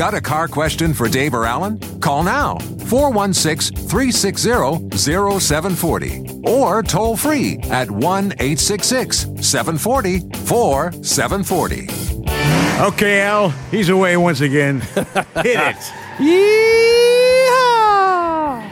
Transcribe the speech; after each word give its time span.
Got 0.00 0.14
a 0.14 0.20
car 0.22 0.48
question 0.48 0.94
for 0.94 1.10
Dave 1.10 1.34
or 1.34 1.44
Alan? 1.44 1.78
Call 2.00 2.22
now 2.22 2.56
416 2.86 3.76
360 3.86 4.96
0740 4.96 6.40
or 6.42 6.82
toll 6.82 7.18
free 7.18 7.58
at 7.64 7.90
1 7.90 8.32
866 8.32 9.26
740 9.42 10.20
4740. 10.46 11.86
Okay, 12.82 13.20
Al, 13.20 13.50
he's 13.70 13.90
away 13.90 14.16
once 14.16 14.40
again. 14.40 14.80
Hit 15.42 15.76
it. 15.76 15.76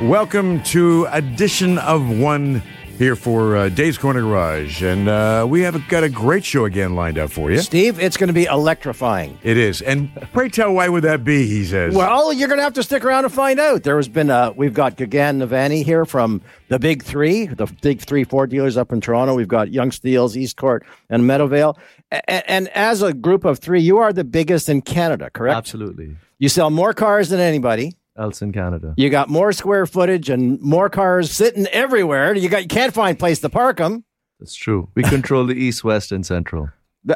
Welcome 0.01 0.63
to 0.63 1.09
edition 1.11 1.77
of 1.77 2.09
one 2.09 2.63
here 2.99 3.15
for 3.15 3.57
uh, 3.57 3.69
Dave's 3.69 3.97
Corner 3.97 4.21
Garage, 4.21 4.83
and 4.83 5.09
uh, 5.09 5.47
we 5.49 5.61
have 5.61 5.81
got 5.89 6.03
a 6.03 6.09
great 6.09 6.45
show 6.45 6.65
again 6.65 6.97
lined 6.97 7.17
up 7.17 7.31
for 7.31 7.51
you. 7.51 7.59
Steve, 7.59 8.01
it's 8.01 8.17
going 8.17 8.27
to 8.29 8.35
be 8.35 8.45
electrifying. 8.47 9.39
It 9.43 9.57
is, 9.57 9.81
and 9.81 10.11
pray 10.33 10.49
tell, 10.49 10.73
why 10.73 10.89
would 10.89 11.05
that 11.05 11.23
be? 11.25 11.47
He 11.47 11.65
says. 11.65 11.95
Well, 11.95 12.33
you're 12.33 12.49
going 12.49 12.59
to 12.59 12.65
have 12.65 12.75
to 12.75 12.83
stick 12.83 13.05
around 13.05 13.23
to 13.23 13.29
find 13.29 13.61
out. 13.61 13.85
There 13.85 13.97
has 13.97 14.09
been, 14.09 14.31
uh, 14.31 14.53
we've 14.57 14.75
got 14.75 14.97
Gagan 14.97 15.43
Navani 15.43 15.85
here 15.85 16.05
from 16.05 16.43
the 16.69 16.79
Big 16.79 17.05
Three, 17.05 17.47
the 17.47 17.67
Big 17.81 18.01
Three 18.01 18.25
Ford 18.25 18.51
dealers 18.51 18.77
up 18.77 18.93
in 18.93 19.01
Toronto. 19.01 19.35
We've 19.35 19.47
got 19.49 19.71
Yonge 19.71 19.95
Steeles, 19.95 20.37
East 20.37 20.57
Court, 20.57 20.85
and 21.09 21.23
Meadowvale. 21.23 21.79
A- 22.11 22.51
and 22.51 22.69
as 22.69 23.03
a 23.03 23.13
group 23.13 23.45
of 23.45 23.61
three, 23.61 23.81
you 23.81 23.99
are 23.99 24.13
the 24.13 24.25
biggest 24.25 24.69
in 24.69 24.83
Canada, 24.83 25.31
correct? 25.31 25.57
Absolutely. 25.57 26.17
You 26.39 26.49
sell 26.49 26.71
more 26.71 26.93
cars 26.95 27.29
than 27.29 27.39
anybody. 27.41 27.95
Else 28.19 28.43
in 28.43 28.53
Canada. 28.53 28.95
You 28.97 29.11
got 29.11 29.29
more 29.29 29.53
square 29.53 29.87
footage 29.87 30.29
and 30.29 30.61
more 30.61 30.91
cars 30.91 31.31
sitting 31.31 31.67
everywhere. 31.69 32.35
You 32.35 32.49
got 32.49 32.63
you 32.63 32.69
can't 32.69 32.93
find 32.93 33.19
place 33.19 33.39
to 33.41 33.49
park 33.49 33.77
them. 33.79 34.05
That's 34.41 34.55
true. 34.55 34.89
We 34.95 35.03
control 35.05 35.47
the 35.47 35.55
east, 35.55 35.85
west, 35.85 36.11
and 36.13 36.25
central. 36.27 36.71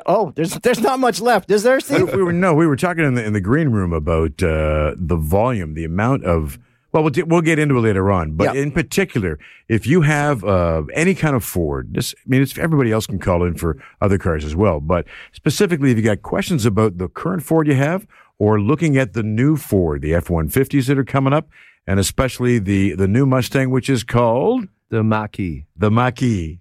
oh, 0.06 0.33
there's 0.36 0.53
there's 0.61 0.81
not 0.81 1.00
much 1.00 1.20
left, 1.20 1.50
is 1.50 1.62
there, 1.64 1.81
Steve? 1.81 2.14
we 2.14 2.22
were 2.22 2.33
no, 2.33 2.55
we 2.55 2.67
were 2.67 2.77
talking 2.77 3.05
in 3.05 3.14
the 3.14 3.25
in 3.25 3.33
the 3.33 3.41
green 3.41 3.70
room 3.70 3.92
about 3.92 4.42
uh, 4.42 4.94
the 4.97 5.17
volume, 5.17 5.75
the 5.75 5.84
amount 5.84 6.25
of. 6.25 6.59
Well, 6.92 7.05
we'll, 7.05 7.12
we'll 7.27 7.41
get 7.41 7.59
into 7.59 7.78
it 7.78 7.81
later 7.81 8.12
on, 8.12 8.33
but 8.33 8.55
Yeah. 8.55 8.61
in 8.61 8.70
particular, 8.70 9.39
if 9.66 9.87
you 9.87 10.03
have 10.03 10.44
uh, 10.44 10.83
any 10.92 11.14
kind 11.14 11.34
of 11.34 11.42
Ford, 11.42 11.94
this, 11.94 12.14
I 12.19 12.28
mean, 12.28 12.42
it's, 12.42 12.59
everybody 12.59 12.92
else 12.92 13.06
can 13.06 13.19
call 13.19 13.44
in 13.44 13.55
for 13.55 13.78
other 14.03 14.19
cars 14.19 14.44
as 14.44 14.55
well, 14.55 14.78
but 14.78 15.06
specifically, 15.33 15.91
if 15.91 15.97
you 15.97 16.03
got 16.03 16.20
questions 16.20 16.66
about 16.66 16.98
the 16.98 17.09
current 17.09 17.44
Ford 17.44 17.66
you 17.66 17.77
have, 17.77 18.06
or 18.43 18.61
looking 18.61 18.97
at 18.97 19.12
the 19.12 19.23
new 19.23 19.57
Ford, 19.57 20.03
the 20.03 20.15
F 20.15 20.29
one 20.29 20.48
fifties 20.48 20.87
that 20.89 20.98
are 20.98 21.05
coming 21.17 21.33
up, 21.33 21.47
and 21.87 22.01
especially 22.01 22.59
the 22.59 22.95
the 22.95 23.07
new 23.17 23.25
Mustang, 23.27 23.71
which 23.71 23.89
is 23.89 24.03
called 24.05 24.67
The 24.89 25.03
Mackie. 25.05 25.67
the 25.77 25.91
Mach-E. 25.91 26.59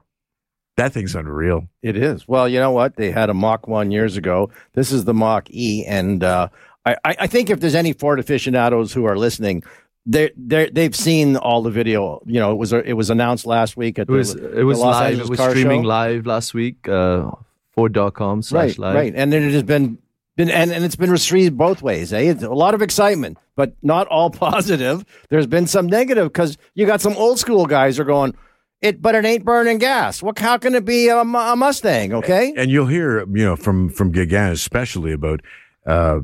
That 0.78 0.94
thing's 0.94 1.16
unreal. 1.16 1.68
It 1.82 1.96
is. 1.98 2.28
Well, 2.28 2.48
you 2.48 2.60
know 2.60 2.72
what? 2.72 2.96
They 2.96 3.12
had 3.12 3.30
a 3.30 3.34
Mach 3.34 3.68
1 3.68 3.92
years 3.92 4.16
ago. 4.18 4.50
This 4.74 4.92
is 4.92 5.04
the 5.06 5.14
Mach 5.14 5.48
E. 5.50 5.84
And 5.86 6.24
uh, 6.24 6.48
I, 6.86 6.94
I 7.04 7.16
I 7.26 7.28
think 7.28 7.50
if 7.50 7.60
there's 7.60 7.76
any 7.84 7.94
Ford 7.94 8.20
aficionados 8.20 8.94
who 8.94 9.04
are 9.06 9.18
listening, 9.18 9.64
they 10.06 10.32
they 10.38 10.70
they've 10.70 10.96
seen 10.96 11.36
all 11.36 11.62
the 11.62 11.72
video. 11.82 12.22
You 12.26 12.40
know, 12.40 12.52
it 12.54 12.58
was 12.64 12.72
it 12.74 12.94
was 13.02 13.10
announced 13.10 13.46
last 13.46 13.76
week 13.76 14.00
at 14.00 14.08
It 14.08 14.12
was 14.12 14.34
it 14.36 14.64
was 14.70 14.78
the 14.80 14.86
Los 14.86 14.96
live. 14.96 15.12
Angeles 15.14 15.28
It 15.28 15.32
was 15.32 15.50
streaming 15.50 15.82
Show. 15.84 15.88
live 16.00 16.26
last 16.26 16.54
week. 16.54 16.88
Uh, 16.88 17.32
Ford.com 17.74 18.42
slash 18.42 18.70
Right, 18.70 18.80
live. 18.80 18.96
right. 18.96 19.14
And 19.16 19.32
then 19.34 19.44
it 19.44 19.54
has 19.54 19.64
been 19.64 19.98
been 20.46 20.54
and, 20.54 20.72
and 20.72 20.84
it's 20.84 20.96
been 20.96 21.12
received 21.12 21.58
both 21.58 21.82
ways. 21.82 22.12
Eh? 22.12 22.32
It's 22.32 22.44
a 22.44 22.50
lot 22.50 22.74
of 22.74 22.82
excitement, 22.82 23.38
but 23.56 23.76
not 23.82 24.08
all 24.08 24.30
positive. 24.48 25.06
There's 25.30 25.48
been 25.48 25.68
some 25.68 25.88
negative 25.88 26.32
because 26.32 26.58
you 26.74 26.86
got 26.86 27.02
some 27.02 27.14
old 27.14 27.40
school 27.40 27.66
guys 27.66 28.00
are 28.00 28.04
going. 28.04 28.36
It, 28.82 29.00
but 29.00 29.14
it 29.14 29.26
ain't 29.26 29.46
burning 29.46 29.78
gas. 29.78 30.24
What? 30.24 30.40
How 30.40 30.58
can 30.58 30.74
it 30.74 30.86
be 30.86 31.08
a, 31.08 31.20
a 31.20 31.56
Mustang? 31.56 32.14
Okay. 32.14 32.54
and 32.58 32.72
you'll 32.72 32.88
hear 32.88 33.20
you 33.20 33.46
know 33.46 33.56
from 33.56 33.90
from 33.90 34.12
Gagan 34.12 34.52
especially 34.52 35.12
about 35.14 35.42
uh, 35.86 36.22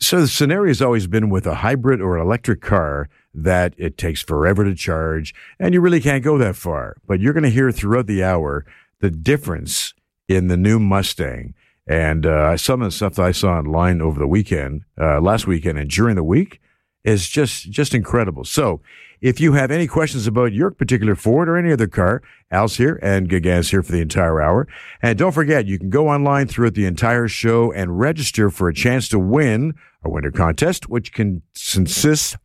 so 0.00 0.20
the 0.20 0.28
scenario 0.28 0.68
has 0.68 0.82
always 0.82 1.06
been 1.06 1.30
with 1.30 1.46
a 1.46 1.56
hybrid 1.56 2.00
or 2.00 2.16
an 2.16 2.22
electric 2.22 2.60
car 2.60 3.08
that 3.34 3.74
it 3.78 3.96
takes 3.96 4.20
forever 4.20 4.64
to 4.64 4.74
charge 4.74 5.32
and 5.60 5.72
you 5.72 5.80
really 5.80 6.00
can't 6.00 6.24
go 6.24 6.36
that 6.38 6.56
far 6.56 6.96
but 7.06 7.20
you're 7.20 7.32
going 7.32 7.44
to 7.44 7.50
hear 7.50 7.70
throughout 7.70 8.06
the 8.06 8.22
hour 8.22 8.66
the 8.98 9.10
difference 9.10 9.94
in 10.28 10.48
the 10.48 10.56
new 10.56 10.78
Mustang 10.78 11.54
and 11.86 12.26
uh, 12.26 12.56
some 12.56 12.82
of 12.82 12.86
the 12.86 12.92
stuff 12.92 13.14
that 13.14 13.26
I 13.26 13.32
saw 13.32 13.58
online 13.58 14.00
over 14.00 14.18
the 14.18 14.26
weekend 14.26 14.82
uh, 15.00 15.20
last 15.20 15.46
weekend 15.46 15.78
and 15.78 15.90
during 15.90 16.16
the 16.16 16.24
week 16.24 16.60
is 17.04 17.28
just 17.28 17.70
just 17.70 17.94
incredible. 17.94 18.44
So, 18.44 18.80
if 19.20 19.40
you 19.40 19.52
have 19.52 19.70
any 19.70 19.86
questions 19.86 20.26
about 20.26 20.52
your 20.52 20.70
particular 20.70 21.14
Ford 21.14 21.48
or 21.48 21.56
any 21.56 21.72
other 21.72 21.86
car, 21.86 22.22
Al's 22.50 22.76
here 22.76 22.98
and 23.02 23.28
Gagan's 23.28 23.70
here 23.70 23.82
for 23.82 23.92
the 23.92 24.00
entire 24.00 24.40
hour. 24.40 24.66
And 25.00 25.16
don't 25.18 25.32
forget, 25.32 25.66
you 25.66 25.78
can 25.78 25.90
go 25.90 26.08
online 26.08 26.48
throughout 26.48 26.74
the 26.74 26.86
entire 26.86 27.28
show 27.28 27.72
and 27.72 27.98
register 28.00 28.50
for 28.50 28.68
a 28.68 28.74
chance 28.74 29.08
to 29.10 29.18
win 29.20 29.74
a 30.04 30.10
winter 30.10 30.32
contest, 30.32 30.88
which 30.88 31.12
can 31.12 31.42
consist 31.72 32.36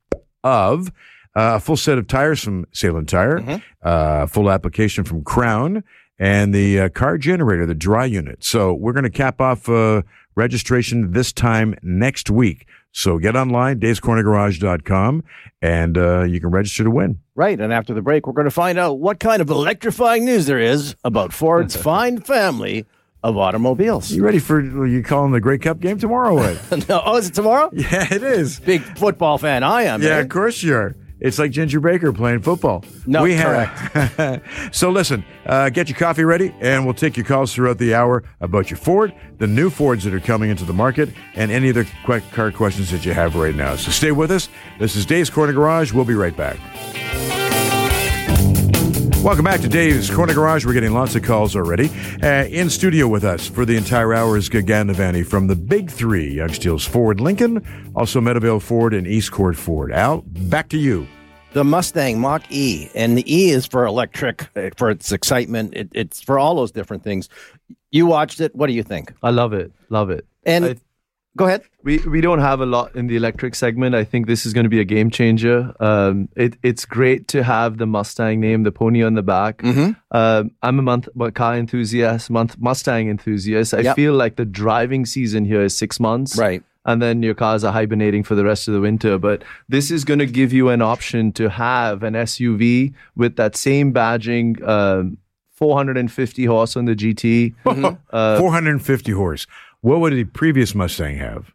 of 0.43 0.89
uh, 1.35 1.55
a 1.55 1.59
full 1.59 1.77
set 1.77 1.97
of 1.97 2.07
tires 2.07 2.43
from 2.43 2.65
Salem 2.71 3.05
Tire, 3.05 3.39
uh, 3.83 4.25
full 4.27 4.49
application 4.49 5.03
from 5.03 5.23
Krown, 5.23 5.83
and 6.19 6.53
the 6.53 6.79
uh, 6.79 6.89
car 6.89 7.17
generator, 7.17 7.65
the 7.65 7.75
dry 7.75 8.05
unit. 8.05 8.43
So 8.43 8.73
we're 8.73 8.93
going 8.93 9.03
to 9.03 9.09
cap 9.09 9.39
off 9.41 9.69
uh, 9.69 10.01
registration 10.35 11.11
this 11.11 11.31
time 11.31 11.75
next 11.81 12.29
week. 12.29 12.67
So 12.91 13.19
get 13.19 13.35
online, 13.35 13.79
davescornergarage.com, 13.79 15.23
and 15.61 15.97
uh, 15.97 16.23
you 16.23 16.39
can 16.39 16.49
register 16.49 16.83
to 16.83 16.89
win. 16.89 17.19
Right. 17.35 17.59
And 17.59 17.71
after 17.71 17.93
the 17.93 18.01
break, 18.01 18.25
we're 18.25 18.33
going 18.33 18.45
to 18.45 18.51
find 18.51 18.79
out 18.79 18.99
what 18.99 19.19
kind 19.19 19.41
of 19.41 19.49
electrifying 19.49 20.25
news 20.25 20.47
there 20.47 20.59
is 20.59 20.95
about 21.03 21.31
Ford's 21.31 21.75
fine 21.81 22.19
family 22.19 22.87
of 23.23 23.37
automobiles. 23.37 24.11
You 24.11 24.23
ready 24.23 24.39
for 24.39 24.85
you 24.85 25.03
calling 25.03 25.31
the 25.31 25.41
Grey 25.41 25.57
Cup 25.57 25.79
game 25.79 25.99
tomorrow? 25.99 26.37
No, 26.89 27.01
oh, 27.05 27.17
is 27.17 27.27
it 27.27 27.33
tomorrow? 27.33 27.69
yeah, 27.73 28.11
it 28.11 28.23
is. 28.23 28.59
Big 28.59 28.81
football 28.97 29.37
fan 29.37 29.63
I 29.63 29.83
am. 29.83 30.01
Yeah, 30.01 30.17
eh? 30.17 30.19
of 30.19 30.29
course 30.29 30.63
you 30.63 30.75
are. 30.75 30.95
It's 31.19 31.39
like 31.39 31.51
Ginger 31.51 31.79
Baker 31.79 32.13
playing 32.13 32.41
football. 32.41 32.83
No, 33.05 33.23
we 33.23 33.33
Have, 33.33 34.43
so 34.71 34.89
listen, 34.91 35.25
uh, 35.45 35.69
get 35.69 35.89
your 35.89 35.97
coffee 35.97 36.23
ready, 36.23 36.53
and 36.59 36.85
we'll 36.85 36.93
take 36.93 37.17
your 37.17 37.25
calls 37.25 37.53
throughout 37.53 37.79
the 37.79 37.95
hour 37.95 38.23
about 38.39 38.69
your 38.69 38.77
Ford, 38.77 39.13
the 39.39 39.47
new 39.47 39.69
Fords 39.69 40.03
that 40.03 40.13
are 40.13 40.19
coming 40.19 40.49
into 40.49 40.63
the 40.63 40.73
market, 40.73 41.09
and 41.35 41.51
any 41.51 41.69
other 41.69 41.85
que- 42.05 42.21
car 42.31 42.51
questions 42.51 42.91
that 42.91 43.05
you 43.05 43.13
have 43.13 43.35
right 43.35 43.55
now. 43.55 43.75
So 43.75 43.91
stay 43.91 44.11
with 44.11 44.31
us. 44.31 44.49
This 44.79 44.95
is 44.95 45.05
Dave's 45.05 45.29
Corner 45.29 45.53
Garage. 45.53 45.91
We'll 45.91 46.05
be 46.05 46.15
right 46.15 46.35
back. 46.35 46.57
Welcome 49.23 49.43
back 49.43 49.59
to 49.61 49.67
Dave's 49.67 50.09
Corner 50.09 50.33
Garage. 50.33 50.65
We're 50.65 50.73
getting 50.73 50.93
lots 50.93 51.15
of 51.15 51.23
calls 51.23 51.55
already. 51.55 51.89
Uh, 52.23 52.45
in 52.45 52.69
studio 52.69 53.07
with 53.09 53.25
us 53.25 53.45
for 53.47 53.65
the 53.65 53.75
entire 53.75 54.13
hour 54.13 54.37
is 54.37 54.47
Gagan 54.47 54.89
Navani 54.89 55.25
from 55.25 55.47
the 55.47 55.55
Big 55.55 55.91
Three, 55.91 56.35
Yonge 56.35 56.55
Steeles 56.55 56.85
Ford 56.85 57.19
Lincoln, 57.19 57.65
also 57.95 58.21
Meadowvale 58.21 58.61
Ford 58.61 58.93
and 58.93 59.05
Eastcourt 59.05 59.57
Ford. 59.57 59.91
Al, 59.91 60.21
back 60.21 60.69
to 60.69 60.77
you. 60.77 61.07
The 61.53 61.63
Mustang 61.65 62.21
Mach 62.21 62.43
E. 62.49 62.89
And 62.95 63.17
the 63.17 63.33
E 63.33 63.49
is 63.49 63.65
for 63.65 63.85
electric, 63.85 64.47
eh, 64.55 64.69
for 64.77 64.89
its 64.89 65.11
excitement. 65.11 65.73
It, 65.73 65.89
it's 65.93 66.21
for 66.21 66.39
all 66.39 66.55
those 66.55 66.71
different 66.71 67.03
things. 67.03 67.27
You 67.91 68.05
watched 68.05 68.39
it. 68.39 68.55
What 68.55 68.67
do 68.67 68.73
you 68.73 68.83
think? 68.83 69.13
I 69.23 69.31
love 69.31 69.51
it. 69.51 69.73
Love 69.89 70.09
it. 70.09 70.25
And 70.45 70.65
I- 70.65 70.75
go 71.37 71.45
ahead. 71.45 71.61
We 71.83 71.99
we 71.99 72.19
don't 72.19 72.39
have 72.39 72.59
a 72.59 72.65
lot 72.65 72.95
in 72.95 73.07
the 73.07 73.15
electric 73.15 73.55
segment. 73.55 73.95
I 73.95 74.03
think 74.03 74.27
this 74.27 74.45
is 74.45 74.51
going 74.53 74.65
to 74.65 74.69
be 74.69 74.81
a 74.81 74.83
game 74.95 75.09
changer. 75.09 75.73
Um, 75.79 76.27
it, 76.35 76.57
it's 76.63 76.83
great 76.85 77.27
to 77.29 77.43
have 77.43 77.77
the 77.77 77.85
Mustang 77.85 78.41
name, 78.41 78.63
the 78.63 78.71
pony 78.71 79.03
on 79.03 79.13
the 79.13 79.21
back. 79.23 79.59
Mm-hmm. 79.59 79.91
Um, 80.11 80.51
I'm 80.61 80.79
a 80.79 80.81
month 80.81 81.07
a 81.19 81.31
car 81.31 81.55
enthusiast, 81.55 82.29
month 82.29 82.57
Mustang 82.59 83.07
enthusiast. 83.09 83.73
I 83.73 83.79
Yep. 83.81 83.95
feel 83.95 84.13
like 84.13 84.35
the 84.35 84.45
driving 84.45 85.05
season 85.05 85.45
here 85.45 85.61
is 85.61 85.77
six 85.77 85.99
months, 85.99 86.37
Right. 86.37 86.61
And 86.83 87.01
then 87.01 87.21
your 87.21 87.35
cars 87.35 87.63
are 87.65 87.73
hibernating 87.73 88.23
for 88.23 88.33
the 88.35 88.45
rest 88.45 88.67
of 88.69 88.73
the 88.73 88.79
winter. 88.79 89.17
But 89.17 89.43
this 89.67 89.91
is 89.91 90.05
going 90.05 90.19
to 90.19 90.25
give 90.25 90.53
you 90.53 90.69
an 90.69 90.81
option 90.81 91.33
to 91.33 91.49
have 91.49 92.01
an 92.03 92.13
SUV 92.15 92.93
with 93.15 93.35
that 93.35 93.57
same 93.57 93.93
badging, 93.93 94.65
um, 94.65 95.17
450 95.51 96.45
horse 96.45 96.77
on 96.77 96.85
the 96.85 96.95
GT. 96.95 97.53
Uh, 98.09 98.39
450 98.39 99.11
horse. 99.11 99.47
What 99.81 99.99
would 99.99 100.13
the 100.13 100.23
previous 100.25 100.73
Mustang 100.75 101.17
have? 101.17 101.53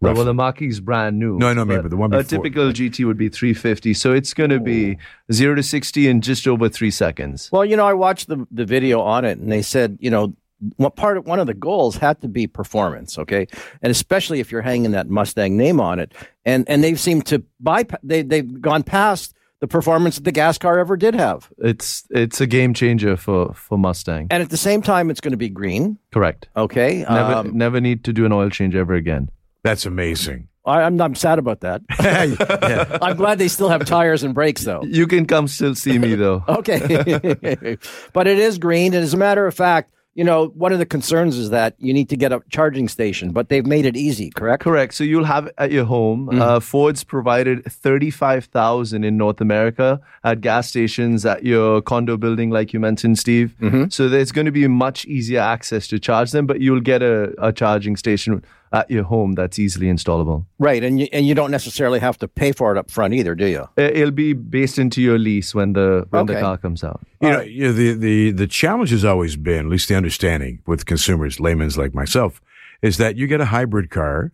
Well, 0.00 0.24
the 0.24 0.34
Mach-E's 0.34 0.80
brand 0.80 1.18
new. 1.18 1.38
No, 1.38 1.48
I 1.48 1.54
know, 1.54 1.62
I 1.62 1.64
mean, 1.64 1.80
but 1.80 1.90
the 1.90 1.96
one 1.96 2.12
A 2.12 2.18
before- 2.18 2.38
typical 2.42 2.72
GT 2.72 3.06
would 3.06 3.16
be 3.16 3.30
350. 3.30 3.94
So 3.94 4.12
it's 4.12 4.34
going 4.34 4.50
to 4.50 4.60
be 4.60 4.98
0 5.32 5.54
to 5.54 5.62
60 5.62 6.08
in 6.08 6.20
just 6.20 6.46
over 6.46 6.68
three 6.68 6.90
seconds. 6.90 7.48
Well, 7.50 7.64
you 7.64 7.76
know, 7.76 7.86
I 7.86 7.94
watched 7.94 8.28
the, 8.28 8.46
the 8.50 8.66
video 8.66 9.00
on 9.00 9.24
it 9.24 9.38
and 9.38 9.50
they 9.50 9.62
said, 9.62 9.96
you 10.00 10.10
know, 10.10 10.34
what 10.76 10.96
part 10.96 11.16
of 11.16 11.26
one 11.26 11.38
of 11.40 11.46
the 11.46 11.54
goals 11.54 11.96
had 11.96 12.20
to 12.22 12.28
be 12.28 12.46
performance, 12.46 13.18
okay, 13.18 13.46
and 13.82 13.90
especially 13.90 14.40
if 14.40 14.50
you're 14.50 14.62
hanging 14.62 14.92
that 14.92 15.08
Mustang 15.10 15.56
name 15.56 15.78
on 15.80 15.98
it, 15.98 16.14
and 16.46 16.66
and 16.70 16.82
they've 16.82 16.98
seemed 16.98 17.26
to 17.26 17.42
bypass 17.60 18.00
they 18.02 18.22
they've 18.22 18.62
gone 18.62 18.82
past 18.82 19.34
the 19.64 19.68
performance 19.68 20.16
that 20.16 20.24
the 20.24 20.32
gas 20.32 20.58
car 20.58 20.78
ever 20.78 20.94
did 20.96 21.14
have, 21.14 21.48
It's 21.58 22.04
it's 22.10 22.38
a 22.40 22.46
game 22.46 22.74
changer 22.74 23.16
for 23.16 23.54
for 23.54 23.78
Mustang. 23.78 24.26
and 24.30 24.42
at 24.42 24.50
the 24.50 24.58
same 24.58 24.82
time, 24.82 25.08
it's 25.10 25.20
going 25.22 25.32
to 25.32 25.38
be 25.38 25.48
green, 25.48 25.96
Correct. 26.12 26.48
okay. 26.54 27.04
Never 27.08 27.34
Um, 27.34 27.56
never 27.56 27.80
need 27.80 28.04
to 28.04 28.12
do 28.12 28.26
an 28.26 28.32
oil 28.32 28.50
change 28.50 28.74
ever 28.76 28.92
again. 28.94 29.30
That's 29.62 29.86
amazing. 29.86 30.48
I, 30.66 30.82
I'm 30.82 31.00
I'm 31.00 31.14
sad 31.14 31.38
about 31.38 31.60
that. 31.60 31.80
I'm 33.02 33.16
glad 33.16 33.38
they 33.38 33.48
still 33.48 33.68
have 33.70 33.84
tires 33.86 34.22
and 34.22 34.34
brakes 34.34 34.64
though. 34.64 34.82
You 34.84 35.06
can 35.06 35.24
come 35.26 35.48
still 35.48 35.74
see 35.74 35.98
me 35.98 36.14
though. 36.14 36.44
Okay. 36.60 37.76
but 38.12 38.26
it 38.26 38.38
is 38.38 38.58
green. 38.58 38.92
And 38.94 39.02
as 39.02 39.14
a 39.14 39.18
matter 39.18 39.46
of 39.46 39.54
fact, 39.54 39.92
you 40.14 40.24
know, 40.24 40.46
one 40.48 40.72
of 40.72 40.78
the 40.78 40.86
concerns 40.86 41.36
is 41.36 41.50
that 41.50 41.74
you 41.78 41.92
need 41.92 42.08
to 42.08 42.16
get 42.16 42.32
a 42.32 42.40
charging 42.48 42.88
station, 42.88 43.32
but 43.32 43.48
they've 43.48 43.66
made 43.66 43.84
it 43.84 43.96
easy, 43.96 44.30
correct? 44.30 44.62
Correct. 44.62 44.94
So 44.94 45.02
you'll 45.04 45.24
have 45.24 45.46
it 45.46 45.54
at 45.58 45.72
your 45.72 45.84
home. 45.84 46.28
Uh, 46.40 46.60
Ford's 46.60 47.02
provided 47.04 47.64
thirty-five 47.64 48.44
thousand 48.46 49.04
in 49.04 49.16
North 49.16 49.40
America 49.40 50.00
at 50.22 50.40
gas 50.40 50.68
stations 50.68 51.26
at 51.26 51.44
your 51.44 51.82
condo 51.82 52.16
building, 52.16 52.50
like 52.50 52.72
you 52.72 52.80
mentioned, 52.80 53.18
Steve. 53.18 53.54
So 53.90 54.08
there's 54.08 54.32
going 54.32 54.46
to 54.46 54.52
be 54.52 54.68
much 54.68 55.04
easier 55.06 55.40
access 55.40 55.88
to 55.88 55.98
charge 55.98 56.30
them, 56.30 56.46
but 56.46 56.60
you'll 56.60 56.80
get 56.80 57.02
a, 57.02 57.34
a 57.38 57.52
charging 57.52 57.96
station 57.96 58.44
at 58.74 58.90
your 58.90 59.04
home 59.04 59.32
that's 59.34 59.58
easily 59.58 59.86
installable. 59.86 60.44
Right. 60.58 60.82
And 60.82 61.00
you, 61.00 61.06
and 61.12 61.26
you 61.26 61.34
don't 61.34 61.50
necessarily 61.50 62.00
have 62.00 62.18
to 62.18 62.28
pay 62.28 62.52
for 62.52 62.72
it 62.72 62.78
up 62.78 62.90
front 62.90 63.14
either, 63.14 63.34
do 63.34 63.46
you? 63.46 63.68
It- 63.76 63.96
It'll 63.96 64.10
be 64.10 64.32
based 64.32 64.78
into 64.78 65.00
your 65.00 65.18
lease 65.18 65.54
when 65.54 65.72
the 65.74 66.06
when 66.10 66.26
the 66.26 66.34
car 66.40 66.58
comes 66.58 66.82
out. 66.84 67.00
You 67.20 67.30
know, 67.30 67.40
you 67.40 67.62
know, 67.64 67.72
the, 67.72 67.92
the, 67.94 68.30
the 68.32 68.46
challenge 68.46 68.90
has 68.90 69.04
always 69.04 69.36
been, 69.36 69.60
at 69.66 69.70
least 69.70 69.88
the 69.88 69.94
understanding 69.94 70.60
with 70.66 70.84
consumers, 70.86 71.38
laymen's 71.40 71.78
like 71.78 71.94
myself, 71.94 72.40
is 72.82 72.96
that 72.98 73.16
you 73.16 73.26
get 73.26 73.40
a 73.40 73.46
hybrid 73.46 73.88
car 73.90 74.32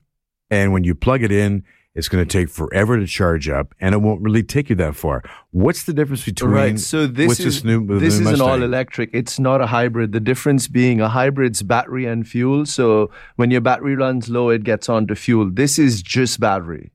and 0.51 0.73
when 0.73 0.83
you 0.85 0.95
plug 0.97 1.23
it 1.23 1.31
in, 1.31 1.63
it's 1.95 2.09
going 2.09 2.25
to 2.25 2.39
take 2.39 2.49
forever 2.49 2.99
to 2.99 3.07
charge 3.07 3.49
up 3.49 3.75
and 3.81 3.95
it 3.95 3.99
won't 3.99 4.23
really 4.23 4.43
take 4.43 4.71
you 4.71 4.77
that 4.77 4.95
far. 4.95 5.23
What's 5.51 5.85
the 5.85 5.93
difference 5.93 6.25
between 6.25 6.51
Right. 6.51 6.79
So 6.79 7.07
this 7.07 7.29
what's 7.29 7.41
is 7.41 7.57
this 7.57 7.65
new, 7.65 7.85
the 7.85 7.95
this 7.99 8.19
new 8.21 8.29
is 8.29 8.41
an 8.41 8.41
all 8.41 8.63
electric. 8.63 9.11
It's 9.13 9.39
not 9.39 9.61
a 9.61 9.67
hybrid. 9.67 10.13
The 10.13 10.21
difference 10.21 10.69
being 10.69 11.01
a 11.01 11.09
hybrid's 11.09 11.63
battery 11.63 12.07
and 12.07 12.27
fuel. 12.27 12.65
So 12.67 13.11
when 13.37 13.51
your 13.51 13.61
battery 13.61 13.97
runs 13.97 14.29
low, 14.29 14.51
it 14.51 14.63
gets 14.63 14.89
onto 14.89 15.15
fuel. 15.15 15.51
This 15.51 15.79
is 15.79 16.01
just 16.03 16.39
battery. 16.39 16.93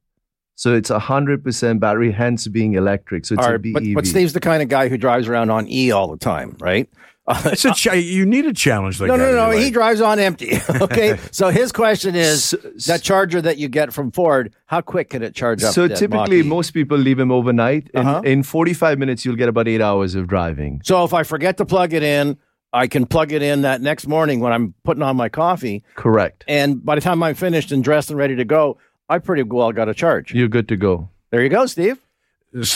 So 0.58 0.74
it's 0.74 0.90
a 0.90 1.00
hundred 1.00 1.44
percent 1.44 1.82
battery, 1.82 2.14
hence 2.14 2.48
being 2.48 2.76
electric. 2.76 3.26
So 3.26 3.36
it's 3.36 3.44
All 3.44 3.50
a 3.50 3.58
right, 3.58 3.74
but, 3.74 3.84
BEV. 3.84 3.96
but 3.96 4.08
Steve's 4.08 4.32
the 4.32 4.40
kind 4.40 4.64
of 4.64 4.70
guy 4.70 4.88
who 4.88 4.98
drives 4.98 5.28
around 5.28 5.50
on 5.50 5.68
E 5.68 5.92
all 5.92 6.08
the 6.10 6.18
time, 6.18 6.56
right? 6.62 6.90
It's 7.46 7.66
a 7.66 7.74
cha- 7.74 7.94
you 7.94 8.26
need 8.26 8.46
a 8.46 8.54
challenge 8.54 9.00
like 9.02 9.08
No, 9.08 9.18
that. 9.18 9.24
no, 9.24 9.30
in 9.30 9.36
no. 9.36 9.52
your 9.52 9.62
He 9.62 9.72
drives 9.72 10.00
on 10.02 10.20
empty. 10.20 10.60
Okay. 10.82 11.18
so 11.32 11.50
his 11.50 11.72
question 11.72 12.16
is 12.16 12.44
So- 12.44 12.58
that 12.88 13.02
charger 13.02 13.42
that 13.42 13.58
you 13.58 13.68
get 13.68 13.92
from 13.94 14.12
Ford, 14.12 14.54
how 14.68 14.82
quick 14.82 15.10
can 15.10 15.24
it 15.24 15.34
charge 15.34 15.64
up? 15.64 15.74
so 15.74 15.88
that 15.88 15.98
typically, 15.98 16.38
Mach-E? 16.38 16.50
most 16.50 16.72
people 16.72 16.98
leave 16.98 17.18
them 17.18 17.32
overnight. 17.32 17.90
In, 17.94 18.02
Uh-huh. 18.08 18.22
in 18.24 18.44
45 18.44 19.00
minutes, 19.00 19.26
you'll 19.26 19.36
get 19.38 19.50
about 19.50 19.68
eight 19.68 19.82
hours 19.82 20.14
of 20.16 20.28
driving. 20.28 20.82
So 20.84 21.04
if 21.04 21.14
I 21.14 21.24
forget 21.24 21.58
to 21.58 21.66
plug 21.66 21.94
it 21.94 22.04
in, 22.04 22.38
I 22.74 22.88
can 22.88 23.06
plug 23.06 23.32
it 23.32 23.42
in 23.42 23.62
that 23.62 23.82
next 23.82 24.06
morning 24.06 24.40
when 24.42 24.52
I'm 24.52 24.74
putting 24.84 25.02
on 25.02 25.16
my 25.16 25.30
coffee. 25.30 25.84
Correct. 25.96 26.44
And 26.48 26.84
by 26.86 26.96
the 26.96 27.02
time 27.02 27.24
I'm 27.24 27.34
finished 27.36 27.72
and 27.72 27.84
dressed 27.84 28.10
and 28.10 28.20
ready 28.20 28.36
to 28.36 28.46
go, 28.46 28.78
I 29.10 29.18
pretty 29.20 29.44
well 29.44 29.72
got 29.72 29.88
a 29.88 29.94
charge. 29.94 30.34
You're 30.34 30.50
good 30.50 30.68
to 30.68 30.76
go. 30.76 31.10
There 31.32 31.42
you 31.42 31.50
go, 31.50 31.66
Steve. 31.68 31.98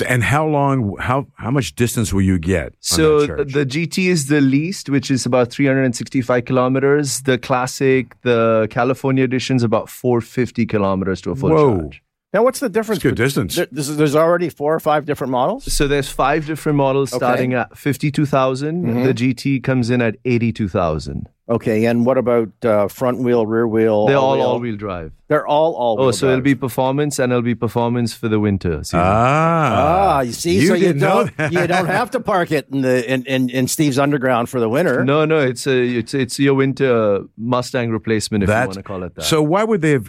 And 0.06 0.24
how 0.24 0.46
long, 0.46 0.98
how, 1.00 1.28
how 1.36 1.52
much 1.52 1.76
distance 1.76 2.12
will 2.12 2.22
you 2.22 2.38
get? 2.38 2.74
So 2.82 3.26
the 3.26 3.66
GT 3.66 4.10
is 4.10 4.28
the 4.28 4.42
least, 4.42 4.90
which 4.90 5.10
is 5.10 5.26
about 5.26 5.52
365 5.52 6.44
kilometers. 6.44 7.22
The 7.22 7.38
classic, 7.38 8.20
the 8.22 8.68
California 8.70 9.24
edition 9.24 9.56
is 9.56 9.64
about 9.64 9.90
450 9.90 10.66
kilometers 10.66 11.22
to 11.22 11.32
a 11.32 11.36
full 11.36 11.52
Whoa. 11.52 11.80
charge. 11.80 12.04
Now, 12.32 12.44
what's 12.44 12.60
the 12.60 12.70
difference? 12.70 12.98
It's 12.98 13.04
good 13.04 13.16
distance. 13.16 13.56
There, 13.56 13.68
this 13.72 13.90
is, 13.90 13.98
there's 13.98 14.16
already 14.16 14.50
four 14.50 14.76
or 14.76 14.80
five 14.80 15.06
different 15.06 15.32
models. 15.32 15.72
So 15.74 15.88
there's 15.88 16.10
five 16.12 16.46
different 16.46 16.78
models 16.78 17.12
Okay. 17.12 17.18
starting 17.18 17.54
at 17.56 17.76
52,000. 17.76 18.86
Mm-hmm. 18.86 19.04
The 19.04 19.14
GT 19.16 19.64
comes 19.64 19.90
in 19.90 20.00
at 20.02 20.16
82,000. 20.26 21.28
Okay, 21.50 21.86
and 21.86 22.06
what 22.06 22.20
about 22.20 22.50
uh, 22.64 22.88
front 22.88 23.18
wheel, 23.24 23.48
rear 23.48 23.68
wheel? 23.68 24.06
They're 24.06 24.16
all 24.18 24.26
all-wheel? 24.34 24.46
all-wheel 24.46 24.76
drive. 24.78 25.12
They're 25.30 25.48
all 25.48 25.74
all. 25.74 25.98
Wheel. 25.98 26.10
Oh, 26.10 26.12
so 26.12 26.28
it'll 26.30 26.42
be 26.42 26.54
performance 26.54 27.18
and 27.18 27.32
it'll 27.32 27.42
be 27.42 27.56
performance 27.56 28.14
for 28.14 28.28
the 28.28 28.40
winter 28.40 28.84
season. 28.84 29.00
ah, 29.02 30.18
Ah, 30.18 30.22
you 30.22 30.32
see, 30.32 30.60
you 30.60 30.68
so 30.68 30.76
you 30.76 30.88
didn't 30.94 31.02
know 31.02 31.28
don't 31.36 31.52
you 31.52 31.66
don't 31.66 31.88
have 31.88 32.12
to 32.12 32.20
park 32.20 32.52
it 32.52 32.68
in 32.72 32.82
the 32.82 33.12
in, 33.12 33.26
in, 33.26 33.50
in 33.50 33.68
Steve's 33.68 33.98
underground 33.98 34.48
for 34.50 34.60
the 34.60 34.70
winter. 34.70 35.04
no, 35.04 35.26
no, 35.26 35.40
it's 35.40 35.66
a 35.66 35.76
it's 35.98 36.14
it's 36.14 36.38
your 36.38 36.54
winter 36.54 37.22
Mustang 37.36 37.90
replacement 37.90 38.44
if 38.44 38.50
you 38.50 38.54
want 38.54 38.74
to 38.74 38.84
call 38.84 39.02
it 39.02 39.16
that. 39.16 39.24
So 39.24 39.42
why 39.42 39.64
would 39.64 39.82
they 39.82 39.94
have? 39.94 40.08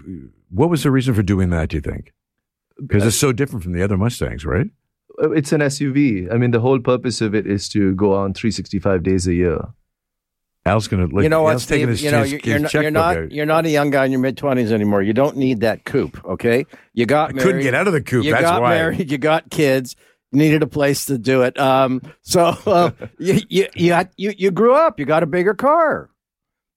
What 0.50 0.70
was 0.70 0.82
the 0.82 0.90
reason 0.90 1.14
for 1.14 1.22
doing 1.22 1.50
that? 1.50 1.68
Do 1.70 1.76
you 1.76 1.80
think? 1.80 2.12
Because 2.84 3.06
it's 3.06 3.16
so 3.16 3.32
different 3.32 3.62
from 3.62 3.72
the 3.72 3.82
other 3.82 3.96
Mustangs, 3.96 4.44
right? 4.44 4.66
Uh, 5.22 5.30
it's 5.32 5.52
an 5.52 5.60
SUV. 5.60 6.32
I 6.32 6.38
mean, 6.38 6.50
the 6.50 6.60
whole 6.60 6.78
purpose 6.80 7.20
of 7.20 7.34
it 7.34 7.46
is 7.46 7.68
to 7.70 7.94
go 7.94 8.14
on 8.14 8.32
365 8.34 9.02
days 9.02 9.26
a 9.26 9.34
year. 9.34 9.60
Al's 10.66 10.88
gonna. 10.88 11.06
Like, 11.06 11.22
you 11.22 11.28
know 11.28 11.42
what, 11.42 11.52
Al's 11.52 11.66
taking 11.66 11.86
Steve? 11.86 11.88
his, 11.88 12.02
You 12.02 12.10
know 12.10 12.20
his- 12.22 12.32
you're, 12.32 12.40
his 12.40 12.46
you're 12.48 12.58
not 12.60 12.74
you're 12.74 12.90
not 12.90 13.16
out. 13.16 13.32
you're 13.32 13.46
not 13.46 13.66
a 13.66 13.70
young 13.70 13.90
guy 13.90 14.04
in 14.04 14.12
your 14.12 14.20
mid 14.20 14.36
twenties 14.36 14.72
anymore. 14.72 15.02
You 15.02 15.12
don't 15.14 15.36
need 15.36 15.60
that 15.60 15.84
coupe. 15.84 16.22
Okay, 16.24 16.66
you 16.92 17.06
got 17.06 17.30
I 17.30 17.32
married. 17.32 17.44
couldn't 17.46 17.62
get 17.62 17.74
out 17.74 17.86
of 17.86 17.92
the 17.94 18.02
coop. 18.02 18.24
You 18.24 18.32
That's 18.32 18.42
got 18.44 18.60
why. 18.62 18.70
married. 18.74 19.10
You 19.10 19.18
got 19.18 19.50
kids. 19.50 19.96
Needed 20.32 20.62
a 20.62 20.66
place 20.68 21.06
to 21.06 21.18
do 21.18 21.42
it. 21.42 21.58
Um, 21.58 22.02
so 22.22 22.44
uh, 22.66 22.90
you 23.18 23.40
you 23.48 23.66
you, 23.74 23.92
had, 23.92 24.10
you 24.16 24.32
you 24.36 24.50
grew 24.50 24.74
up. 24.74 25.00
You 25.00 25.06
got 25.06 25.22
a 25.22 25.26
bigger 25.26 25.54
car, 25.54 26.08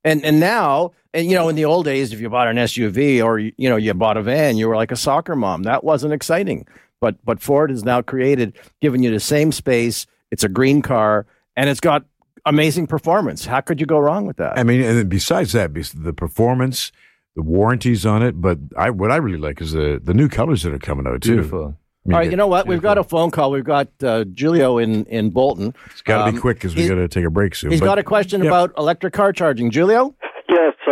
and 0.04 0.24
and 0.26 0.40
now 0.40 0.94
and 1.14 1.28
you 1.28 1.36
know 1.36 1.50
in 1.50 1.56
the 1.56 1.66
old 1.66 1.86
days, 1.86 2.14
if 2.14 2.20
you 2.20 2.30
bought 2.30 2.48
an 2.48 2.58
SUV 2.58 3.24
or 3.24 3.40
you 3.40 3.52
you 3.58 3.70
know 3.70 3.76
you 3.76 3.94
bought 3.94 4.18
a 4.18 4.22
van, 4.22 4.58
you 4.58 4.68
were 4.68 4.76
like 4.76 4.92
a 4.92 4.96
soccer 4.96 5.36
mom. 5.36 5.64
That 5.64 5.84
wasn't 5.84 6.14
exciting. 6.14 6.66
But 7.02 7.16
but 7.26 7.42
Ford 7.42 7.70
has 7.70 7.84
now 7.84 8.02
created, 8.02 8.54
giving 8.82 9.04
you 9.04 9.12
the 9.12 9.20
same 9.20 9.52
space. 9.52 10.06
It's 10.32 10.44
a 10.44 10.50
green 10.50 10.82
car, 10.82 11.26
and 11.56 11.70
it's 11.70 11.80
got 11.82 12.06
amazing 12.46 12.88
performance. 12.88 13.46
How 13.46 13.62
could 13.62 13.80
you 13.80 13.86
go 13.86 14.00
wrong 14.00 14.26
with 14.26 14.38
that? 14.38 14.58
I 14.58 14.64
mean, 14.64 14.82
and 14.82 15.10
besides 15.10 15.52
that, 15.54 15.74
the 15.74 16.14
performance, 16.14 16.92
the 17.36 17.42
warranties 17.44 18.06
on 18.06 18.24
it. 18.24 18.40
But 18.42 18.58
I, 18.78 18.90
what 18.90 19.12
I 19.12 19.18
really 19.18 19.38
like 19.38 19.62
is 19.62 19.74
the 19.74 20.00
the 20.04 20.14
new 20.14 20.30
colors 20.30 20.64
that 20.64 20.74
are 20.74 20.80
coming 20.80 21.06
out 21.08 21.22
too. 21.22 21.34
Beautiful. 21.34 21.64
I 22.06 22.10
mean, 22.10 22.14
All 22.16 22.20
right, 22.20 22.32
you 22.32 22.36
know 22.36 22.48
what? 22.48 22.68
We've 22.68 22.82
got 22.82 22.98
a 22.98 23.04
phone 23.04 23.32
call. 23.32 23.52
We've 23.52 23.64
got 23.64 23.88
uh, 24.04 24.26
Julio 24.36 24.78
in 24.78 25.06
in 25.06 25.30
Bolton. 25.30 25.74
it's 25.92 26.02
got 26.02 26.18
to 26.18 26.24
um, 26.30 26.36
be 26.36 26.42
quick 26.42 26.58
because 26.58 26.76
we 26.76 26.88
got 26.88 26.96
to 26.96 27.08
take 27.08 27.24
a 27.26 27.30
break 27.30 27.56
soon. 27.56 27.72
He's 27.72 27.80
but- 27.80 27.86
got 27.86 27.98
a 28.00 28.04
question 28.04 28.42
Yep. 28.44 28.50
about 28.50 28.74
electric 28.78 29.14
car 29.14 29.32
charging. 29.32 29.72
Julio? 29.72 30.16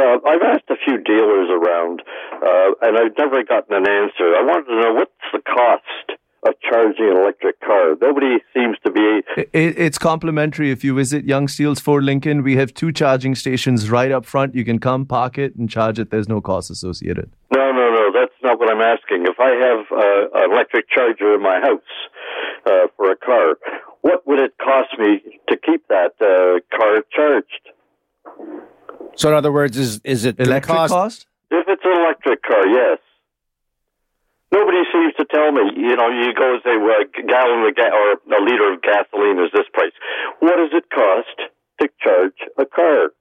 Uh, 0.01 0.18
I've 0.27 0.42
asked 0.42 0.69
a 0.69 0.75
few 0.83 0.98
dealers 0.98 1.50
around, 1.51 2.01
uh, 2.42 2.71
and 2.81 2.98
I've 2.98 3.15
never 3.18 3.44
gotten 3.44 3.75
an 3.75 3.88
answer. 3.88 4.33
I 4.33 4.42
wanted 4.42 4.65
to 4.68 4.81
know 4.81 4.94
what's 4.94 5.12
the 5.31 5.42
cost 5.42 6.18
of 6.48 6.56
charging 6.68 7.05
an 7.05 7.17
electric 7.17 7.60
car. 7.60 7.96
Nobody 8.01 8.38
seems 8.51 8.77
to 8.84 8.91
be. 8.91 9.22
It, 9.38 9.77
it's 9.77 10.00
complimentary 10.00 10.72
if 10.72 10.84
you 10.84 10.96
visit 10.96 11.25
Yonge 11.25 11.51
Steeles 11.51 11.79
Ford 11.79 12.03
Lincoln. 12.03 12.41
We 12.41 12.55
have 12.55 12.74
two 12.74 12.91
charging 12.91 13.36
stations 13.36 13.91
right 13.91 14.12
up 14.12 14.25
front. 14.25 14.55
You 14.55 14.65
can 14.65 14.79
come, 14.79 15.05
park 15.05 15.38
it, 15.38 15.55
and 15.55 15.70
charge 15.70 16.00
it. 16.00 16.10
There's 16.10 16.27
no 16.27 16.41
cost 16.41 16.72
associated. 16.72 17.31
No, 17.53 17.72
no, 17.72 17.91
no. 17.91 18.12
That's 18.12 18.34
not 18.41 18.58
what 18.58 18.72
I'm 18.72 18.81
asking. 18.81 19.27
If 19.27 19.39
I 19.39 19.51
have 19.51 19.86
uh, 19.91 20.43
an 20.46 20.51
electric 20.51 20.89
charger 20.89 21.36
in 21.36 21.43
my 21.43 21.60
house 21.60 21.91
uh, 22.65 22.88
for 22.98 23.12
a 23.12 23.15
car, 23.15 23.58
what 24.01 24.25
would 24.25 24.39
it 24.39 24.53
cost 24.58 24.98
me 24.98 25.22
to 25.50 25.58
keep 25.58 25.88
that 25.89 26.13
uh, 26.20 26.60
car 26.75 27.03
charged? 27.15 27.70
So, 29.15 29.29
in 29.29 29.36
other 29.36 29.51
words, 29.51 29.77
is 29.77 30.01
is 30.03 30.25
it 30.25 30.39
Electric 30.39 30.63
cost? 30.75 30.93
cost? 30.93 31.27
If 31.50 31.67
it's 31.67 31.81
an 31.84 31.91
electric 31.91 32.43
car, 32.43 32.67
yes. 32.67 33.00
Nobody 34.51 34.84
seems 34.91 35.13
to 35.15 35.25
tell 35.25 35.51
me. 35.51 35.62
You 35.75 35.96
know, 35.96 36.10
you 36.10 36.34
go 36.34 36.53
and 36.53 36.62
say, 36.63 36.75
well, 36.77 37.01
a 37.01 37.27
gallon 37.27 37.67
of 37.67 37.75
ga- 37.75 37.91
or 37.91 38.38
a 38.38 38.41
liter 38.43 38.74
of 38.74 38.81
gasoline 38.81 39.39
is 39.39 39.51
this 39.53 39.65
price. 39.74 39.91
What 40.39 40.58
does 40.58 40.72
it 40.74 40.89
cost 40.89 41.50
to 41.79 41.89
charge 42.03 42.36
a 42.58 42.65
car? 42.65 43.12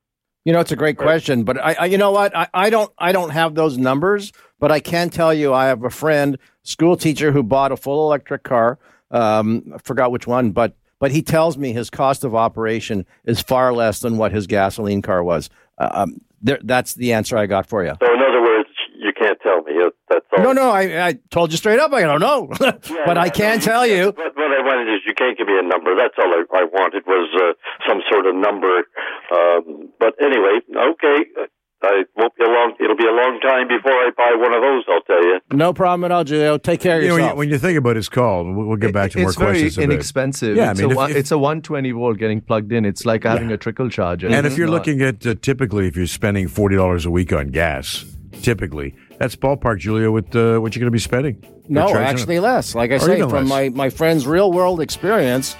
You 0.44 0.52
know, 0.54 0.60
it's 0.60 0.72
a 0.72 0.76
great 0.76 0.96
question, 0.96 1.44
but 1.44 1.58
I, 1.62 1.74
I 1.74 1.84
you 1.84 1.98
know 1.98 2.12
what? 2.12 2.34
I, 2.34 2.48
I 2.54 2.70
don't 2.70 2.90
I 2.98 3.12
don't 3.12 3.30
have 3.30 3.54
those 3.54 3.76
numbers, 3.76 4.32
but 4.58 4.72
I 4.72 4.80
can 4.80 5.10
tell 5.10 5.34
you 5.34 5.52
I 5.52 5.66
have 5.66 5.84
a 5.84 5.90
friend, 5.90 6.38
school 6.62 6.96
teacher, 6.96 7.30
who 7.30 7.42
bought 7.42 7.72
a 7.72 7.76
full 7.76 8.06
electric 8.06 8.42
car. 8.42 8.78
Um, 9.10 9.72
I 9.74 9.78
forgot 9.78 10.12
which 10.12 10.26
one, 10.26 10.50
but 10.52 10.76
but 10.98 11.10
he 11.10 11.22
tells 11.22 11.58
me 11.58 11.72
his 11.72 11.90
cost 11.90 12.24
of 12.24 12.34
operation 12.34 13.06
is 13.24 13.40
far 13.40 13.72
less 13.72 14.00
than 14.00 14.16
what 14.16 14.32
his 14.32 14.46
gasoline 14.46 15.02
car 15.02 15.22
was. 15.22 15.50
Uh, 15.80 15.88
um, 15.94 16.20
there, 16.42 16.58
that's 16.62 16.94
the 16.94 17.12
answer 17.12 17.36
I 17.36 17.46
got 17.46 17.66
for 17.66 17.84
you. 17.84 17.94
So, 18.00 18.12
in 18.12 18.20
other 18.20 18.42
words, 18.42 18.68
you 18.96 19.12
can't 19.18 19.38
tell 19.42 19.62
me. 19.62 19.72
That's 20.10 20.26
all. 20.36 20.44
No, 20.44 20.52
no, 20.52 20.70
I, 20.70 21.08
I 21.08 21.18
told 21.30 21.52
you 21.52 21.56
straight 21.56 21.80
up. 21.80 21.92
I 21.92 22.02
don't 22.02 22.20
know, 22.20 22.48
Yeah, 22.60 23.04
but 23.06 23.16
I 23.18 23.30
can 23.30 23.58
no, 23.58 23.64
tell 23.64 23.86
you. 23.86 24.06
What, 24.12 24.36
what 24.36 24.52
I 24.52 24.60
wanted 24.62 24.92
is 24.92 25.00
you 25.06 25.14
can't 25.14 25.36
give 25.38 25.46
me 25.46 25.58
a 25.58 25.62
number. 25.62 25.96
That's 25.96 26.14
all 26.18 26.28
I, 26.28 26.44
I 26.52 26.64
wanted 26.64 27.04
was 27.06 27.28
uh, 27.34 27.88
some 27.88 28.00
sort 28.10 28.26
of 28.26 28.34
number. 28.34 28.84
Um, 29.32 29.90
but 29.98 30.14
anyway, 30.20 30.60
okay. 30.68 31.24
I 31.82 32.04
won't 32.16 32.36
be 32.36 32.44
a 32.44 32.48
long. 32.48 32.74
It'll 32.78 32.96
be 32.96 33.06
a 33.06 33.10
long 33.12 33.38
time 33.40 33.66
before 33.68 33.92
I 33.92 34.10
buy 34.16 34.34
one 34.36 34.52
of 34.54 34.60
those. 34.60 34.84
I'll 34.88 35.00
tell 35.02 35.22
you. 35.24 35.40
No 35.52 35.72
problem 35.72 36.04
at 36.04 36.12
all, 36.12 36.24
Julio. 36.24 36.58
Take 36.58 36.80
care 36.80 36.98
of 36.98 37.02
You 37.02 37.08
know, 37.08 37.14
when, 37.14 37.22
yourself. 37.22 37.34
you, 37.34 37.38
when 37.38 37.48
you 37.50 37.58
think 37.58 37.78
about 37.78 37.96
his 37.96 38.08
call, 38.08 38.44
we'll, 38.44 38.66
we'll 38.66 38.76
get 38.76 38.92
back 38.92 39.12
to 39.12 39.18
It- 39.18 39.22
more 39.22 39.30
it's 39.30 39.38
very 39.38 39.60
questions. 39.60 39.78
inexpensive. 39.78 40.56
Yeah, 40.56 40.68
I 40.68 40.70
it's, 40.72 40.80
mean, 40.80 40.88
a 40.88 40.90
if- 40.90 40.96
one, 40.96 41.10
if- 41.10 41.16
it's 41.16 41.30
a 41.30 41.38
120 41.38 41.90
volt 41.92 42.18
getting 42.18 42.40
plugged 42.40 42.72
in. 42.72 42.84
It's 42.84 43.06
like 43.06 43.24
having 43.24 43.50
a 43.50 43.56
trickle 43.56 43.88
charger. 43.88 44.28
And 44.28 44.46
if 44.46 44.58
you're 44.58 44.66
not- 44.66 44.72
looking 44.74 45.00
at 45.02 45.26
uh, 45.26 45.34
typically, 45.40 45.86
if 45.88 45.96
you're 45.96 46.06
spending 46.06 46.48
forty 46.48 46.76
dollars 46.76 47.06
a 47.06 47.10
week 47.10 47.32
on 47.32 47.48
gas, 47.48 48.04
typically 48.42 48.94
that's 49.18 49.36
ballpark, 49.36 49.78
Julia. 49.78 50.10
With 50.10 50.34
uh, 50.36 50.58
what 50.58 50.74
you're 50.74 50.80
going 50.80 50.86
to 50.86 50.90
be 50.90 50.98
spending? 50.98 51.42
No, 51.68 51.86
For 51.86 51.92
charging 51.94 52.02
it? 52.08 52.10
actually 52.20 52.40
less. 52.40 52.74
Like 52.74 52.90
I 52.90 52.96
Or 52.96 52.98
say, 53.00 53.20
from 53.20 53.30
less. 53.30 53.48
my, 53.48 53.68
my 53.68 53.90
friend's 53.90 54.26
real 54.26 54.52
world 54.52 54.80
experience, 54.80 55.56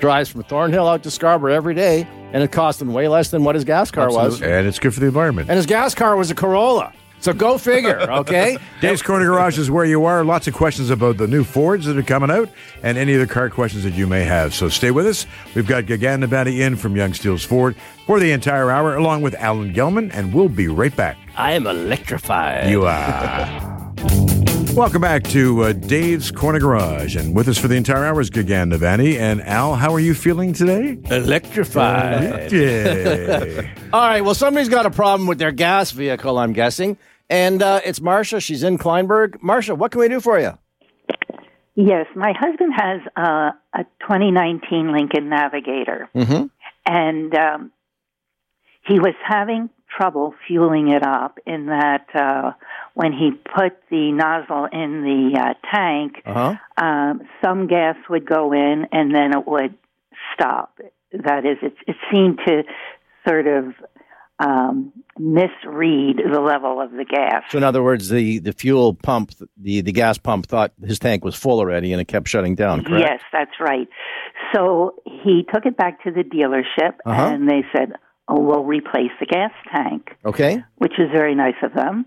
drives 0.00 0.28
from 0.28 0.42
Thornhill 0.42 0.88
out 0.88 1.02
to 1.04 1.10
Scarborough 1.10 1.54
every 1.54 1.74
day, 1.74 2.06
and 2.32 2.42
it 2.42 2.50
cost 2.50 2.80
him 2.82 2.92
way 2.92 3.08
less 3.08 3.30
than 3.30 3.44
what 3.44 3.54
his 3.54 3.64
gas 3.64 3.90
car 3.90 4.10
was. 4.12 4.42
and 4.42 4.66
it's 4.66 4.78
good 4.78 4.94
for 4.94 5.00
the 5.00 5.06
environment. 5.06 5.48
And 5.48 5.56
his 5.56 5.66
gas 5.66 5.94
car 5.94 6.16
was 6.16 6.30
a 6.30 6.34
Corolla. 6.34 6.92
So 7.20 7.34
go 7.34 7.58
figure, 7.58 8.00
okay? 8.10 8.56
Dave's 8.80 9.02
Corner 9.02 9.26
Garage 9.26 9.58
is 9.58 9.70
where 9.70 9.84
you 9.84 10.06
are. 10.06 10.24
Lots 10.24 10.48
of 10.48 10.54
questions 10.54 10.88
about 10.88 11.18
the 11.18 11.26
new 11.26 11.44
Fords 11.44 11.84
that 11.84 11.98
are 11.98 12.02
coming 12.02 12.30
out 12.30 12.48
and 12.82 12.96
any 12.96 13.14
other 13.14 13.26
car 13.26 13.50
questions 13.50 13.84
that 13.84 13.92
you 13.92 14.06
may 14.06 14.24
have. 14.24 14.54
So 14.54 14.70
stay 14.70 14.90
with 14.90 15.06
us. 15.06 15.26
We've 15.54 15.66
got 15.66 15.84
Gagan 15.84 16.24
Navani 16.24 16.60
in 16.60 16.76
from 16.76 16.96
Yonge 16.96 17.16
Steeles 17.16 17.44
Ford 17.44 17.76
for 18.06 18.18
the 18.20 18.32
entire 18.32 18.70
hour, 18.70 18.96
along 18.96 19.20
with 19.20 19.34
Alan 19.34 19.74
Gelman, 19.74 20.10
and 20.14 20.32
we'll 20.32 20.48
be 20.48 20.68
right 20.68 20.96
back. 20.96 21.18
I 21.36 21.52
am 21.52 21.66
electrified. 21.66 22.70
You 22.70 22.86
are. 22.86 23.92
Welcome 24.74 25.02
back 25.02 25.24
to 25.24 25.62
uh, 25.64 25.72
Dave's 25.72 26.30
Corner 26.30 26.58
Garage. 26.60 27.16
And 27.16 27.34
with 27.34 27.48
us 27.48 27.58
for 27.58 27.68
the 27.68 27.74
entire 27.74 28.04
hour 28.04 28.20
is 28.20 28.30
Gagan 28.30 28.72
Navani. 28.72 29.18
And 29.18 29.42
Al, 29.42 29.74
how 29.74 29.92
are 29.92 30.00
you 30.00 30.14
feeling 30.14 30.52
today? 30.52 30.98
electrified. 31.10 32.50
Yeah. 32.52 33.74
All 33.92 34.00
right. 34.00 34.22
Well, 34.22 34.34
somebody's 34.34 34.68
got 34.68 34.86
a 34.86 34.90
problem 34.90 35.26
with 35.26 35.38
their 35.38 35.52
gas 35.52 35.90
vehicle, 35.90 36.38
I'm 36.38 36.52
guessing. 36.52 36.96
And 37.28 37.62
uh, 37.62 37.80
it's 37.84 38.00
Marcia. 38.00 38.40
She's 38.40 38.62
in 38.62 38.78
Kleinburg. 38.78 39.42
Marcia, 39.42 39.74
what 39.74 39.90
can 39.90 40.00
we 40.00 40.08
do 40.08 40.20
for 40.20 40.38
you? 40.40 40.56
Yes, 41.74 42.06
my 42.14 42.32
husband 42.38 42.72
has 42.74 43.00
uh, 43.16 43.50
a 43.74 43.84
2019 44.02 44.92
Lincoln 44.92 45.28
Navigator, 45.28 46.08
Mm-hmm. 46.14 46.46
and 46.86 47.34
um, 47.34 47.72
he 48.86 48.98
was 48.98 49.14
having 49.26 49.70
trouble 49.96 50.34
fueling 50.46 50.88
it 50.92 51.02
up. 51.02 51.38
In 51.46 51.66
that, 51.66 52.06
uh, 52.14 52.52
when 52.94 53.12
he 53.12 53.30
put 53.32 53.72
the 53.90 54.12
nozzle 54.12 54.66
in 54.72 55.02
the 55.02 55.38
uh, 55.38 55.54
tank, 55.74 56.22
Uh 56.24 56.54
huh. 56.78 56.84
um, 56.84 57.22
some 57.44 57.66
gas 57.66 57.96
would 58.08 58.26
go 58.28 58.52
in, 58.52 58.86
and 58.92 59.14
then 59.14 59.32
it 59.32 59.46
would 59.46 59.74
stop. 60.34 60.78
That 61.12 61.44
is, 61.44 61.58
it, 61.62 61.74
it 61.86 61.96
seemed 62.10 62.38
to 62.46 62.62
sort 63.26 63.46
of 63.46 63.74
um, 64.38 64.92
misread 65.18 66.16
the 66.32 66.40
level 66.40 66.80
of 66.80 66.92
the 66.92 67.04
gas. 67.04 67.42
So, 67.50 67.58
in 67.58 67.64
other 67.64 67.82
words, 67.82 68.08
the, 68.08 68.38
the 68.38 68.52
fuel 68.52 68.94
pump, 68.94 69.32
the, 69.56 69.80
the 69.82 69.92
gas 69.92 70.16
pump 70.18 70.46
thought 70.46 70.72
his 70.82 70.98
tank 70.98 71.24
was 71.24 71.34
full 71.34 71.58
already 71.58 71.92
and 71.92 72.00
it 72.00 72.06
kept 72.06 72.28
shutting 72.28 72.54
down, 72.54 72.84
correct? 72.84 73.04
Yes, 73.06 73.20
that's 73.32 73.60
right. 73.60 73.88
So 74.54 74.94
he 75.04 75.44
took 75.52 75.66
it 75.66 75.76
back 75.76 76.02
to 76.04 76.10
the 76.10 76.22
dealership, 76.22 76.94
Uh-huh. 77.04 77.22
and 77.34 77.48
they 77.48 77.62
said, 77.76 77.92
"Oh, 78.30 78.40
we'll 78.40 78.64
replace 78.64 79.10
the 79.20 79.26
gas 79.26 79.52
tank," 79.74 80.16
Okay. 80.24 80.62
which 80.78 80.94
is 80.98 81.10
very 81.12 81.34
nice 81.34 81.60
of 81.62 81.74
them. 81.74 82.06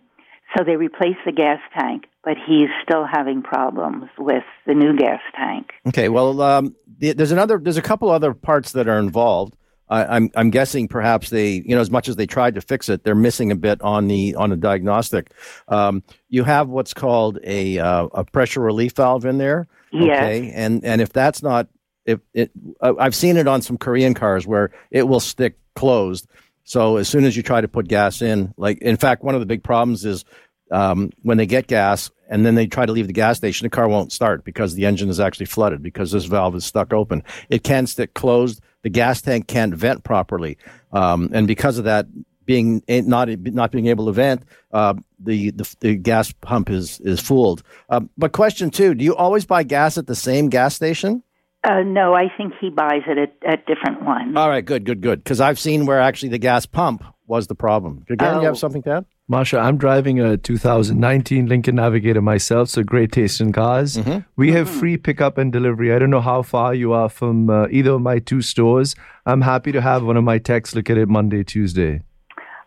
So 0.58 0.64
they 0.64 0.76
replaced 0.76 1.20
the 1.26 1.32
gas 1.32 1.60
tank, 1.78 2.06
but 2.24 2.36
he's 2.48 2.70
still 2.84 3.06
having 3.12 3.42
problems 3.42 4.10
with 4.20 4.44
the 4.68 4.74
new 4.76 4.96
gas 4.96 5.20
tank. 5.36 5.72
Okay. 5.88 6.10
Well, 6.10 6.42
um, 6.42 6.76
there's 7.00 7.32
another, 7.32 7.58
there's 7.58 7.78
a 7.78 7.82
couple 7.82 8.10
other 8.10 8.34
parts 8.34 8.72
that 8.74 8.88
are 8.88 9.00
involved. 9.00 9.56
I, 9.90 10.06
I'm, 10.06 10.30
I'm 10.36 10.50
guessing 10.52 10.88
perhaps 10.88 11.30
they, 11.30 11.64
you 11.66 11.76
know, 11.76 11.82
as 11.82 11.90
much 11.92 12.08
as 12.08 12.16
they 12.16 12.26
tried 12.28 12.56
to 12.56 12.62
fix 12.62 12.88
it, 12.88 13.04
they're 13.04 13.16
missing 13.16 13.52
a 13.52 13.56
bit 13.56 13.82
on 13.82 14.08
the 14.08 14.36
on 14.36 14.50
the 14.52 14.56
diagnostic. 14.56 15.32
Um, 15.68 16.04
you 16.30 16.44
have 16.44 16.70
what's 16.70 16.94
called 16.94 17.40
a 17.44 17.80
uh, 17.80 18.06
a 18.14 18.24
pressure 18.24 18.62
relief 18.62 18.94
valve 18.96 19.26
in 19.26 19.40
there. 19.40 19.68
Yes. 19.92 20.18
Okay. 20.18 20.52
And 20.54 20.86
and 20.86 21.02
if 21.02 21.12
that's 21.12 21.44
not, 21.44 21.68
it, 22.06 22.52
I- 22.82 22.94
I've 23.00 23.16
seen 23.16 23.38
it 23.38 23.48
on 23.48 23.62
some 23.62 23.78
Korean 23.78 24.14
cars 24.14 24.46
where 24.46 24.72
it 24.92 25.08
will 25.08 25.20
stick 25.20 25.58
closed. 25.76 26.28
So 26.66 26.98
as 26.98 27.08
soon 27.10 27.26
as 27.26 27.36
you 27.36 27.44
try 27.44 27.62
to 27.62 27.68
put 27.68 27.88
gas 27.88 28.22
in, 28.22 28.54
like 28.58 28.80
in 28.80 28.98
fact, 28.98 29.24
one 29.24 29.36
of 29.36 29.42
the 29.42 29.46
big 29.46 29.64
problems 29.64 30.06
is 30.06 30.24
um, 30.72 31.12
when 31.22 31.38
they 31.38 31.46
get 31.46 31.68
gas 31.68 32.10
and 32.30 32.46
then 32.46 32.56
they 32.56 32.68
try 32.68 32.86
to 32.86 32.92
leave 32.92 33.08
the 33.08 33.14
gas 33.14 33.38
station, 33.38 33.66
the 33.66 33.70
car 33.70 33.88
won't 33.88 34.12
start 34.12 34.44
because 34.44 34.74
the 34.76 34.86
engine 34.86 35.10
is 35.10 35.20
actually 35.20 35.46
flooded 35.46 35.84
because 35.84 36.12
this 36.12 36.26
valve 36.26 36.56
is 36.56 36.66
stuck 36.66 36.94
open. 36.94 37.22
It 37.50 37.64
can 37.64 37.86
stick 37.86 38.14
closed. 38.14 38.62
The 38.82 38.90
gas 38.90 39.22
tank 39.22 39.48
can't 39.48 39.74
vent 39.74 40.04
properly, 40.04 40.58
um, 40.92 41.30
and 41.34 41.48
because 41.48 41.78
of 41.78 41.86
that, 41.86 42.06
being 42.46 42.84
not 42.90 43.30
not 43.30 43.72
being 43.72 43.88
able 43.88 44.08
to 44.08 44.12
vent, 44.12 44.44
uh, 44.74 44.94
the, 45.20 45.52
the 45.52 45.76
the 45.80 45.96
gas 45.96 46.34
pump 46.34 46.70
is 46.70 47.00
is 47.00 47.22
fooled. 47.22 47.64
Um, 47.90 48.10
but 48.18 48.34
question 48.34 48.70
two: 48.72 48.94
Do 48.94 49.06
you 49.06 49.16
always 49.16 49.46
buy 49.46 49.64
gas 49.64 49.98
at 49.98 50.08
the 50.08 50.16
same 50.16 50.50
gas 50.50 50.76
station? 50.76 51.24
Uh, 51.64 51.82
no, 51.84 52.14
I 52.14 52.28
think 52.36 52.54
he 52.60 52.70
buys 52.70 53.04
it 53.08 53.18
at, 53.18 53.34
at 53.48 53.66
different 53.66 54.04
ones. 54.04 54.36
All 54.36 54.50
right, 54.50 54.66
good, 54.66 54.84
good, 54.84 55.00
good. 55.02 55.24
Because 55.24 55.40
I've 55.40 55.58
seen 55.60 55.86
where 55.86 56.00
actually 56.02 56.30
the 56.30 56.38
gas 56.38 56.66
pump 56.66 57.04
was 57.26 57.48
the 57.48 57.56
problem. 57.56 58.06
Again, 58.10 58.36
you 58.36 58.42
Oh. 58.42 58.46
have 58.46 58.58
something 58.58 58.84
to 58.84 58.92
add? 58.98 59.06
Masha, 59.30 59.58
I'm 59.58 59.78
driving 59.78 60.20
a 60.20 60.36
2019 60.36 61.46
Lincoln 61.48 61.76
Navigator 61.76 62.22
myself, 62.22 62.68
so 62.68 62.84
great 62.84 63.14
taste 63.14 63.40
in 63.40 63.54
cars. 63.54 63.98
We 64.36 64.52
have 64.52 64.70
free 64.70 64.98
pickup 64.98 65.38
and 65.38 65.50
delivery. 65.54 65.94
I 65.94 66.00
don't 66.00 66.10
know 66.10 66.20
how 66.20 66.42
far 66.42 66.74
you 66.76 66.92
are 66.92 67.08
from 67.08 67.50
uh, 67.50 67.68
either 67.72 67.92
of 67.92 68.02
my 68.02 68.20
two 68.20 68.42
stores. 68.42 68.96
I'm 69.26 69.40
happy 69.40 69.72
to 69.72 69.80
have 69.80 70.04
one 70.04 70.18
of 70.18 70.26
my 70.26 70.40
techs 70.40 70.76
look 70.76 70.90
at 70.90 70.98
it 70.98 71.08
Monday, 71.08 71.46
Tuesday. 71.46 72.02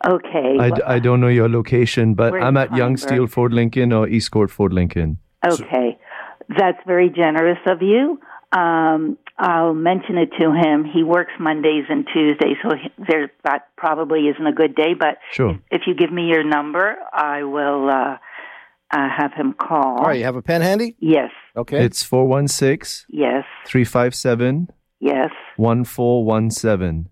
Okay. 0.09 0.57
I 0.87 0.99
don't 0.99 1.21
know 1.21 1.29
your 1.29 1.49
location, 1.51 2.15
but 2.15 2.33
I'm 2.33 2.57
at 2.57 2.75
Young 2.75 2.97
Steel 2.97 3.27
Ford 3.27 3.53
Lincoln 3.53 3.93
or 3.93 4.07
Eastcourt 4.07 4.49
Ford 4.51 4.73
Lincoln. 4.73 5.19
Okay. 5.47 5.99
That's 6.57 6.79
very 6.87 7.11
generous 7.11 7.59
of 7.67 7.83
you. 7.83 8.19
Um, 8.57 9.19
I'll 9.39 9.75
mention 9.75 10.17
it 10.17 10.31
to 10.41 10.47
him. 10.53 10.85
He 10.85 11.03
works 11.03 11.33
Mondays 11.39 11.85
and 11.89 12.07
Tuesdays, 12.13 12.57
so 12.63 12.71
he- 12.83 13.05
there 13.09 13.31
that 13.45 13.69
probably 13.77 14.29
isn't 14.29 14.47
a 14.47 14.53
good 14.53 14.75
day. 14.75 14.95
But 14.95 15.19
Sure. 15.33 15.59
if 15.71 15.83
you 15.87 15.95
give 15.95 16.13
me 16.13 16.25
your 16.35 16.43
number, 16.45 16.97
I 17.13 17.43
will 17.45 17.91
uh, 17.91 18.17
uh, 18.97 19.09
have 19.21 19.33
him 19.35 19.53
call. 19.53 19.99
All 19.99 20.05
right, 20.07 20.19
you 20.19 20.25
have 20.25 20.37
a 20.37 20.43
pen 20.43 20.63
handy? 20.63 20.97
Yes, 21.01 21.31
Okay. 21.57 21.85
It's 21.85 22.03
416 22.03 23.07
yes, 23.11 23.45
357 23.67 24.69
yes. 25.01 25.31
1417. 25.57 27.09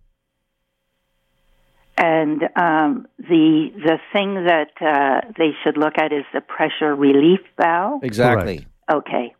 And 1.96 2.42
um, 2.56 3.06
the 3.18 3.70
the 3.88 3.98
thing 4.12 4.44
that 4.46 4.70
uh, 4.80 5.30
they 5.38 5.50
should 5.62 5.76
look 5.76 5.94
at 5.96 6.12
is 6.12 6.24
the 6.32 6.40
pressure 6.40 6.94
relief 6.94 7.40
valve. 7.60 8.02
exactly. 8.02 8.66
Okay. 8.92 9.34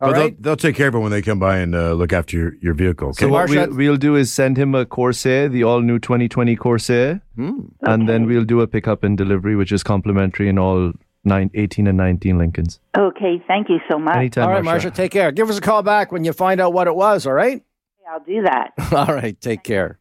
All 0.00 0.12
Well, 0.12 0.20
they'll, 0.30 0.36
they'll 0.40 0.56
take 0.56 0.76
care 0.76 0.88
of 0.88 0.94
it 0.94 0.98
when 0.98 1.10
they 1.10 1.20
come 1.22 1.38
by 1.38 1.58
and 1.58 1.74
uh, 1.74 1.92
look 1.92 2.12
after 2.12 2.36
your, 2.36 2.52
your 2.62 2.74
vehicle. 2.74 3.08
Okay. 3.10 3.24
So 3.24 3.28
what 3.28 3.50
we'll, 3.50 3.74
we'll 3.74 3.96
do 3.96 4.16
is 4.16 4.32
send 4.32 4.56
him 4.56 4.74
a 4.74 4.86
Corsair, 4.86 5.48
the 5.48 5.62
all-new 5.64 5.98
2020 5.98 6.56
Corsair, 6.56 7.20
Hmm. 7.36 7.60
and 7.82 8.08
then 8.08 8.26
we'll 8.26 8.44
do 8.44 8.60
a 8.60 8.66
pickup 8.66 9.04
and 9.04 9.16
delivery, 9.18 9.56
which 9.56 9.72
is 9.72 9.82
complimentary 9.82 10.48
in 10.48 10.58
all 10.58 10.92
nine, 11.24 11.50
18 11.54 11.86
and 11.86 11.98
19 11.98 12.38
Lincolns. 12.38 12.80
Okay. 12.96 13.42
Thank 13.46 13.68
you 13.68 13.78
so 13.90 13.98
much. 13.98 14.16
Anytime, 14.16 14.44
All 14.48 14.50
right, 14.54 14.64
Marsha. 14.64 14.90
Marsha, 14.90 14.94
take 14.94 15.12
care. 15.12 15.32
Give 15.32 15.50
us 15.50 15.58
a 15.58 15.60
call 15.60 15.82
back 15.82 16.12
when 16.12 16.24
you 16.24 16.32
find 16.32 16.60
out 16.60 16.72
what 16.72 16.86
it 16.86 16.94
was, 16.94 17.26
all 17.26 17.34
right? 17.34 17.62
I'll 18.10 18.24
do 18.24 18.42
that. 18.42 18.72
All 18.92 19.14
right, 19.14 19.40
take 19.40 19.62
care. 19.62 19.98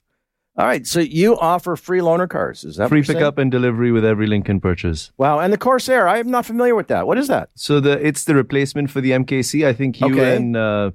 All 0.59 0.65
right, 0.65 0.85
so 0.85 0.99
you 0.99 1.37
offer 1.39 1.77
free 1.77 1.99
loaner 2.01 2.29
cars. 2.29 2.65
Is 2.65 2.75
that 2.75 2.89
Free 2.89 2.97
what 2.99 3.07
you're 3.07 3.13
saying? 3.15 3.17
pickup 3.19 3.37
and 3.37 3.49
delivery 3.49 3.93
with 3.93 4.03
every 4.03 4.27
Lincoln 4.27 4.59
purchase. 4.59 5.09
Wow, 5.17 5.39
and 5.39 5.53
the 5.53 5.57
Corsair, 5.57 6.05
I 6.05 6.17
am 6.19 6.29
not 6.29 6.45
familiar 6.45 6.75
with 6.75 6.89
that. 6.89 7.07
What 7.07 7.17
is 7.17 7.29
that? 7.29 7.49
So 7.55 7.79
the 7.79 7.93
it's 8.05 8.25
the 8.25 8.35
replacement 8.35 8.91
for 8.91 8.99
the 8.99 9.11
MKC. 9.11 9.65
I 9.65 9.71
think 9.71 10.01
you 10.01 10.07
Okay. 10.11 10.35
and 10.35 10.57
uh, 10.57 10.91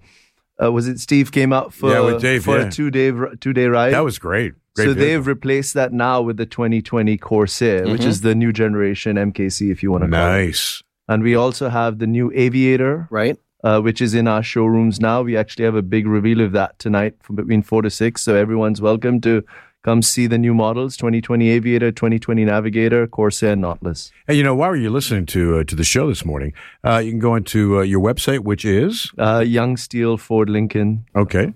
uh, 0.62 0.70
was 0.70 0.86
it 0.86 1.00
Steve 1.00 1.32
came 1.32 1.50
out 1.52 1.72
for 1.72 1.90
Yeah, 1.90 2.00
with 2.00 2.20
Dave, 2.20 2.44
for 2.44 2.58
yeah. 2.58 2.66
a 2.66 2.70
two 2.70 2.90
day 2.90 3.10
two 3.40 3.54
day 3.54 3.66
ride. 3.68 3.94
that 3.94 4.04
was 4.04 4.18
great. 4.18 4.52
Great 4.76 4.84
so 4.84 4.92
vehicle. 4.92 5.00
they've 5.06 5.26
replaced 5.26 5.72
that 5.74 5.92
now 5.94 6.20
with 6.20 6.36
the 6.36 6.46
2020 6.46 7.16
Corsair, 7.16 7.86
which 7.86 8.04
is 8.04 8.20
the 8.20 8.34
new 8.34 8.52
generation 8.52 9.16
MKC, 9.16 9.70
if 9.72 9.82
you 9.82 9.90
want 9.90 10.04
to 10.04 10.10
call 10.10 10.18
it. 10.18 10.28
nice. 10.46 10.82
And 11.08 11.22
we 11.22 11.34
also 11.36 11.68
have 11.70 11.98
the 12.00 12.06
new 12.06 12.30
Aviator, 12.34 13.06
Right? 13.10 13.38
Uh, 13.64 13.80
which 13.80 14.00
is 14.00 14.14
in 14.14 14.28
our 14.28 14.42
showrooms 14.44 15.00
now. 15.00 15.22
We 15.22 15.36
actually 15.36 15.64
have 15.64 15.74
a 15.74 15.82
big 15.82 16.06
reveal 16.06 16.40
of 16.40 16.52
that 16.52 16.78
tonight 16.78 17.14
from 17.22 17.34
between 17.36 17.62
four 17.62 17.82
to 17.82 17.90
six. 17.90 18.22
So 18.22 18.36
everyone's 18.36 18.80
welcome 18.80 19.20
to 19.22 19.42
come 19.82 20.00
see 20.02 20.26
the 20.28 20.38
new 20.38 20.54
models: 20.54 20.96
2020 20.96 21.48
Aviator, 21.50 21.90
2020 21.92 22.44
Navigator, 22.44 23.06
Corsair, 23.06 23.56
Nautilus. 23.56 24.12
Hey, 24.28 24.34
you 24.34 24.42
know, 24.42 24.54
while 24.54 24.76
you're 24.76 24.90
listening 24.90 25.26
to 25.26 25.58
uh, 25.58 25.64
to 25.64 25.74
the 25.74 25.84
show 25.84 26.06
this 26.08 26.24
morning, 26.24 26.52
uh, 26.84 26.98
you 27.04 27.10
can 27.10 27.18
go 27.20 27.34
into 27.34 27.78
uh, 27.78 27.82
your 27.82 28.00
website, 28.00 28.40
which 28.40 28.64
is 28.64 29.10
Uh, 29.18 29.40
Young 29.46 29.76
Steel, 29.76 30.16
Ford 30.16 30.48
Lincoln. 30.48 31.04
okay, 31.16 31.52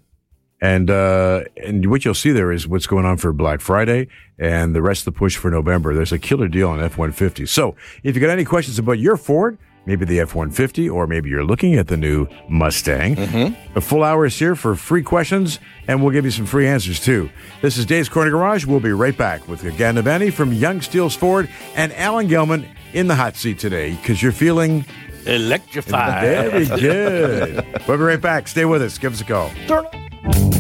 and 0.61 0.91
uh, 0.91 1.45
and 1.67 1.87
what 1.91 2.05
you'll 2.05 2.15
see 2.25 2.33
there 2.33 2.51
is 2.53 2.67
what's 2.67 2.87
going 2.87 3.07
on 3.07 3.17
for 3.17 3.33
Black 3.33 3.61
Friday 3.61 4.09
and 4.39 4.75
the 4.75 4.83
rest 4.83 5.07
of 5.07 5.15
the 5.15 5.19
push 5.19 5.37
for 5.37 5.51
November. 5.51 5.95
There's 5.95 6.13
a 6.13 6.19
killer 6.19 6.49
deal 6.49 6.69
on 6.69 6.81
F-150. 6.81 7.49
So 7.49 7.75
if 8.03 8.15
you 8.15 8.21
got 8.21 8.31
any 8.31 8.45
questions 8.45 8.79
about 8.79 8.99
your 8.99 9.17
Ford, 9.17 9.59
maybe 9.89 10.05
the 10.05 10.21
F 10.21 10.35
150, 10.35 10.89
or 10.89 11.07
maybe 11.07 11.31
you're 11.31 11.45
looking 11.45 11.75
at 11.75 11.89
the 11.89 11.97
new 11.97 12.29
Mustang. 12.49 13.17
Mm-hmm. 13.17 13.77
A 13.79 13.81
full 13.81 14.05
hour 14.05 14.27
is 14.27 14.39
here 14.39 14.55
for 14.55 14.77
free 14.77 15.03
questions, 15.03 15.59
and 15.89 16.03
we'll 16.03 16.13
give 16.13 16.27
you 16.27 16.31
some 16.31 16.45
free 16.47 16.67
answers 16.69 17.01
too. 17.01 17.31
This 17.63 17.79
is 17.79 17.87
Dave's 17.87 18.11
Corner 18.11 18.31
Garage. 18.31 18.67
We'll 18.67 18.81
be 18.81 18.93
right 18.93 19.17
back 19.17 19.49
with 19.49 19.63
Gagan 19.63 20.01
Navani 20.01 20.31
from 20.33 20.53
Yonge 20.53 20.85
Steeles 20.85 21.17
Ford 21.17 21.49
and 21.75 21.93
Alan 21.95 22.29
Gelman 22.29 22.69
in 22.93 23.09
the 23.09 23.15
hot 23.15 23.35
seat 23.35 23.59
today 23.59 23.97
because 23.97 24.23
you're 24.23 24.31
feeling 24.31 24.85
Electrified. 25.25 26.23
very 26.23 26.67
good. 26.67 27.65
we'll 27.89 27.97
be 27.97 28.03
right 28.05 28.21
back. 28.21 28.47
Stay 28.47 28.67
with 28.67 28.83
us. 28.83 28.99
Give 28.99 29.15
us 29.15 29.23
a 29.23 29.25
call. 29.25 30.58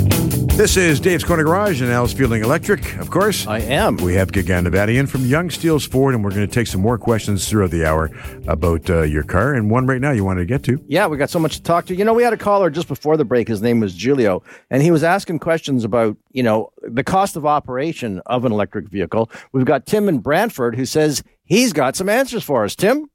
This 0.59 0.77
is 0.77 0.99
Dave's 0.99 1.23
Corner 1.23 1.45
Garage 1.45 1.81
and 1.83 1.93
Al's 1.93 2.13
Feeling 2.13 2.43
Electric, 2.43 2.97
of 2.97 3.13
course. 3.13 3.47
I 3.47 3.61
am. 3.61 3.97
We 3.99 4.15
have 4.15 4.33
Gagan 4.33 4.93
in 4.93 5.07
from 5.07 5.25
Yonge 5.25 5.55
Steeles 5.55 5.87
Ford, 5.87 6.17
and 6.17 6.25
we're 6.25 6.31
going 6.31 6.49
to 6.49 6.53
take 6.53 6.67
some 6.67 6.81
more 6.81 6.99
questions 6.99 7.49
throughout 7.49 7.71
the 7.71 7.87
hour 7.87 8.11
about 8.49 8.91
uh, 8.91 9.03
your 9.03 9.23
car, 9.23 9.55
and 9.55 9.71
one 9.71 9.87
right 9.87 10.01
now 10.01 10.11
you 10.11 10.25
wanted 10.25 10.41
to 10.41 10.47
get 10.47 10.65
to. 10.65 10.85
Yeah, 10.89 11.07
we 11.07 11.17
got 11.17 11.31
so 11.31 11.39
much 11.39 11.59
to 11.59 11.63
talk 11.63 11.87
to. 11.87 11.95
You 11.95 12.05
know, 12.05 12.13
we 12.13 12.25
had 12.25 12.33
a 12.33 12.37
caller 12.37 12.71
just 12.71 12.89
before 12.89 13.17
the 13.17 13.25
break. 13.25 13.47
His 13.47 13.63
name 13.63 13.79
was 13.79 13.95
Julio, 13.95 14.43
and 14.69 14.83
he 14.83 14.91
was 14.91 15.05
asking 15.05 15.39
questions 15.39 15.85
about, 15.85 16.17
you 16.33 16.43
know, 16.43 16.73
the 16.83 17.05
cost 17.05 17.37
of 17.37 17.47
operation 17.47 18.21
of 18.27 18.45
an 18.45 18.51
electric 18.51 18.89
vehicle. 18.89 19.31
We've 19.53 19.65
got 19.65 19.87
Tim 19.87 20.09
in 20.09 20.19
Brantford 20.19 20.75
who 20.75 20.87
says 20.87 21.23
he's 21.45 21.73
got 21.73 21.95
some 21.95 22.09
answers 22.09 22.43
for 22.43 22.65
us. 22.65 22.75
Tim? 22.75 23.09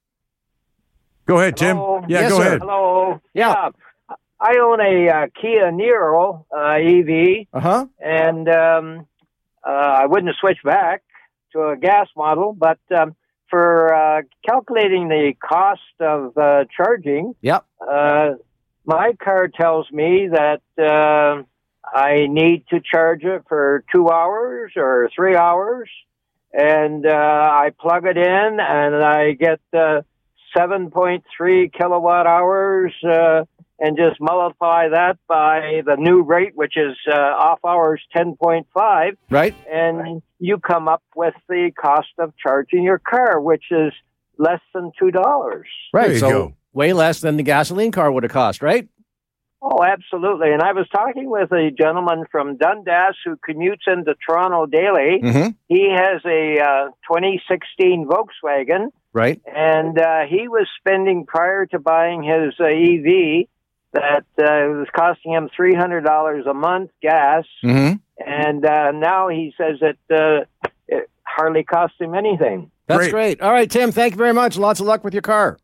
Go 1.25 1.39
ahead, 1.39 1.57
Tim. 1.57 1.75
Hello. 1.75 2.05
Yeah, 2.07 2.21
Yes, 2.21 2.31
go 2.31 2.37
sir. 2.37 2.47
ahead. 2.47 2.59
Hello. 2.61 3.21
Yeah. 3.33 3.69
I 4.43 4.57
own 4.61 4.81
a 4.81 5.09
uh, 5.09 5.27
Kia 5.39 5.71
Niro 5.71 6.43
uh, 6.51 6.73
EV, 6.73 7.47
Uh 7.53 7.59
huh. 7.61 7.85
and 7.97 8.49
um, 8.49 9.07
uh, 9.65 9.69
I 9.71 10.05
wouldn't 10.05 10.35
switch 10.35 10.57
back 10.65 11.01
to 11.53 11.69
a 11.69 11.77
gas 11.77 12.07
model, 12.17 12.51
but 12.51 12.79
um, 12.93 13.15
for 13.49 13.93
uh, 13.93 14.21
calculating 14.45 15.07
the 15.07 15.33
cost 15.41 15.79
of 16.01 16.37
uh, 16.37 16.65
charging, 16.75 17.35
Yep. 17.41 17.65
uh, 17.89 18.31
my 18.85 19.13
car 19.23 19.47
tells 19.47 19.89
me 19.91 20.27
that 20.27 20.61
uh, 20.77 21.43
I 21.97 22.27
need 22.27 22.65
to 22.71 22.81
charge 22.81 23.23
it 23.23 23.43
for 23.47 23.85
two 23.93 24.09
hours 24.09 24.73
or 24.75 25.09
three 25.15 25.37
hours, 25.37 25.89
and 26.51 27.05
uh, 27.05 27.09
I 27.63 27.71
plug 27.79 28.05
it 28.07 28.17
in, 28.17 28.57
and 28.59 28.95
I 28.95 29.31
get 29.33 29.61
uh, 29.73 30.01
7.3 30.57 31.71
kilowatt 31.71 32.27
hours, 32.27 32.93
uh, 33.09 33.45
and 33.79 33.97
just 33.97 34.19
multiply 34.21 34.87
that 34.89 35.17
by 35.27 35.81
the 35.85 35.95
new 35.97 36.21
rate, 36.21 36.51
which 36.55 36.77
is 36.77 36.95
uh, 37.11 37.15
off 37.15 37.59
hours 37.65 38.01
10.5, 38.15 39.17
Right? 39.29 39.55
and 39.71 40.21
you 40.39 40.57
come 40.59 40.87
up 40.87 41.03
with 41.15 41.33
the 41.49 41.71
cost 41.79 42.09
of 42.19 42.33
charging 42.37 42.83
your 42.83 42.99
car, 42.99 43.39
which 43.41 43.65
is 43.71 43.91
less 44.37 44.61
than 44.73 44.91
two 44.99 45.11
dollars. 45.11 45.67
Right. 45.93 46.05
There 46.05 46.13
you 46.13 46.19
so 46.19 46.29
go. 46.29 46.53
way 46.73 46.93
less 46.93 47.19
than 47.21 47.37
the 47.37 47.43
gasoline 47.43 47.91
car 47.91 48.11
would 48.11 48.23
have 48.23 48.31
cost, 48.31 48.61
right? 48.61 48.87
Oh, 49.65 49.81
absolutely. 49.81 50.51
And 50.51 50.61
I 50.61 50.73
was 50.73 50.87
talking 50.93 51.29
with 51.29 51.49
a 51.53 51.71
gentleman 51.71 52.25
from 52.29 52.57
Dundas 52.57 53.15
who 53.23 53.37
commutes 53.37 53.87
into 53.87 54.13
Toronto 54.27 54.65
daily. 54.65 55.21
Mm-hmm. 55.23 55.49
He 55.69 55.89
has 55.89 56.21
a 56.25 56.59
uh, 56.59 56.85
2016 57.09 58.05
Volkswagen, 58.07 58.87
Right. 59.13 59.39
and 59.45 59.97
uh, 59.97 60.21
he 60.29 60.47
was 60.49 60.67
spending 60.79 61.25
prior 61.25 61.65
to 61.67 61.79
buying 61.79 62.23
his 62.23 62.55
uh, 62.59 62.65
EV 62.65 63.45
that 63.93 64.25
uh, 64.39 64.69
was 64.77 64.87
costing 64.95 65.33
him 65.33 65.49
$300 65.57 66.49
a 66.49 66.53
month 66.53 66.91
gas, 67.01 67.45
Mm-hmm. 67.63 67.95
and 68.25 68.65
uh, 68.65 68.91
now 68.91 69.27
he 69.29 69.53
says 69.57 69.79
that 69.81 69.97
uh, 70.11 70.69
it 70.87 71.09
hardly 71.23 71.63
costs 71.63 71.97
him 71.99 72.13
anything. 72.15 72.69
That's 72.87 72.99
Great. 72.99 73.11
great. 73.11 73.41
All 73.41 73.51
right, 73.51 73.69
Tim. 73.69 73.91
Thank 73.91 74.13
you 74.13 74.17
very 74.17 74.33
much. 74.33 74.57
Lots 74.57 74.79
of 74.79 74.85
luck 74.87 75.03
with 75.03 75.13
your 75.13 75.21
car. 75.21 75.57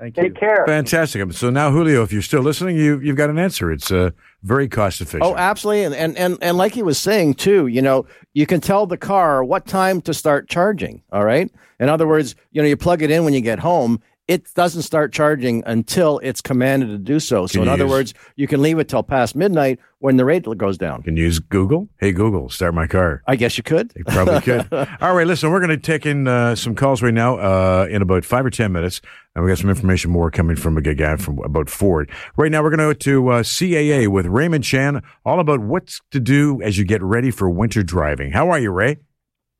Thank 0.00 0.16
you. 0.16 0.22
Take 0.24 0.36
care. 0.36 0.64
Fantastic. 0.66 1.32
So 1.34 1.50
now, 1.50 1.70
Julio, 1.70 2.02
if 2.02 2.12
you're 2.12 2.22
still 2.22 2.40
listening, 2.40 2.76
you, 2.76 2.98
you've 3.00 3.16
got 3.16 3.30
an 3.30 3.38
answer. 3.38 3.70
It's 3.70 3.92
uh, 3.92 4.10
very 4.42 4.68
cost 4.68 5.00
efficient. 5.00 5.22
Oh, 5.22 5.36
absolutely. 5.36 5.84
And, 5.84 5.94
and 5.94 6.18
and 6.18 6.38
and 6.42 6.56
like 6.56 6.72
he 6.74 6.82
was 6.82 6.98
saying 6.98 7.34
too, 7.34 7.68
you 7.68 7.82
know, 7.82 8.06
you 8.32 8.44
can 8.46 8.60
tell 8.60 8.86
the 8.86 8.96
car 8.96 9.44
what 9.44 9.64
time 9.66 10.00
to 10.02 10.14
start 10.14 10.48
charging. 10.48 11.02
All 11.12 11.24
right. 11.24 11.48
In 11.78 11.88
other 11.88 12.08
words, 12.08 12.34
you 12.50 12.60
know, 12.62 12.66
you 12.66 12.76
plug 12.76 13.02
it 13.02 13.10
in 13.12 13.22
when 13.24 13.32
you 13.34 13.40
get 13.42 13.60
home. 13.60 14.00
It 14.32 14.48
doesn't 14.54 14.80
start 14.80 15.12
charging 15.12 15.62
until 15.66 16.18
it's 16.22 16.40
commanded 16.40 16.86
to 16.88 16.96
do 16.96 17.20
so. 17.20 17.46
So, 17.46 17.58
Can 17.58 17.64
in 17.64 17.68
other 17.68 17.84
use- 17.84 17.90
words, 17.90 18.14
you 18.34 18.46
can 18.46 18.62
leave 18.62 18.78
it 18.78 18.88
till 18.88 19.02
past 19.02 19.36
midnight 19.36 19.78
when 19.98 20.16
the 20.16 20.24
rate 20.24 20.46
goes 20.56 20.78
down. 20.78 21.02
Can 21.02 21.18
you 21.18 21.24
use 21.24 21.38
Google? 21.38 21.90
Hey, 22.00 22.12
Google, 22.12 22.48
start 22.48 22.72
my 22.72 22.86
car. 22.86 23.22
I 23.26 23.36
guess 23.36 23.58
you 23.58 23.62
could. 23.62 23.92
You 23.94 24.04
probably 24.04 24.40
could. 24.40 24.66
All 25.02 25.14
right, 25.14 25.26
listen, 25.26 25.50
we're 25.50 25.60
going 25.60 25.68
to 25.68 25.76
take 25.76 26.06
in 26.06 26.26
uh, 26.26 26.54
some 26.54 26.74
calls 26.74 27.02
right 27.02 27.12
now 27.12 27.36
uh, 27.36 27.86
in 27.90 28.00
about 28.00 28.24
five 28.24 28.46
or 28.46 28.50
10 28.50 28.72
minutes. 28.72 29.02
And 29.34 29.44
we 29.44 29.50
got 29.50 29.58
some 29.58 29.68
information 29.68 30.10
more 30.10 30.30
coming 30.30 30.56
from 30.56 30.78
a 30.78 30.80
guy 30.80 31.16
from 31.16 31.38
about 31.40 31.68
Ford. 31.68 32.10
Right 32.38 32.50
now, 32.50 32.62
we're 32.62 32.74
going 32.74 32.78
to 32.78 32.84
go 32.84 32.92
to 32.94 33.28
uh, 33.28 33.42
CAA 33.42 34.08
with 34.08 34.24
Raymond 34.24 34.64
Chan, 34.64 35.02
all 35.26 35.40
about 35.40 35.60
what's 35.60 36.00
to 36.10 36.20
do 36.20 36.62
as 36.62 36.78
you 36.78 36.86
get 36.86 37.02
ready 37.02 37.30
for 37.30 37.50
winter 37.50 37.82
driving. 37.82 38.32
How 38.32 38.48
are 38.48 38.58
you, 38.58 38.70
Ray? 38.70 38.96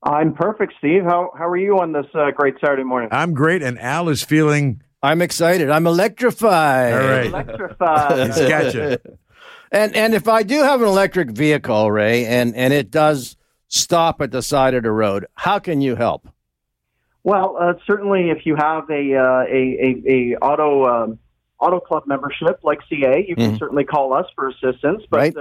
I'm 0.02 0.34
perfect, 0.34 0.74
Steve. 0.78 1.04
How 1.04 1.30
how 1.36 1.46
are 1.48 1.56
you 1.56 1.78
on 1.78 1.92
this 1.92 2.06
uh, 2.14 2.30
great 2.32 2.54
Saturday 2.60 2.82
morning? 2.84 3.08
I'm 3.12 3.34
great, 3.34 3.62
and 3.62 3.78
Al 3.78 4.08
is 4.08 4.22
feeling. 4.22 4.82
I'm 5.02 5.20
excited. 5.22 5.68
I'm 5.70 5.86
electrified. 5.86 6.92
All 6.92 6.98
right. 7.08 7.26
Electrified. 7.26 8.26
He's 8.28 8.48
got 8.48 8.74
you. 8.74 8.98
And 9.74 9.96
and 9.96 10.12
if 10.12 10.28
I 10.28 10.42
do 10.42 10.62
have 10.62 10.82
an 10.82 10.86
electric 10.86 11.30
vehicle, 11.30 11.90
Ray, 11.90 12.26
and 12.26 12.54
and 12.54 12.74
it 12.74 12.90
does 12.90 13.38
stop 13.68 14.20
at 14.20 14.30
the 14.30 14.42
side 14.42 14.74
of 14.74 14.82
the 14.82 14.90
road, 14.90 15.24
how 15.34 15.58
can 15.60 15.80
you 15.80 15.96
help? 15.96 16.28
well, 17.24 17.56
uh, 17.58 17.72
certainly, 17.86 18.28
if 18.28 18.44
you 18.44 18.54
have 18.54 18.90
a 18.90 19.14
uh, 19.16 19.44
a, 19.48 19.78
a, 19.80 20.12
a 20.12 20.36
auto 20.44 20.84
um, 20.84 21.18
auto 21.58 21.80
club 21.80 22.02
membership 22.06 22.60
like 22.62 22.80
CA, 22.90 23.24
you 23.26 23.34
can 23.34 23.52
Mhm. 23.54 23.58
certainly 23.58 23.84
call 23.84 24.12
us 24.12 24.26
for 24.34 24.48
assistance. 24.48 25.04
But 25.08 25.16
Right. 25.34 25.36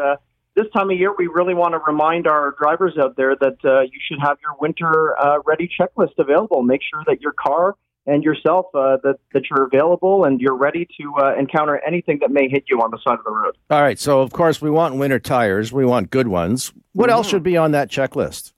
This 0.56 0.66
time 0.74 0.90
of 0.90 0.98
year, 0.98 1.14
we 1.18 1.28
really 1.28 1.54
want 1.54 1.74
to 1.74 1.80
remind 1.80 2.28
our 2.28 2.56
drivers 2.60 2.98
out 2.98 3.16
there 3.16 3.36
that 3.36 3.58
uh, 3.64 3.82
you 3.82 4.00
should 4.08 4.20
have 4.22 4.38
your 4.42 4.56
winter 4.60 5.18
uh, 5.20 5.40
ready 5.46 5.70
checklist 5.80 6.14
available. 6.18 6.62
Make 6.64 6.82
sure 6.84 7.04
that 7.08 7.22
your 7.22 7.34
car 7.34 7.76
and 8.06 8.24
yourself 8.24 8.66
uh, 8.74 8.98
that 9.04 9.18
that 9.34 9.44
you're 9.50 9.64
available 9.64 10.26
and 10.26 10.42
you're 10.42 10.58
ready 10.58 10.88
to 11.00 11.14
uh, 11.22 11.36
encounter 11.38 11.80
anything 11.86 12.18
that 12.22 12.32
may 12.32 12.50
hit 12.50 12.66
you 12.68 12.80
on 12.82 12.92
the 12.92 12.98
side 13.04 13.20
of 13.20 13.24
the 13.24 13.32
road. 13.32 13.56
All 13.70 13.82
right. 13.82 14.00
So 14.00 14.22
of 14.22 14.34
course 14.34 14.62
we 14.62 14.70
want 14.70 14.96
winter 14.96 15.20
tires. 15.20 15.72
We 15.72 15.86
want 15.86 16.10
good 16.10 16.28
ones. 16.28 16.74
What 16.94 17.10
else 17.10 17.30
should 17.30 17.44
be 17.44 17.58
on 17.58 17.72
that 17.72 17.90
checklist? 17.90 18.54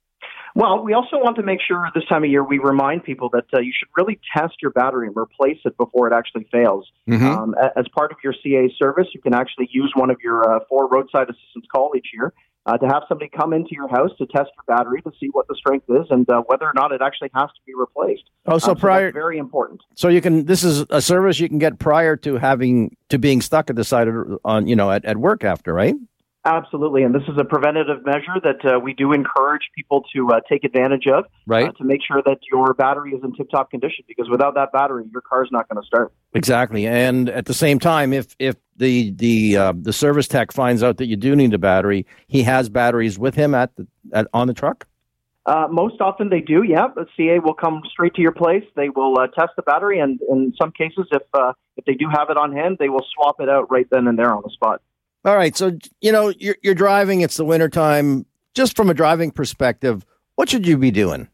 Well, 0.55 0.83
we 0.83 0.93
also 0.93 1.17
want 1.17 1.35
to 1.37 1.43
make 1.43 1.59
sure 1.67 1.89
this 1.95 2.05
time 2.05 2.23
of 2.23 2.29
year 2.29 2.43
we 2.43 2.59
remind 2.59 3.03
people 3.03 3.29
that 3.29 3.45
uh, 3.53 3.59
you 3.59 3.73
should 3.77 3.89
really 3.97 4.19
test 4.35 4.55
your 4.61 4.71
battery 4.71 5.07
and 5.07 5.17
replace 5.17 5.57
it 5.65 5.75
before 5.77 6.07
it 6.07 6.13
actually 6.13 6.47
fails. 6.51 6.87
Mm-hmm. 7.09 7.25
Um, 7.25 7.55
as 7.75 7.85
part 7.95 8.11
of 8.11 8.17
your 8.23 8.33
CA 8.43 8.71
service, 8.77 9.07
you 9.13 9.21
can 9.21 9.33
actually 9.33 9.67
use 9.71 9.91
one 9.95 10.09
of 10.11 10.17
your 10.23 10.47
uh, 10.49 10.59
four 10.69 10.87
roadside 10.87 11.29
assistance 11.29 11.65
call 11.71 11.93
each 11.97 12.07
year 12.13 12.33
uh, 12.65 12.77
to 12.77 12.85
have 12.85 13.03
somebody 13.09 13.29
come 13.35 13.51
into 13.53 13.71
your 13.71 13.87
house 13.89 14.11
to 14.17 14.25
test 14.27 14.49
your 14.55 14.77
battery 14.77 15.01
to 15.01 15.11
see 15.19 15.27
what 15.31 15.47
the 15.47 15.55
strength 15.55 15.85
is 15.89 16.05
and 16.09 16.29
uh, 16.29 16.41
whether 16.45 16.65
or 16.65 16.73
not 16.75 16.91
it 16.91 17.01
actually 17.01 17.29
has 17.33 17.49
to 17.49 17.59
be 17.65 17.73
replaced. 17.75 18.23
Oh, 18.45 18.57
so 18.57 18.71
Um, 18.71 18.77
prior, 18.77 19.07
that's 19.07 19.13
very 19.13 19.37
important. 19.37 19.81
so 19.95 20.07
you 20.07 20.21
can. 20.21 20.45
This 20.45 20.63
is 20.63 20.85
a 20.89 21.01
service 21.01 21.39
you 21.39 21.49
can 21.49 21.59
get 21.59 21.79
prior 21.79 22.15
to 22.17 22.37
having 22.37 22.95
to 23.09 23.17
being 23.17 23.41
stuck 23.41 23.69
at 23.69 23.75
the 23.75 23.83
side 23.83 24.07
of 24.07 24.39
on 24.45 24.67
you 24.67 24.75
know 24.75 24.91
at, 24.91 25.03
at 25.05 25.17
work 25.17 25.43
after, 25.43 25.73
right? 25.73 25.95
Absolutely, 26.45 27.03
and 27.03 27.15
this 27.15 27.23
is 27.29 27.37
a 27.37 27.45
preventative 27.45 28.05
measure 28.05 28.35
that 28.43 28.65
uh, 28.65 28.77
we 28.77 28.93
do 28.93 29.13
encourage 29.13 29.61
people 29.73 30.03
to 30.13 30.29
uh, 30.29 30.41
take 30.49 30.65
advantage 30.65 31.07
of 31.07 31.23
Right. 31.47 31.69
uh, 31.69 31.71
to 31.73 31.85
make 31.85 32.01
sure 32.05 32.21
that 32.25 32.39
your 32.51 32.73
battery 32.73 33.13
is 33.13 33.23
in 33.23 33.33
tip-top 33.33 33.71
condition. 33.71 34.03
Because 34.09 34.29
without 34.29 34.53
that 34.55 34.73
battery, 34.73 35.05
your 35.09 35.21
car's 35.21 35.47
not 35.53 35.69
going 35.69 35.81
to 35.81 35.87
start. 35.87 36.11
Exactly. 36.33 36.85
And 36.85 37.29
at 37.29 37.45
the 37.45 37.53
same 37.53 37.79
time, 37.79 38.11
if 38.11 38.35
if 38.39 38.57
the 38.75 39.11
the 39.11 39.55
uh, 39.55 39.73
the 39.79 39.93
service 39.93 40.27
tech 40.27 40.51
finds 40.51 40.83
out 40.83 40.97
that 40.97 41.05
you 41.05 41.15
do 41.15 41.33
need 41.33 41.53
a 41.53 41.57
battery, 41.57 42.05
he 42.27 42.43
has 42.43 42.67
batteries 42.67 43.17
with 43.17 43.35
him 43.35 43.55
at 43.55 43.73
the 43.77 43.87
at, 44.11 44.27
on 44.33 44.47
the 44.47 44.53
truck. 44.53 44.85
Uh, 45.45 45.67
most 45.69 46.01
often 46.01 46.29
they 46.29 46.41
do, 46.41 46.63
yeah. 46.63 46.87
But 46.93 47.07
CA 47.15 47.39
will 47.39 47.53
come 47.53 47.83
straight 47.89 48.15
to 48.15 48.21
your 48.21 48.31
place. 48.33 48.63
They 48.75 48.89
will 48.89 49.17
uh, 49.17 49.27
test 49.27 49.51
the 49.55 49.61
battery, 49.61 49.99
and 49.99 50.19
in 50.29 50.53
some 50.61 50.71
cases, 50.71 51.07
if 51.11 51.23
uh, 51.33 51.53
if 51.77 51.85
they 51.85 51.93
do 51.93 52.07
have 52.11 52.29
it 52.29 52.35
on 52.35 52.51
hand, 52.51 52.77
they 52.79 52.89
will 52.89 53.05
swap 53.13 53.39
it 53.39 53.47
out 53.47 53.71
right 53.71 53.87
then 53.89 54.07
and 54.07 54.19
there 54.19 54.33
on 54.35 54.41
the 54.43 54.49
spot. 54.49 54.81
All 55.25 55.35
right. 55.35 55.55
So 55.55 55.77
you 56.01 56.11
know 56.11 56.33
you're 56.37 56.57
you're 56.61 56.75
driving. 56.75 57.21
It's 57.21 57.37
the 57.37 57.45
wintertime. 57.45 58.25
Just 58.53 58.75
from 58.75 58.89
a 58.89 58.93
driving 58.93 59.31
perspective, 59.31 60.05
what 60.35 60.49
should 60.49 60.67
you 60.67 60.77
be 60.77 60.91
doing? 60.91 61.27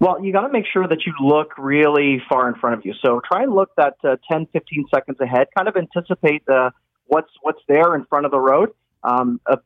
Well, 0.00 0.24
you 0.24 0.32
got 0.32 0.46
to 0.46 0.52
make 0.52 0.64
sure 0.72 0.88
that 0.88 1.04
you 1.04 1.12
look 1.20 1.58
really 1.58 2.22
far 2.28 2.48
in 2.48 2.54
front 2.54 2.78
of 2.78 2.86
you. 2.86 2.94
So 3.04 3.20
try 3.30 3.42
and 3.42 3.52
look 3.54 3.70
that 3.76 3.96
uh, 4.02 4.16
10, 4.32 4.46
15 4.50 4.86
seconds 4.92 5.18
ahead. 5.20 5.48
Kind 5.54 5.68
of 5.68 5.76
anticipate 5.76 6.44
the 6.46 6.70
what's 7.06 7.30
what's 7.42 7.60
there 7.68 7.94
in 7.94 8.04
front 8.06 8.24
of 8.24 8.30
the 8.30 8.38
road. 8.38 8.70
Um, 9.02 9.40
uh, 9.46 9.56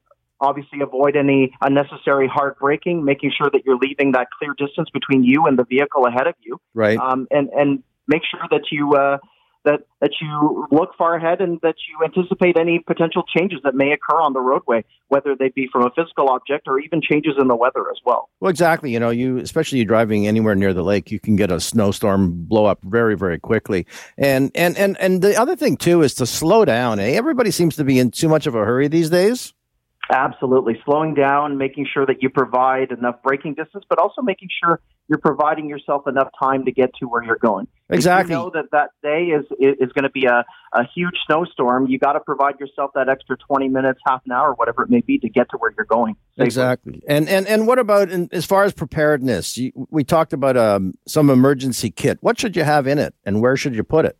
obviously, 0.41 0.81
avoid 0.81 1.17
any 1.17 1.55
unnecessary 1.61 2.29
hard 2.29 2.57
braking. 2.59 3.05
Making 3.05 3.33
sure 3.37 3.51
that 3.53 3.63
you're 3.65 3.79
leaving 3.79 4.13
that 4.13 4.29
clear 4.39 4.55
distance 4.57 4.89
between 4.91 5.23
you 5.23 5.47
and 5.47 5.59
the 5.59 5.65
vehicle 5.65 6.07
ahead 6.07 6.27
of 6.27 6.35
you. 6.41 6.59
Right. 6.73 6.99
um, 6.99 7.27
and 7.31 7.49
and 7.51 7.83
make 8.07 8.23
sure 8.29 8.47
that 8.51 8.73
you 8.73 8.95
uh, 8.95 9.19
that 9.65 9.81
that 10.01 10.11
you 10.21 10.67
look 10.71 10.91
far 10.97 11.17
ahead 11.17 11.41
and 11.41 11.59
that 11.63 11.77
you 11.89 12.05
anticipate 12.05 12.59
any 12.59 12.79
potential 12.79 13.23
changes 13.37 13.61
that 13.65 13.75
may 13.75 13.93
occur 13.93 14.21
on 14.21 14.33
the 14.33 14.41
roadway, 14.41 14.85
whether 15.09 15.35
they 15.35 15.49
be 15.49 15.69
from 15.73 15.83
a 15.83 15.91
physical 15.97 16.29
object 16.29 16.69
or 16.69 16.79
even 16.79 17.01
changes 17.01 17.35
in 17.39 17.49
the 17.49 17.57
weather 17.57 17.91
as 17.91 17.99
well. 18.05 18.29
Well, 18.41 18.51
exactly. 18.51 18.93
You 18.93 19.01
know, 19.01 19.11
you 19.11 19.39
especially 19.39 19.79
you 19.79 19.85
driving 19.85 20.27
anywhere 20.27 20.55
near 20.55 20.75
the 20.75 20.85
lake, 20.85 21.11
you 21.11 21.21
can 21.21 21.37
get 21.37 21.51
a 21.51 21.61
snowstorm 21.61 22.45
blow 22.45 22.67
up 22.67 22.81
very, 22.85 23.17
very 23.17 23.39
quickly. 23.39 23.87
And 24.19 24.51
and 24.55 24.77
and 24.77 24.97
and 25.01 25.23
the 25.23 25.37
other 25.37 25.57
thing 25.57 25.77
too 25.77 26.03
is 26.03 26.15
to 26.15 26.27
slow 26.27 26.65
down. 26.65 27.01
Eh? 27.01 27.13
Everybody 27.13 27.51
seems 27.51 27.77
to 27.77 27.85
be 27.85 27.99
in 27.99 28.11
too 28.11 28.29
much 28.29 28.47
of 28.47 28.55
a 28.55 28.65
hurry 28.65 28.89
these 28.89 29.11
days. 29.11 29.55
Absolutely. 30.15 30.81
Slowing 30.85 31.15
down, 31.15 31.59
making 31.59 31.89
sure 31.93 32.07
that 32.07 32.23
you 32.23 32.31
provide 32.31 32.93
enough 32.93 33.17
braking 33.25 33.55
distance, 33.55 33.85
but 33.89 33.99
also 33.99 34.23
making 34.23 34.49
sure 34.63 34.81
you're 35.09 35.19
providing 35.19 35.69
yourself 35.69 36.07
enough 36.07 36.29
time 36.41 36.65
to 36.67 36.73
get 36.73 36.91
to 37.01 37.07
where 37.07 37.23
you're 37.23 37.37
going. 37.37 37.67
Exactly. 37.91 38.33
If 38.33 38.39
you 38.39 38.45
know 38.45 38.51
that 38.55 38.71
that 38.71 38.91
day 39.03 39.25
is 39.25 39.45
is 39.59 39.93
going 39.93 40.05
to 40.05 40.11
be 40.11 40.27
a, 40.27 40.45
a 40.73 40.85
huge 40.95 41.15
snowstorm, 41.27 41.89
you 41.89 41.99
got 41.99 42.13
to 42.13 42.21
provide 42.21 42.61
yourself 42.61 42.93
that 42.95 43.09
extra 43.09 43.37
20 43.37 43.69
minutes, 43.69 43.99
half 44.07 44.23
an 44.25 44.33
hour, 44.33 44.55
whatever 44.55 44.85
it 44.85 44.91
may 44.91 45.01
be 45.01 45.19
to 45.19 45.29
get 45.29 45.51
to 45.51 45.57
where 45.59 45.75
you're 45.77 45.85
going. 45.85 46.15
safely. 46.31 46.47
Exactly. 46.47 47.03
And 47.09 47.29
and 47.29 47.49
and 47.49 47.67
what 47.67 47.81
about 47.81 48.09
in, 48.11 48.29
as 48.31 48.47
far 48.47 48.63
as 48.63 48.73
preparedness? 48.73 49.59
You, 49.59 49.73
we 49.91 50.05
talked 50.05 50.33
about 50.33 50.57
um, 50.57 50.95
some 51.09 51.29
emergency 51.29 51.91
kit. 51.91 52.19
What 52.21 52.39
should 52.39 52.55
you 52.55 52.63
have 52.63 52.87
in 52.87 53.01
it, 53.01 53.15
and 53.25 53.43
where 53.43 53.57
should 53.57 53.75
you 53.75 53.83
put 53.83 54.05
it? 54.05 54.17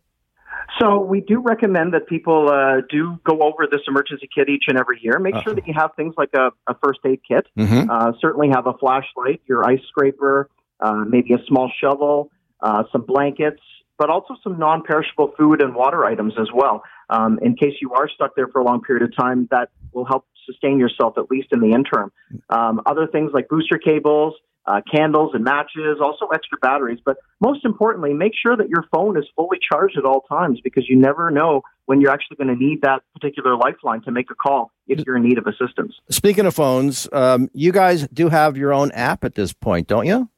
So 0.79 0.99
we 0.99 1.21
do 1.21 1.39
recommend 1.39 1.93
that 1.93 2.07
people 2.07 2.49
uh, 2.49 2.81
do 2.89 3.19
go 3.23 3.41
over 3.41 3.67
this 3.69 3.81
emergency 3.87 4.29
kit 4.33 4.49
each 4.49 4.65
and 4.67 4.77
every 4.77 4.99
year. 5.01 5.19
Make 5.19 5.35
sure 5.43 5.53
that 5.53 5.67
you 5.67 5.73
have 5.75 5.91
things 5.95 6.13
like 6.17 6.31
a, 6.35 6.51
a 6.67 6.75
first 6.83 6.99
aid 7.05 7.21
kit. 7.27 7.47
Mhm. 7.57 7.89
Uh, 7.89 8.13
certainly 8.19 8.49
have 8.49 8.67
a 8.67 8.73
flashlight, 8.73 9.41
your 9.47 9.65
ice 9.65 9.81
scraper, 9.87 10.49
uh, 10.79 11.05
maybe 11.07 11.33
a 11.33 11.43
small 11.47 11.71
shovel, 11.79 12.29
uh, 12.61 12.83
some 12.91 13.03
blankets, 13.03 13.61
but 13.97 14.09
also 14.09 14.35
some 14.43 14.59
non-perishable 14.59 15.33
food 15.37 15.61
and 15.61 15.73
water 15.73 16.05
items 16.05 16.33
as 16.39 16.47
well. 16.53 16.83
Um, 17.09 17.39
in 17.41 17.55
case 17.55 17.75
you 17.81 17.93
are 17.93 18.09
stuck 18.09 18.35
there 18.35 18.47
for 18.47 18.59
a 18.59 18.65
long 18.65 18.81
period 18.81 19.03
of 19.03 19.15
time, 19.15 19.47
that 19.51 19.69
will 19.93 20.05
help 20.05 20.25
sustain 20.45 20.79
yourself 20.79 21.17
at 21.17 21.29
least 21.31 21.47
in 21.51 21.59
the 21.59 21.71
interim. 21.71 22.11
Um, 22.49 22.81
other 22.85 23.07
things 23.07 23.31
like 23.33 23.47
booster 23.47 23.77
cables, 23.77 24.33
uh, 24.67 24.81
candles 24.91 25.31
and 25.33 25.43
matches, 25.43 25.97
also 26.01 26.27
extra 26.33 26.57
batteries. 26.59 26.99
But 27.03 27.17
most 27.39 27.65
importantly, 27.65 28.13
make 28.13 28.33
sure 28.39 28.57
that 28.57 28.69
your 28.69 28.85
phone 28.93 29.17
is 29.17 29.25
fully 29.35 29.59
charged 29.71 29.97
at 29.97 30.05
all 30.05 30.21
times 30.21 30.59
because 30.63 30.89
you 30.89 30.95
never 30.95 31.29
know 31.31 31.61
when 31.85 32.01
you're 32.01 32.11
actually 32.11 32.37
going 32.37 32.47
to 32.47 32.55
need 32.55 32.81
that 32.81 33.03
particular 33.13 33.55
lifeline 33.55 34.01
to 34.01 34.11
make 34.11 34.31
a 34.31 34.35
call 34.35 34.71
if 34.87 35.05
you're 35.05 35.17
in 35.17 35.23
need 35.23 35.37
of 35.37 35.45
assistance. 35.45 35.93
Speaking 36.09 36.45
of 36.45 36.55
phones, 36.55 37.07
um, 37.11 37.49
you 37.53 37.71
guys 37.71 38.07
do 38.07 38.29
have 38.29 38.57
your 38.57 38.73
own 38.73 38.91
app 38.91 39.23
at 39.23 39.35
this 39.35 39.53
point, 39.53 39.87
don't 39.87 40.07
you? 40.07 40.29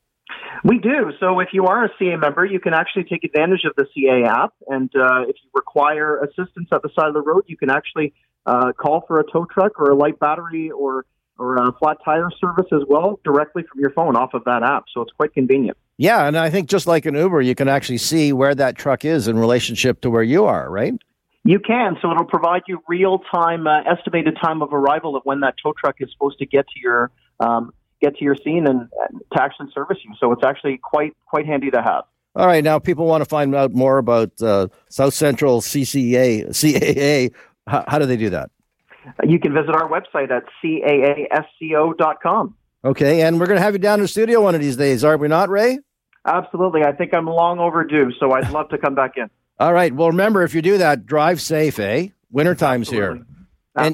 We 0.63 0.79
do. 0.79 1.11
So 1.19 1.39
if 1.39 1.49
you 1.53 1.65
are 1.67 1.85
a 1.85 1.89
CA 1.99 2.15
member, 2.17 2.45
you 2.45 2.59
can 2.59 2.73
actually 2.73 3.05
take 3.05 3.23
advantage 3.23 3.61
of 3.63 3.73
the 3.77 3.85
CA 3.93 4.27
app. 4.27 4.53
And 4.67 4.89
uh, 4.95 5.21
if 5.21 5.35
you 5.41 5.49
require 5.53 6.19
assistance 6.19 6.67
at 6.73 6.81
the 6.81 6.89
side 6.95 7.07
of 7.07 7.13
the 7.13 7.21
road, 7.21 7.43
you 7.47 7.55
can 7.55 7.69
actually 7.69 8.13
uh, 8.45 8.71
call 8.73 9.03
for 9.07 9.19
a 9.19 9.23
tow 9.31 9.45
truck 9.45 9.79
or 9.79 9.91
a 9.91 9.95
light 9.95 10.19
battery 10.19 10.71
or 10.71 11.05
or 11.39 11.55
a 11.57 11.71
flat 11.73 11.97
tire 12.03 12.29
service 12.39 12.67
as 12.71 12.81
well 12.87 13.19
directly 13.23 13.63
from 13.63 13.79
your 13.79 13.91
phone 13.91 14.15
off 14.15 14.33
of 14.33 14.43
that 14.45 14.63
app. 14.63 14.85
So 14.93 15.01
it's 15.01 15.11
quite 15.11 15.33
convenient. 15.33 15.77
Yeah, 15.97 16.27
and 16.27 16.37
I 16.37 16.49
think 16.49 16.69
just 16.69 16.87
like 16.87 17.05
an 17.05 17.15
Uber, 17.15 17.41
you 17.41 17.55
can 17.55 17.67
actually 17.67 17.97
see 17.97 18.31
where 18.31 18.53
that 18.55 18.75
truck 18.75 19.03
is 19.03 19.27
in 19.27 19.37
relationship 19.37 20.01
to 20.01 20.09
where 20.09 20.23
you 20.23 20.45
are, 20.45 20.69
right? 20.69 20.93
You 21.43 21.59
can. 21.59 21.97
So 22.01 22.11
it'll 22.11 22.25
provide 22.25 22.63
you 22.67 22.83
real 22.87 23.19
time 23.19 23.67
uh, 23.67 23.81
estimated 23.83 24.37
time 24.41 24.61
of 24.61 24.73
arrival 24.73 25.15
of 25.15 25.23
when 25.23 25.39
that 25.39 25.55
tow 25.63 25.73
truck 25.79 25.95
is 25.99 26.11
supposed 26.11 26.39
to 26.39 26.45
get 26.45 26.67
to 26.67 26.79
your 26.79 27.11
um, 27.39 27.73
get 28.01 28.15
to 28.17 28.23
your 28.23 28.35
scene 28.35 28.67
and, 28.67 28.81
and 28.81 29.21
to 29.33 29.41
actually 29.41 29.69
service 29.73 29.97
you. 30.03 30.13
So 30.19 30.31
it's 30.33 30.43
actually 30.43 30.77
quite 30.77 31.15
quite 31.25 31.45
handy 31.45 31.71
to 31.71 31.81
have. 31.81 32.03
All 32.35 32.45
right, 32.45 32.63
now 32.63 32.77
people 32.77 33.05
want 33.05 33.23
to 33.23 33.29
find 33.29 33.55
out 33.55 33.73
more 33.73 33.97
about 33.97 34.39
uh, 34.41 34.67
South 34.89 35.13
Central 35.13 35.61
CCA, 35.61 36.47
CAA. 36.49 37.33
How, 37.65 37.83
how 37.87 37.97
do 37.97 38.05
they 38.05 38.17
do 38.17 38.29
that? 38.29 38.51
You 39.23 39.39
can 39.39 39.53
visit 39.53 39.69
our 39.75 39.89
website 39.89 40.31
at 40.31 40.43
caasco.com. 40.63 42.55
Okay, 42.85 43.21
and 43.21 43.39
we're 43.39 43.47
going 43.47 43.57
to 43.57 43.63
have 43.63 43.73
you 43.73 43.79
down 43.79 43.99
in 43.99 44.03
the 44.03 44.07
studio 44.07 44.41
one 44.41 44.55
of 44.55 44.61
these 44.61 44.77
days, 44.77 45.03
are 45.03 45.17
we 45.17 45.27
not, 45.27 45.49
Ray? 45.49 45.79
Absolutely. 46.25 46.83
I 46.83 46.91
think 46.91 47.13
I'm 47.13 47.25
long 47.25 47.59
overdue, 47.59 48.11
so 48.19 48.31
I'd 48.33 48.49
love 48.51 48.69
to 48.69 48.77
come 48.77 48.95
back 48.95 49.13
in. 49.17 49.29
All 49.59 49.73
right. 49.73 49.93
Well, 49.93 50.09
remember, 50.09 50.43
if 50.43 50.53
you 50.53 50.61
do 50.61 50.77
that, 50.77 51.05
drive 51.05 51.41
safe, 51.41 51.79
eh? 51.79 52.09
Winter 52.31 52.55
time's 52.55 52.89
here. 52.89 53.11
And- 53.11 53.25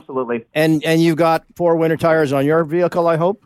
Absolutely. 0.01 0.45
And 0.53 0.81
and 0.85 1.01
you've 1.01 1.17
got 1.17 1.43
four 1.57 1.75
winter 1.75 1.97
tires 1.97 2.31
on 2.31 2.45
your 2.45 2.63
vehicle, 2.63 3.05
I 3.05 3.17
hope? 3.17 3.45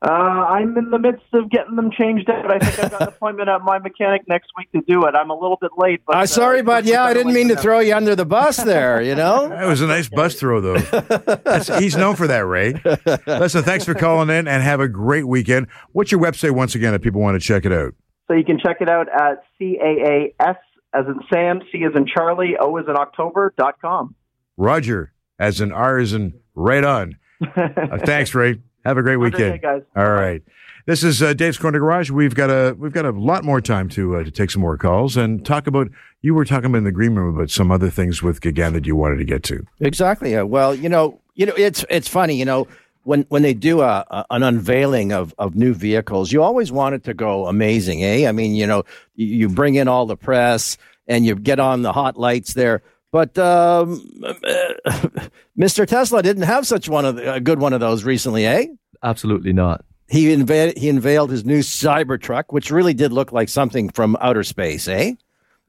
Uh, 0.00 0.10
I'm 0.10 0.78
in 0.78 0.90
the 0.90 0.98
midst 0.98 1.24
of 1.32 1.50
getting 1.50 1.74
them 1.74 1.90
changed 1.90 2.30
out. 2.30 2.50
I 2.52 2.60
think 2.60 2.78
I've 2.78 2.90
got 2.92 3.02
an 3.02 3.08
appointment 3.16 3.48
at 3.48 3.62
my 3.62 3.80
mechanic 3.80 4.28
next 4.28 4.48
week 4.56 4.70
to 4.70 4.80
do 4.86 5.04
it. 5.06 5.16
I'm 5.16 5.30
a 5.30 5.34
little 5.34 5.58
bit 5.60 5.72
late, 5.76 6.02
but 6.06 6.14
I'm 6.14 6.22
uh, 6.22 6.26
sorry, 6.26 6.62
but 6.62 6.84
yeah, 6.84 7.02
I 7.02 7.14
didn't 7.14 7.32
mean 7.32 7.48
to 7.48 7.56
throw 7.56 7.80
you 7.80 7.96
under 7.96 8.14
the 8.14 8.24
bus 8.24 8.58
there, 8.58 9.02
you 9.02 9.16
know? 9.16 9.48
That 9.58 9.66
was 9.66 9.80
a 9.80 9.88
nice 9.88 10.08
bus 10.08 10.36
throw, 10.36 10.60
though. 10.60 10.78
That's, 10.78 11.66
he's 11.78 11.96
known 11.96 12.14
for 12.14 12.28
that, 12.28 12.46
Ray. 12.46 12.80
Listen, 13.26 13.64
thanks 13.64 13.84
for 13.84 13.94
calling 13.94 14.30
in 14.30 14.46
and 14.46 14.62
have 14.62 14.78
a 14.78 14.88
great 14.88 15.26
weekend. 15.26 15.66
What's 15.90 16.12
your 16.12 16.20
website 16.20 16.52
once 16.52 16.76
again 16.76 16.94
if 16.94 17.02
people 17.02 17.20
want 17.20 17.40
to 17.40 17.44
check 17.44 17.64
it 17.64 17.72
out? 17.72 17.94
So 18.28 18.34
you 18.34 18.44
can 18.44 18.58
check 18.60 18.76
it 18.80 18.88
out 18.88 19.08
at 19.08 19.42
CAAS 19.60 20.56
as 20.94 21.06
in 21.06 21.20
Sam, 21.32 21.60
C 21.72 21.82
as 21.84 21.96
in 21.96 22.06
Charlie, 22.06 22.56
O 22.60 22.76
as 22.76 22.86
in 22.88 22.96
October 22.96 23.52
dot 23.58 23.80
com. 23.80 24.14
Roger, 24.56 25.12
as 25.38 25.60
in 25.60 25.72
R 25.72 25.98
as 25.98 26.12
in 26.12 26.34
right 26.54 26.84
on. 26.84 27.16
Uh, 27.56 27.98
thanks, 28.04 28.34
Ray. 28.34 28.60
Have 28.88 28.96
a 28.96 29.02
great 29.02 29.12
Have 29.12 29.20
a 29.20 29.24
weekend. 29.24 29.52
day, 29.52 29.58
guys. 29.58 29.82
All 29.94 30.10
right. 30.10 30.42
This 30.86 31.04
is 31.04 31.22
uh, 31.22 31.34
Dave's 31.34 31.58
Corner 31.58 31.78
Garage. 31.78 32.10
We've 32.10 32.34
got 32.34 32.48
a 32.48 32.74
we've 32.78 32.94
got 32.94 33.04
a 33.04 33.10
lot 33.10 33.44
more 33.44 33.60
time 33.60 33.90
to 33.90 34.16
uh, 34.16 34.24
to 34.24 34.30
take 34.30 34.50
some 34.50 34.62
more 34.62 34.78
calls 34.78 35.14
and 35.18 35.44
talk 35.44 35.66
about. 35.66 35.88
You 36.22 36.32
were 36.34 36.46
talking 36.46 36.70
about 36.70 36.78
in 36.78 36.84
the 36.84 36.92
green 36.92 37.14
room 37.14 37.34
about 37.34 37.50
some 37.50 37.70
other 37.70 37.90
things 37.90 38.22
with 38.22 38.40
Gagan 38.40 38.72
that 38.72 38.86
you 38.86 38.96
wanted 38.96 39.18
to 39.18 39.26
get 39.26 39.42
to. 39.44 39.66
Exactly. 39.80 40.32
Yeah. 40.32 40.42
Well, 40.42 40.74
you 40.74 40.88
know, 40.88 41.20
you 41.34 41.44
know, 41.44 41.52
it's 41.58 41.84
it's 41.90 42.08
funny, 42.08 42.36
you 42.36 42.46
know, 42.46 42.66
when 43.02 43.26
when 43.28 43.42
they 43.42 43.52
do 43.52 43.82
a, 43.82 44.06
a 44.10 44.24
an 44.30 44.42
unveiling 44.42 45.12
of 45.12 45.34
of 45.36 45.54
new 45.54 45.74
vehicles, 45.74 46.32
you 46.32 46.42
always 46.42 46.72
want 46.72 46.94
it 46.94 47.04
to 47.04 47.12
go 47.12 47.46
amazing, 47.46 48.02
eh? 48.02 48.26
I 48.26 48.32
mean, 48.32 48.54
you 48.54 48.66
know, 48.66 48.84
you, 49.14 49.26
you 49.26 49.48
bring 49.50 49.74
in 49.74 49.88
all 49.88 50.06
the 50.06 50.16
press 50.16 50.78
and 51.06 51.26
you 51.26 51.34
get 51.34 51.60
on 51.60 51.82
the 51.82 51.92
hot 51.92 52.16
lights 52.18 52.54
there. 52.54 52.82
But 53.10 53.38
um, 53.38 54.00
Mr. 55.58 55.86
Tesla 55.86 56.22
didn't 56.22 56.42
have 56.42 56.66
such 56.66 56.88
one 56.88 57.04
of 57.04 57.16
the, 57.16 57.34
a 57.34 57.40
good 57.40 57.58
one 57.58 57.72
of 57.72 57.80
those 57.80 58.04
recently, 58.04 58.46
eh? 58.46 58.66
Absolutely 59.02 59.52
not. 59.52 59.84
He 60.08 60.32
unveiled 60.32 60.76
he 60.76 60.88
unveiled 60.88 61.30
his 61.30 61.44
new 61.44 61.60
Cybertruck, 61.60 62.44
which 62.48 62.70
really 62.70 62.94
did 62.94 63.12
look 63.12 63.30
like 63.32 63.48
something 63.48 63.90
from 63.90 64.16
outer 64.20 64.42
space, 64.42 64.88
eh? 64.88 65.12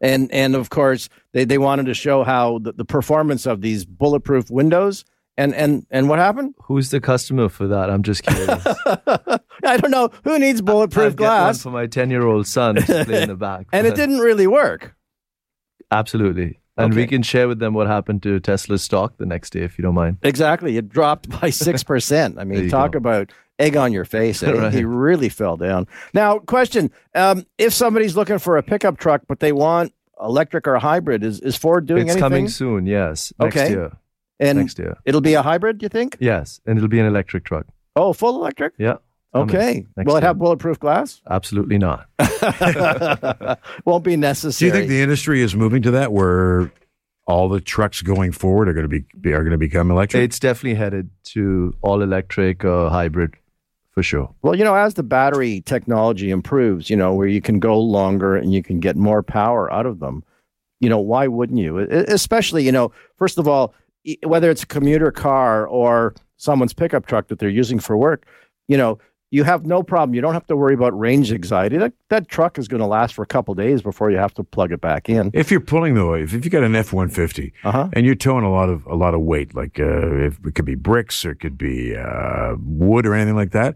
And 0.01 0.31
and 0.31 0.55
of 0.55 0.69
course 0.69 1.09
they, 1.33 1.43
they 1.43 1.57
wanted 1.57 1.87
to 1.87 1.93
show 1.93 2.23
how 2.23 2.59
the, 2.59 2.71
the 2.71 2.85
performance 2.85 3.45
of 3.45 3.61
these 3.61 3.85
bulletproof 3.85 4.49
windows 4.49 5.03
and 5.37 5.53
and 5.55 5.85
and 5.89 6.09
what 6.09 6.19
happened? 6.19 6.55
Who's 6.63 6.89
the 6.89 6.99
customer 6.99 7.49
for 7.49 7.67
that? 7.67 7.89
I'm 7.89 8.03
just 8.03 8.23
curious. 8.23 8.65
I 9.65 9.77
don't 9.77 9.91
know 9.91 10.09
who 10.23 10.37
needs 10.39 10.61
bulletproof 10.61 11.13
one 11.13 11.15
glass, 11.15 11.63
for 11.63 11.71
my 11.71 11.87
10 11.87 12.09
year 12.09 12.25
old 12.25 12.47
son 12.47 12.75
to 12.75 13.05
play 13.05 13.23
in 13.23 13.29
the 13.29 13.35
back. 13.37 13.67
and 13.71 13.87
it 13.87 13.95
didn't 13.95 14.19
really 14.19 14.47
work. 14.47 14.95
Absolutely. 15.91 16.59
And 16.85 16.93
we 16.93 17.07
can 17.07 17.21
share 17.21 17.47
with 17.47 17.59
them 17.59 17.73
what 17.73 17.87
happened 17.87 18.23
to 18.23 18.39
Tesla's 18.39 18.81
stock 18.83 19.17
the 19.17 19.25
next 19.25 19.51
day, 19.51 19.61
if 19.61 19.77
you 19.77 19.83
don't 19.83 19.95
mind. 19.95 20.17
Exactly, 20.23 20.77
it 20.77 20.89
dropped 20.89 21.29
by 21.41 21.49
six 21.65 21.83
percent. 21.83 22.37
I 22.39 22.43
mean, 22.43 22.69
talk 22.69 22.93
go. 22.93 22.97
about 22.97 23.31
egg 23.59 23.75
on 23.75 23.91
your 23.93 24.05
face. 24.05 24.41
eh? 24.43 24.51
Right. 24.53 24.73
He 24.73 24.83
really 24.85 25.29
fell 25.29 25.57
down. 25.57 25.87
Now, 26.13 26.39
question: 26.39 26.91
um, 27.15 27.45
If 27.57 27.73
somebody's 27.73 28.15
looking 28.15 28.39
for 28.39 28.57
a 28.57 28.63
pickup 28.63 28.97
truck 28.97 29.21
but 29.27 29.39
they 29.39 29.51
want 29.51 29.93
electric 30.21 30.67
or 30.67 30.77
hybrid, 30.79 31.23
is 31.23 31.39
is 31.41 31.55
Ford 31.55 31.85
doing 31.85 32.03
it's 32.07 32.11
anything? 32.15 32.23
It's 32.25 32.29
coming 32.29 32.47
soon, 32.49 32.85
yes. 32.85 33.31
Next 33.39 33.55
Okay. 33.57 33.69
year. 33.71 33.91
and 34.39 34.57
next 34.59 34.79
year. 34.79 34.97
it'll 35.05 35.21
be 35.21 35.33
a 35.33 35.41
hybrid. 35.41 35.81
You 35.83 35.89
think? 35.89 36.17
Yes. 36.19 36.61
And 36.65 36.77
it'll 36.77 36.87
be 36.89 36.99
an 36.99 37.05
electric 37.05 37.43
truck. 37.43 37.65
Oh, 37.95 38.13
full 38.13 38.35
electric. 38.37 38.73
Yeah. 38.77 38.97
Coming 39.33 39.49
Okay. 39.55 39.85
Will 39.97 40.15
it 40.17 40.23
have 40.23 40.37
bulletproof 40.39 40.79
glass? 40.79 41.21
Absolutely 41.29 41.77
not. 41.77 42.07
Won't 43.85 44.03
be 44.03 44.15
necessary. 44.15 44.17
Do 44.17 44.17
necessary. 44.17 44.67
you 44.67 44.73
think 44.73 44.89
the 44.89 45.01
industry 45.01 45.41
is 45.41 45.55
moving 45.55 45.81
to 45.83 45.91
that 45.91 46.11
where 46.11 46.71
all 47.27 47.47
the 47.49 47.61
trucks 47.61 48.01
going 48.01 48.31
forward 48.31 48.67
are 48.69 48.73
going 48.73 48.89
to 48.89 49.01
be 49.19 49.33
are 49.33 49.41
going 49.43 49.51
to 49.51 49.57
become 49.57 49.91
electric? 49.91 50.23
It's 50.23 50.39
definitely 50.39 50.75
headed 50.75 51.09
to 51.25 51.75
all 51.81 52.01
electric 52.01 52.65
or 52.65 52.89
hybrid 52.89 53.35
for 53.91 54.01
sure. 54.03 54.33
Well, 54.41 54.55
you 54.55 54.63
know, 54.63 54.75
as 54.75 54.95
the 54.95 55.03
battery 55.03 55.61
technology 55.61 56.31
improves, 56.31 56.89
you 56.89 56.95
know, 56.95 57.13
where 57.13 57.27
you 57.27 57.41
can 57.41 57.59
go 57.59 57.79
longer 57.79 58.35
and 58.35 58.53
you 58.53 58.63
can 58.63 58.79
get 58.79 58.95
more 58.95 59.21
power 59.21 59.71
out 59.71 59.85
of 59.85 59.99
them, 59.99 60.23
you 60.79 60.89
know, 60.89 60.99
why 60.99 61.27
wouldn't 61.27 61.59
you? 61.59 61.79
E- 61.81 61.87
Especially, 62.07 62.63
you 62.65 62.71
know, 62.71 62.91
first 63.17 63.37
of 63.37 63.47
all, 63.47 63.73
e- 64.05 64.17
whether 64.25 64.49
it's 64.49 64.63
a 64.63 64.67
commuter 64.67 65.11
car 65.11 65.67
or 65.67 66.15
someone's 66.37 66.73
pickup 66.73 67.05
truck 67.05 67.27
that 67.27 67.37
they're 67.39 67.49
using 67.49 67.79
for 67.79 67.97
work, 67.97 68.25
you 68.67 68.77
know, 68.77 68.97
you 69.31 69.43
have 69.43 69.65
no 69.65 69.83
problem. 69.83 70.15
You 70.15 70.21
don't 70.21 70.33
have 70.33 70.47
to 70.47 70.55
worry 70.55 70.73
about 70.73 70.97
range 70.97 71.31
anxiety. 71.31 71.77
That 71.77 71.93
that 72.09 72.27
truck 72.27 72.57
is 72.57 72.67
going 72.67 72.79
to 72.81 72.87
last 72.87 73.13
for 73.13 73.21
a 73.23 73.27
couple 73.27 73.53
days 73.53 73.81
before 73.81 74.09
you 74.11 74.17
have 74.17 74.33
to 74.35 74.43
plug 74.43 74.71
it 74.71 74.81
back 74.81 75.07
in. 75.09 75.29
if 75.33 75.51
you're 75.51 75.59
pulling 75.59 75.93
though, 75.95 76.13
if, 76.15 76.33
if 76.33 76.43
you 76.45 76.51
got 76.51 76.63
an 76.63 76.75
F 76.75 76.93
one 76.93 77.09
fifty 77.09 77.53
Uh-huh. 77.63 77.89
and 77.93 78.05
you're 78.05 78.15
towing 78.15 78.43
a 78.43 78.51
lot 78.51 78.69
of 78.69 78.85
a 78.87 78.95
lot 78.95 79.13
of 79.13 79.21
weight, 79.21 79.53
like 79.55 79.79
uh, 79.79 80.15
if 80.27 80.39
it 80.45 80.55
could 80.55 80.65
be 80.65 80.75
bricks 80.75 81.23
or 81.25 81.31
it 81.31 81.39
could 81.39 81.57
be 81.57 81.95
uh, 81.95 82.55
wood 82.59 83.05
or 83.05 83.13
anything 83.13 83.35
like 83.35 83.51
that, 83.51 83.75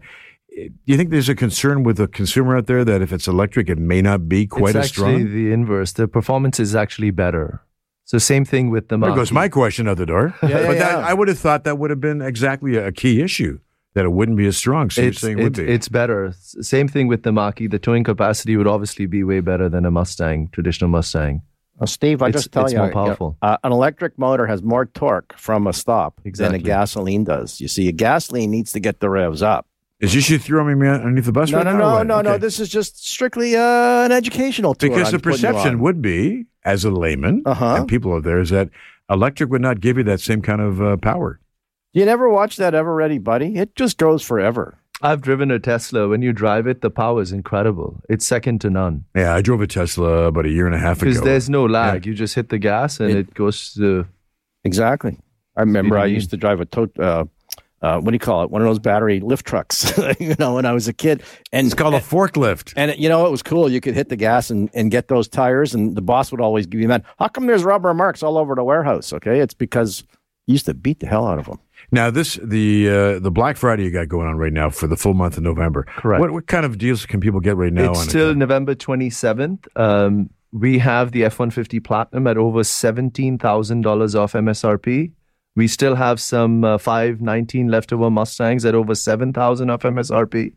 do 0.56 0.70
you 0.86 0.96
think 0.96 1.10
there's 1.10 1.28
a 1.28 1.34
concern 1.34 1.82
with 1.82 1.96
the 1.96 2.06
consumer 2.08 2.56
out 2.56 2.66
there 2.66 2.84
that 2.84 3.02
if 3.02 3.12
it's 3.12 3.26
electric, 3.28 3.68
it 3.68 3.78
may 3.78 4.00
not 4.02 4.28
be 4.28 4.46
quite 4.46 4.76
it's 4.76 4.84
as 4.86 4.88
strong? 4.88 5.14
actually 5.14 5.30
the 5.30 5.52
inverse. 5.52 5.92
The 5.92 6.06
performance 6.08 6.58
is 6.60 6.74
actually 6.74 7.10
better. 7.10 7.60
So 8.04 8.18
same 8.18 8.44
thing 8.44 8.70
with 8.70 8.88
the 8.88 8.98
There 8.98 9.08
Mach-E. 9.10 9.16
goes 9.16 9.32
my 9.32 9.48
question 9.48 9.88
out 9.88 9.96
the 9.96 10.04
door. 10.06 10.34
Yeah, 10.42 10.48
yeah, 10.48 10.66
but 10.66 10.78
that, 10.78 10.98
yeah. 10.98 11.08
I 11.08 11.14
would 11.14 11.26
have 11.28 11.38
thought 11.38 11.64
that 11.64 11.78
would 11.78 11.90
have 11.90 12.00
been 12.00 12.20
exactly 12.22 12.76
a 12.76 12.92
key 12.92 13.20
issue 13.22 13.60
that 13.94 14.04
it 14.04 14.12
wouldn't 14.12 14.36
be 14.36 14.46
as 14.46 14.56
strong. 14.56 14.90
So 14.90 15.02
It's, 15.02 15.22
you're 15.22 15.32
it 15.32 15.36
would 15.36 15.46
it's, 15.46 15.58
be. 15.58 15.66
it's 15.68 15.88
better. 15.88 16.32
Same 16.40 16.88
thing 16.88 17.06
with 17.08 17.22
the 17.22 17.32
Mach-E. 17.32 17.66
The 17.68 17.78
towing 17.78 18.04
capacity 18.04 18.56
would 18.56 18.66
obviously 18.66 19.06
be 19.06 19.22
way 19.24 19.40
better 19.40 19.68
than 19.68 19.84
a 19.86 19.90
Mustang, 19.90 20.48
traditional 20.52 20.90
Mustang. 20.90 21.42
Well, 21.78 21.86
Steve, 21.86 22.22
I 22.22 22.28
It's- 22.28 22.42
just 22.44 22.52
tell 22.52 22.64
it's 22.64 22.72
you, 22.72 22.78
more 22.78 22.88
you 22.88 22.94
know, 22.94 23.04
powerful. 23.06 23.36
uh, 23.42 23.56
an 23.64 23.72
electric 23.72 24.16
motor 24.18 24.46
has 24.46 24.62
more 24.62 24.86
torque 24.86 25.36
from 25.36 25.66
a 25.66 25.72
stop 25.72 26.20
Exactly. 26.24 26.58
than 26.58 26.60
a 26.60 26.64
gasoline 26.64 27.24
does. 27.24 27.60
You 27.60 27.66
see, 27.68 27.88
a 27.88 27.92
gasoline 27.92 28.50
needs 28.50 28.70
to 28.72 28.80
get 28.80 29.00
the 29.00 29.10
revs 29.10 29.42
up. 29.42 29.66
Is 30.00 30.12
this 30.12 30.28
you 30.28 30.38
throwing 30.38 30.78
me 30.78 30.86
underneath 30.88 31.24
the 31.24 31.32
bus 31.32 31.50
No, 31.50 31.58
right 31.58 31.64
no, 31.66 31.72
now 31.72 31.78
or 31.78 32.04
no, 32.04 32.16
what? 32.16 32.24
no, 32.24 32.32
no. 32.32 32.38
This 32.38 32.60
is 32.60 32.68
just 32.68 33.04
strictly 33.08 33.56
uh, 33.56 34.04
an 34.04 34.12
educational 34.12 34.74
tour. 34.74 34.90
because 34.90 35.08
I'm 35.08 35.18
the 35.18 35.22
perception 35.22 35.78
would 35.80 36.02
be, 36.02 36.46
as 36.64 36.84
a 36.84 36.90
layman 36.90 37.42
Uh-huh. 37.46 37.76
and 37.76 37.88
people 37.88 38.12
out 38.14 38.22
there, 38.24 38.40
is 38.40 38.50
that 38.50 38.68
electric 39.08 39.50
would 39.50 39.62
not 39.62 39.80
give 39.80 39.96
you 39.96 40.04
that 40.04 40.20
same 40.20 40.42
kind 40.42 40.60
of 40.60 40.80
uh, 40.82 40.96
power. 40.98 41.40
You 41.94 42.04
never 42.04 42.28
watch 42.28 42.56
that 42.56 42.74
Eveready, 42.74 43.22
buddy? 43.22 43.54
It 43.56 43.76
just 43.76 43.98
goes 43.98 44.20
forever. 44.22 44.76
I've 45.00 45.20
driven 45.20 45.50
a 45.52 45.58
Tesla. 45.60 46.08
When 46.08 46.22
you 46.22 46.32
drive 46.32 46.66
it, 46.66 46.80
the 46.80 46.90
power 46.90 47.22
is 47.22 47.30
incredible. 47.30 48.00
It's 48.08 48.26
second 48.26 48.60
to 48.62 48.70
none 48.70 49.04
Yeah, 49.14 49.34
I 49.34 49.42
drove 49.42 49.60
a 49.60 49.66
Tesla 49.68 50.24
about 50.26 50.44
a 50.46 50.50
year 50.50 50.66
and 50.66 50.74
a 50.74 50.78
half 50.78 50.98
ago. 51.02 51.10
because 51.10 51.22
there's 51.22 51.48
no 51.48 51.64
lag. 51.66 52.04
You 52.04 52.14
just 52.14 52.34
hit 52.34 52.48
the 52.48 52.58
gas 52.58 52.98
and 53.00 53.10
It- 53.10 53.16
it, 53.18 53.34
goes 53.34 53.74
to. 53.74 54.06
Exactly. 54.64 55.18
I 55.56 55.60
remember 55.60 55.96
I 55.98 56.06
used 56.06 56.30
to 56.30 56.36
drive 56.36 56.60
a 56.60 56.64
tow, 56.64 56.88
uh, 56.98 57.24
uh, 57.82 58.00
what 58.00 58.10
do 58.10 58.14
you 58.14 58.18
call 58.18 58.42
it? 58.42 58.50
One 58.50 58.60
of 58.62 58.66
those 58.66 58.78
battery 58.80 59.20
lift 59.20 59.46
trucks, 59.46 59.92
you 60.18 60.34
know, 60.38 60.54
when 60.54 60.64
I 60.66 60.72
was 60.72 60.88
a 60.88 60.92
kid. 60.92 61.22
And 61.52 61.66
it's 61.66 61.74
called 61.74 61.94
a 61.94 62.00
forklift. 62.00 62.72
And 62.76 62.90
it- 62.90 62.98
you 62.98 63.08
know, 63.08 63.24
it 63.26 63.30
was 63.30 63.42
cool. 63.42 63.70
You 63.70 63.80
could 63.80 63.94
hit 63.94 64.08
the 64.08 64.16
gas 64.16 64.50
and, 64.50 64.68
and 64.74 64.90
get 64.90 65.06
those 65.08 65.28
tires, 65.28 65.74
and 65.74 65.94
the 65.96 66.02
boss 66.02 66.32
would 66.32 66.40
always 66.40 66.66
give 66.66 66.80
you 66.80 66.88
that. 66.88 67.04
How 67.20 67.28
come 67.28 67.46
there's 67.46 67.62
rubber 67.62 67.94
marks 67.94 68.22
all 68.22 68.36
over 68.38 68.54
the 68.56 68.64
warehouse? 68.64 69.12
Okay, 69.12 69.38
it's 69.38 69.54
because 69.54 70.02
you 70.46 70.52
used 70.52 70.66
to 70.66 70.74
beat 70.74 70.98
the 71.00 71.06
hell 71.06 71.26
out 71.26 71.38
of 71.38 71.46
them. 71.46 71.60
Now, 71.94 72.10
this 72.10 72.40
the 72.42 72.88
uh, 72.88 73.18
the 73.20 73.30
Black 73.30 73.56
Friday 73.56 73.84
you 73.84 73.92
got 73.92 74.08
going 74.08 74.26
on 74.26 74.36
right 74.36 74.52
now 74.52 74.68
for 74.68 74.88
the 74.88 74.96
full 74.96 75.14
month 75.14 75.36
of 75.36 75.44
November. 75.44 75.84
Correct. 75.84 76.20
What, 76.20 76.32
what 76.32 76.48
kind 76.48 76.66
of 76.66 76.76
deals 76.76 77.06
can 77.06 77.20
people 77.20 77.38
get 77.38 77.56
right 77.56 77.72
now? 77.72 77.92
it's 77.92 78.12
it? 78.12 78.36
November 78.36 78.74
27th. 78.74 79.68
Um, 79.76 80.30
we 80.50 80.78
have 80.78 81.12
the 81.12 81.24
F 81.24 81.38
150 81.38 81.78
Platinum 81.80 82.26
at 82.26 82.36
over 82.36 82.60
$17,000 82.60 84.14
off 84.14 84.32
MSRP. 84.32 85.12
We 85.54 85.68
still 85.68 85.94
have 85.94 86.20
some 86.20 86.64
uh, 86.64 86.78
519 86.78 87.68
leftover 87.68 88.10
Mustangs 88.10 88.64
at 88.64 88.74
over 88.74 88.96
7,000 88.96 89.70
off 89.70 89.82
MSRP. 89.82 90.52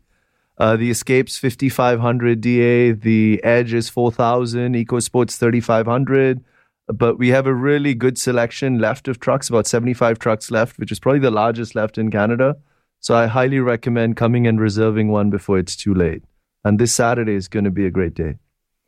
Uh, 0.58 0.76
the 0.76 0.90
Escapes 0.90 1.38
5500 1.38 2.40
DA, 2.40 2.90
the 2.92 3.40
Edge 3.44 3.72
is 3.72 3.88
4000, 3.88 4.74
EcoSports 4.74 5.38
3500. 5.38 6.44
But 6.88 7.18
we 7.18 7.28
have 7.28 7.46
a 7.46 7.54
really 7.54 7.94
good 7.94 8.18
selection 8.18 8.78
left 8.78 9.08
of 9.08 9.20
trucks, 9.20 9.48
about 9.48 9.66
75 9.66 10.18
trucks 10.18 10.50
left, 10.50 10.78
which 10.78 10.90
is 10.90 10.98
probably 10.98 11.20
the 11.20 11.30
largest 11.30 11.74
left 11.74 11.98
in 11.98 12.10
Canada. 12.10 12.56
So 13.00 13.14
I 13.14 13.26
highly 13.26 13.60
recommend 13.60 14.16
coming 14.16 14.46
and 14.46 14.60
reserving 14.60 15.08
one 15.08 15.30
before 15.30 15.58
it's 15.58 15.76
too 15.76 15.94
late. 15.94 16.24
And 16.64 16.78
this 16.78 16.92
Saturday 16.92 17.34
is 17.34 17.48
going 17.48 17.64
to 17.64 17.70
be 17.70 17.86
a 17.86 17.90
great 17.90 18.14
day. 18.14 18.36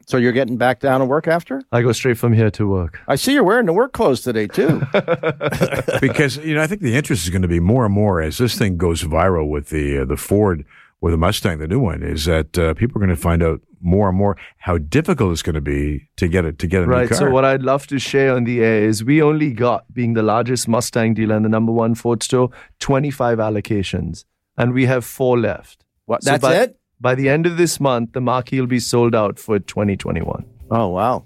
So 0.06 0.16
you're 0.16 0.32
getting 0.32 0.56
back 0.56 0.80
down 0.80 1.00
to 1.00 1.06
work 1.06 1.28
after? 1.28 1.62
I 1.70 1.82
go 1.82 1.92
straight 1.92 2.18
from 2.18 2.32
here 2.32 2.50
to 2.52 2.66
work. 2.66 2.98
I 3.06 3.14
see 3.14 3.32
you're 3.32 3.44
wearing 3.44 3.66
the 3.66 3.72
work 3.72 3.92
clothes 3.92 4.22
today 4.22 4.48
too. 4.48 4.82
because 6.00 6.38
you 6.38 6.54
know 6.54 6.62
I 6.62 6.66
think 6.66 6.80
the 6.80 6.96
interest 6.96 7.22
is 7.22 7.30
going 7.30 7.42
to 7.42 7.48
be 7.48 7.60
more 7.60 7.84
and 7.84 7.94
more 7.94 8.20
as 8.20 8.38
this 8.38 8.58
thing 8.58 8.76
goes 8.76 9.04
viral 9.04 9.48
with 9.48 9.68
the 9.68 9.98
uh, 9.98 10.04
the 10.04 10.16
Ford 10.16 10.64
or 11.00 11.10
the 11.10 11.16
Mustang, 11.16 11.58
the 11.58 11.68
new 11.68 11.80
one, 11.80 12.02
is 12.02 12.24
that 12.26 12.58
uh, 12.58 12.74
people 12.74 12.98
are 12.98 13.04
going 13.06 13.14
to 13.16 13.20
find 13.20 13.42
out 13.42 13.60
more 13.80 14.08
and 14.10 14.18
more 14.18 14.36
how 14.58 14.76
difficult 14.76 15.32
it's 15.32 15.42
going 15.42 15.54
to 15.54 15.60
be 15.60 16.08
to 16.16 16.28
get 16.28 16.44
it 16.44 16.58
to 16.58 16.66
get 16.66 16.82
a 16.82 16.86
new 16.86 16.92
Right. 16.92 17.08
car. 17.08 17.16
So 17.18 17.30
what 17.30 17.44
I'd 17.44 17.62
love 17.62 17.86
to 17.86 17.98
share 17.98 18.34
on 18.34 18.44
the 18.44 18.62
air 18.62 18.82
is 18.84 19.02
we 19.02 19.22
only 19.22 19.52
got, 19.52 19.84
being 19.94 20.12
the 20.12 20.22
largest 20.22 20.68
Mustang 20.68 21.14
dealer 21.14 21.36
and 21.36 21.44
the 21.44 21.48
number 21.48 21.72
one 21.72 21.94
Ford 21.94 22.22
store, 22.22 22.50
25 22.80 23.38
allocations, 23.38 24.24
and 24.58 24.72
we 24.74 24.84
have 24.86 25.04
four 25.04 25.38
left. 25.38 25.84
What? 26.06 26.22
So 26.22 26.30
That's 26.32 26.42
by- 26.42 26.54
it? 26.56 26.76
By 27.02 27.14
the 27.14 27.30
end 27.30 27.46
of 27.46 27.56
this 27.56 27.80
month, 27.80 28.12
the 28.12 28.20
Mach-E 28.20 28.60
will 28.60 28.66
be 28.66 28.78
sold 28.78 29.14
out 29.14 29.38
for 29.38 29.58
2021. 29.58 30.44
Oh 30.70 30.88
wow! 30.88 31.24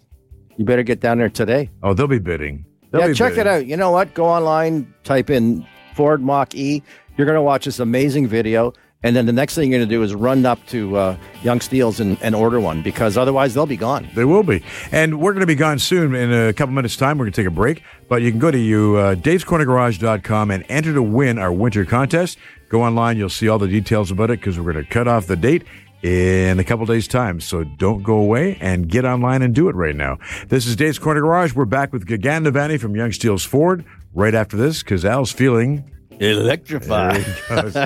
You 0.56 0.64
better 0.64 0.84
get 0.84 1.00
down 1.00 1.18
there 1.18 1.28
today. 1.28 1.68
oh, 1.82 1.94
they'll 1.94 2.06
be 2.06 2.20
bidding. 2.20 2.64
They'll 2.92 3.00
yeah, 3.00 3.06
be 3.08 3.14
check 3.14 3.32
bidding. 3.34 3.40
it 3.40 3.46
out. 3.56 3.66
You 3.66 3.76
know 3.76 3.90
what? 3.90 4.14
Go 4.14 4.24
online, 4.24 4.94
type 5.02 5.30
in 5.30 5.66
Ford 5.96 6.22
Mach 6.22 6.54
E. 6.54 6.80
You're 7.16 7.26
going 7.26 7.34
to 7.34 7.42
watch 7.42 7.64
this 7.64 7.80
amazing 7.80 8.28
video. 8.28 8.72
And 9.04 9.14
then 9.14 9.26
the 9.26 9.32
next 9.32 9.54
thing 9.54 9.70
you're 9.70 9.78
going 9.78 9.88
to 9.88 9.94
do 9.94 10.02
is 10.02 10.14
run 10.14 10.46
up 10.46 10.66
to 10.68 10.96
uh, 10.96 11.16
Yonge 11.42 11.62
Steeles 11.62 12.00
and, 12.00 12.16
and 12.22 12.34
order 12.34 12.58
one 12.58 12.80
because 12.82 13.18
otherwise 13.18 13.52
they'll 13.52 13.66
be 13.66 13.76
gone. 13.76 14.08
They 14.14 14.24
will 14.24 14.42
be. 14.42 14.64
And 14.90 15.20
we're 15.20 15.34
going 15.34 15.42
to 15.42 15.46
be 15.46 15.54
gone 15.54 15.78
soon. 15.78 16.14
In 16.14 16.32
a 16.32 16.54
couple 16.54 16.74
minutes' 16.74 16.96
time, 16.96 17.18
we're 17.18 17.26
going 17.26 17.32
to 17.34 17.42
take 17.42 17.46
a 17.46 17.54
break. 17.54 17.82
But 18.08 18.22
you 18.22 18.30
can 18.30 18.40
go 18.40 18.50
to 18.50 18.58
you, 18.58 18.96
uh, 18.96 19.14
davescornergarage.com 19.14 20.50
and 20.50 20.64
enter 20.70 20.94
to 20.94 21.02
win 21.02 21.38
our 21.38 21.52
winter 21.52 21.84
contest. 21.84 22.38
Go 22.70 22.82
online. 22.82 23.18
You'll 23.18 23.28
see 23.28 23.46
all 23.46 23.58
the 23.58 23.68
details 23.68 24.10
about 24.10 24.30
it 24.30 24.40
because 24.40 24.58
we're 24.58 24.72
going 24.72 24.84
to 24.84 24.90
cut 24.90 25.06
off 25.06 25.26
the 25.26 25.36
date 25.36 25.64
in 26.02 26.58
a 26.58 26.64
couple 26.64 26.86
days' 26.86 27.06
time. 27.06 27.40
So 27.40 27.62
don't 27.62 28.02
go 28.02 28.16
away 28.16 28.56
and 28.62 28.88
get 28.88 29.04
online 29.04 29.42
and 29.42 29.54
do 29.54 29.68
it 29.68 29.74
right 29.74 29.94
now. 29.94 30.18
This 30.48 30.66
is 30.66 30.76
Dave's 30.76 30.98
Corner 30.98 31.20
Garage. 31.20 31.54
We're 31.54 31.66
back 31.66 31.92
with 31.92 32.06
Gagan 32.06 32.46
Navani 32.46 32.80
from 32.80 32.96
Yonge 32.96 33.16
Steeles 33.16 33.44
Ford 33.44 33.84
right 34.14 34.34
after 34.34 34.56
this 34.56 34.82
because 34.82 35.04
Al's 35.04 35.30
feeling 35.30 35.90
Electrified. 36.20 37.24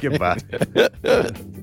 Goodbye. 0.00 0.38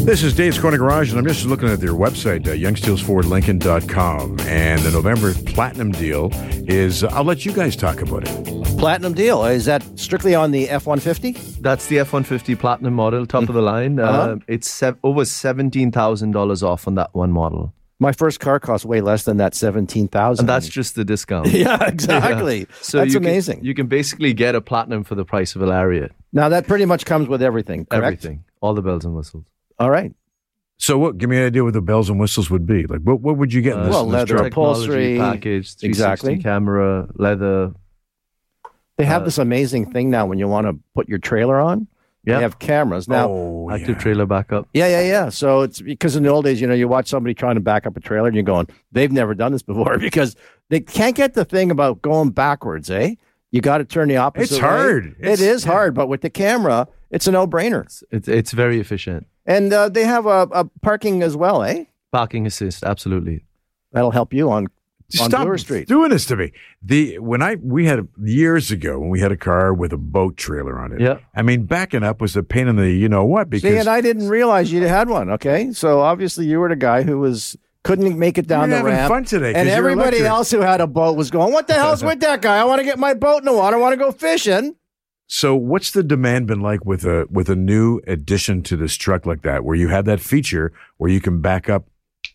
This 0.00 0.22
is 0.22 0.34
Dave's 0.34 0.58
Corner 0.58 0.78
Garage, 0.78 1.10
and 1.10 1.18
I'm 1.18 1.26
just 1.26 1.44
looking 1.44 1.68
at 1.68 1.78
their 1.78 1.92
website, 1.92 2.48
uh, 2.48 2.52
yongesteelesfordlincoln.com. 2.52 4.40
And 4.40 4.80
the 4.80 4.90
November 4.90 5.34
Platinum 5.34 5.92
deal 5.92 6.30
is, 6.66 7.04
uh, 7.04 7.08
I'll 7.12 7.22
let 7.22 7.44
you 7.44 7.52
guys 7.52 7.76
talk 7.76 8.00
about 8.00 8.26
it. 8.26 8.78
Platinum 8.78 9.12
deal. 9.12 9.44
Is 9.44 9.66
that 9.66 9.84
strictly 9.98 10.34
on 10.34 10.52
the 10.52 10.70
F 10.70 10.86
150? 10.86 11.32
That's 11.60 11.86
the 11.86 11.98
F-150 11.98 12.58
Platinum 12.58 12.94
model, 12.94 13.26
top 13.26 13.48
of 13.48 13.54
the 13.54 13.60
line. 13.60 14.00
Uh-huh. 14.00 14.32
Uh, 14.32 14.36
it's 14.48 14.70
sev- 14.70 14.96
over 15.04 15.20
$17,000 15.20 16.62
off 16.62 16.88
on 16.88 16.94
that 16.94 17.14
one 17.14 17.30
model. 17.30 17.74
My 18.02 18.12
first 18.12 18.40
car 18.40 18.58
cost 18.58 18.84
way 18.86 19.00
less 19.02 19.24
than 19.24 19.36
that 19.36 19.54
17000 19.54 20.42
And 20.42 20.48
that's 20.48 20.66
just 20.68 20.94
the 20.94 21.04
discount. 21.04 21.46
Yeah, 21.52 21.84
exactly. 21.86 22.66
So 22.80 22.98
That's 22.98 23.12
you 23.12 23.20
can- 23.20 23.28
amazing. 23.28 23.62
you 23.62 23.74
can 23.74 23.86
basically 23.88 24.32
get 24.32 24.54
a 24.54 24.60
Platinum 24.62 25.04
for 25.04 25.14
the 25.14 25.24
price 25.24 25.54
of 25.54 25.60
a 25.62 25.66
Lariat. 25.66 26.10
Now, 26.32 26.48
that 26.48 26.66
pretty 26.66 26.86
much 26.86 27.04
comes 27.04 27.28
with 27.28 27.42
everything, 27.42 27.84
correct? 27.86 28.24
Everything. 28.24 28.44
All 28.62 28.72
the 28.74 28.80
bells 28.82 29.04
and 29.04 29.14
whistles. 29.14 29.44
All 29.78 29.90
right. 29.90 30.12
So, 30.78 30.96
what? 30.96 31.18
Give 31.18 31.28
me 31.28 31.36
an 31.36 31.44
idea 31.46 31.62
what 31.62 31.74
the 31.74 31.82
bells 31.82 32.08
and 32.08 32.18
whistles 32.18 32.48
would 32.50 32.64
be. 32.66 32.86
Like, 32.86 33.00
what, 33.02 33.20
what 33.20 33.36
would 33.36 33.52
you 33.52 33.60
get 33.60 33.74
in 33.74 33.80
Uh, 33.80 33.84
this, 33.84 33.92
well, 33.94 34.04
in 34.04 34.08
this 34.12 34.18
leather 34.20 34.34
truck? 34.36 34.46
upholstery, 34.46 35.18
package, 35.18 35.74
exactly. 35.82 36.38
camera, 36.38 37.06
leather. 37.16 37.72
They 38.96 39.04
have 39.04 39.22
Uh, 39.22 39.24
this 39.26 39.36
amazing 39.38 39.92
thing 39.92 40.08
now 40.08 40.24
when 40.26 40.38
you 40.38 40.48
want 40.48 40.66
to 40.66 40.78
put 40.94 41.06
your 41.06 41.18
trailer 41.18 41.60
on. 41.60 41.86
Yeah. 42.24 42.36
They 42.36 42.42
have 42.42 42.58
cameras. 42.58 43.08
Now, 43.08 43.28
oh, 43.30 43.70
active 43.70 43.96
yeah. 43.96 44.02
trailer 44.02 44.26
backup. 44.26 44.68
Yeah, 44.74 44.88
yeah, 44.88 45.00
yeah. 45.00 45.28
So 45.30 45.62
it's 45.62 45.80
because 45.80 46.16
in 46.16 46.22
the 46.22 46.28
old 46.28 46.44
days, 46.44 46.60
you 46.60 46.66
know, 46.66 46.74
you 46.74 46.86
watch 46.86 47.08
somebody 47.08 47.32
trying 47.34 47.54
to 47.54 47.60
back 47.62 47.86
up 47.86 47.96
a 47.96 48.00
trailer 48.00 48.26
and 48.28 48.34
you're 48.36 48.42
going, 48.44 48.66
they've 48.92 49.10
never 49.10 49.34
done 49.34 49.52
this 49.52 49.62
before 49.62 49.98
because 50.00 50.36
they 50.68 50.80
can't 50.80 51.16
get 51.16 51.34
the 51.34 51.44
thing 51.46 51.70
about 51.70 52.02
going 52.02 52.30
backwards, 52.30 52.90
eh? 52.90 53.14
You 53.52 53.60
got 53.62 53.78
to 53.78 53.84
turn 53.84 54.08
the 54.08 54.18
opposite 54.18 54.52
It's 54.54 54.62
way. 54.62 54.68
hard. 54.68 55.06
It 55.18 55.24
It's- 55.24 55.40
is 55.40 55.64
hard, 55.64 55.94
but 55.94 56.08
with 56.08 56.20
the 56.20 56.30
camera, 56.30 56.86
it's 57.10 57.26
a 57.26 57.32
no 57.32 57.46
brainer. 57.46 57.84
It's, 58.10 58.28
it's 58.28 58.52
very 58.52 58.78
efficient. 58.80 59.26
And 59.46 59.72
uh, 59.72 59.88
they 59.88 60.04
have 60.04 60.26
a, 60.26 60.46
a 60.52 60.64
parking 60.82 61.22
as 61.22 61.36
well, 61.36 61.62
eh? 61.62 61.84
Parking 62.12 62.46
assist, 62.46 62.84
absolutely. 62.84 63.44
That'll 63.92 64.10
help 64.12 64.32
you 64.32 64.50
on, 64.52 64.68
on 65.20 65.30
Stop 65.30 65.42
Bloor 65.42 65.58
Street. 65.58 65.88
doing 65.88 66.10
this 66.10 66.26
to 66.26 66.36
me. 66.36 66.52
The 66.82 67.18
when 67.18 67.42
I 67.42 67.56
we 67.56 67.86
had 67.86 68.06
years 68.22 68.70
ago 68.70 68.98
when 68.98 69.08
we 69.10 69.20
had 69.20 69.32
a 69.32 69.36
car 69.36 69.72
with 69.74 69.92
a 69.92 69.98
boat 69.98 70.36
trailer 70.36 70.78
on 70.78 70.92
it. 70.92 71.00
Yeah. 71.00 71.18
I 71.34 71.42
mean, 71.42 71.64
backing 71.64 72.02
up 72.02 72.20
was 72.20 72.36
a 72.36 72.42
pain 72.42 72.68
in 72.68 72.76
the 72.76 72.90
you 72.90 73.08
know 73.08 73.24
what 73.24 73.50
because 73.50 73.70
See, 73.70 73.76
and 73.78 73.88
I 73.88 74.00
didn't 74.00 74.28
realize 74.28 74.72
you 74.72 74.86
had 74.86 75.08
one, 75.08 75.30
okay? 75.30 75.72
So 75.72 76.00
obviously 76.00 76.46
you 76.46 76.60
were 76.60 76.68
the 76.68 76.76
guy 76.76 77.02
who 77.02 77.18
was 77.18 77.56
couldn't 77.82 78.18
make 78.18 78.36
it 78.36 78.46
down 78.46 78.70
the 78.70 78.82
ramp. 78.82 79.08
fun 79.08 79.24
today 79.24 79.54
And 79.54 79.68
everybody 79.68 80.20
else 80.20 80.50
who 80.50 80.60
had 80.60 80.80
a 80.80 80.86
boat 80.86 81.16
was 81.16 81.30
going, 81.30 81.52
What 81.52 81.66
the 81.66 81.74
hell's 81.74 82.04
with 82.04 82.20
that 82.20 82.42
guy? 82.42 82.58
I 82.58 82.64
want 82.64 82.80
to 82.80 82.84
get 82.84 82.98
my 82.98 83.14
boat 83.14 83.38
in 83.38 83.44
the 83.46 83.52
water. 83.52 83.76
I 83.76 83.80
want 83.80 83.92
to 83.94 83.96
go 83.96 84.12
fishing. 84.12 84.76
So, 85.32 85.54
what's 85.54 85.92
the 85.92 86.02
demand 86.02 86.48
been 86.48 86.60
like 86.60 86.84
with 86.84 87.04
a 87.04 87.26
with 87.30 87.48
a 87.48 87.54
new 87.54 88.00
addition 88.06 88.62
to 88.64 88.76
this 88.76 88.96
truck 88.96 89.26
like 89.26 89.42
that, 89.42 89.64
where 89.64 89.76
you 89.76 89.86
have 89.86 90.04
that 90.06 90.18
feature 90.18 90.72
where 90.96 91.08
you 91.08 91.20
can 91.20 91.40
back 91.40 91.70
up 91.70 91.86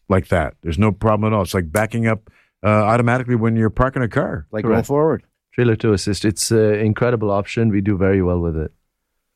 like 0.08 0.30
that? 0.30 0.56
There's 0.62 0.80
no 0.80 0.94
problem 0.94 1.32
at 1.32 1.36
all. 1.36 1.44
It's 1.44 1.54
like 1.54 1.74
backing 1.74 2.08
up 2.08 2.30
uh, 2.66 2.70
automatically 2.70 3.36
when 3.36 3.56
you're 3.56 3.70
parking 3.70 4.02
a 4.02 4.08
car. 4.08 4.48
Like 4.52 4.64
going 4.64 4.74
Correct. 4.76 4.88
forward. 4.88 5.24
Trailer 5.54 5.76
to 5.78 5.94
assist. 5.94 6.26
It's 6.26 6.52
an 6.52 6.76
incredible 6.76 7.32
option. 7.32 7.70
We 7.70 7.82
do 7.82 7.98
very 7.98 8.22
well 8.22 8.40
with 8.40 8.58
it. 8.58 8.74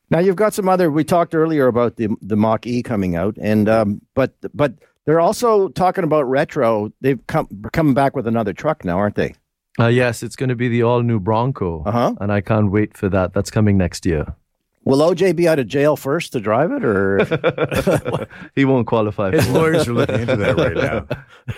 Now 0.10 0.20
you've 0.20 0.36
got 0.36 0.54
some 0.54 0.68
other. 0.68 0.90
We 0.90 1.04
talked 1.04 1.36
earlier 1.36 1.68
about 1.68 1.98
the 1.98 2.10
the 2.22 2.36
Mach 2.36 2.66
E 2.66 2.82
coming 2.82 3.16
out, 3.16 3.38
and 3.40 3.70
um, 3.70 4.02
but 4.16 4.34
but 4.54 4.74
they're 5.06 5.20
also 5.20 5.70
talking 5.70 6.04
about 6.04 6.24
retro. 6.24 6.92
They've 7.02 7.26
come 7.28 7.48
coming 7.72 7.94
back 7.94 8.16
with 8.16 8.28
another 8.28 8.52
truck 8.54 8.84
now, 8.84 8.98
aren't 8.98 9.16
they? 9.16 9.36
Uh, 9.80 9.88
yes, 9.88 10.24
it's 10.24 10.36
going 10.36 10.50
to 10.50 10.56
be 10.56 10.68
the 10.68 10.84
all 10.84 11.04
new 11.04 11.20
Bronco. 11.20 11.84
Uh-huh. 11.86 12.16
And 12.20 12.32
I 12.34 12.42
can't 12.42 12.72
wait 12.72 12.98
for 12.98 13.08
that. 13.10 13.34
That's 13.34 13.52
coming 13.52 13.78
next 13.78 14.06
year. 14.06 14.36
Will 14.86 15.00
OJ 15.00 15.36
be 15.36 15.48
out 15.48 15.60
of 15.60 15.68
jail 15.68 15.96
first 15.98 16.32
to 16.34 16.40
drive 16.40 16.72
it, 16.72 16.84
or 16.86 17.20
he 18.56 18.66
won't 18.66 18.88
qualify. 18.88 19.32
His 19.32 19.46
For 19.46 19.52
lawyers 19.54 19.88
are 19.88 19.94
looking 19.94 20.22
into 20.22 20.36
that 20.38 20.56
right 20.58 20.76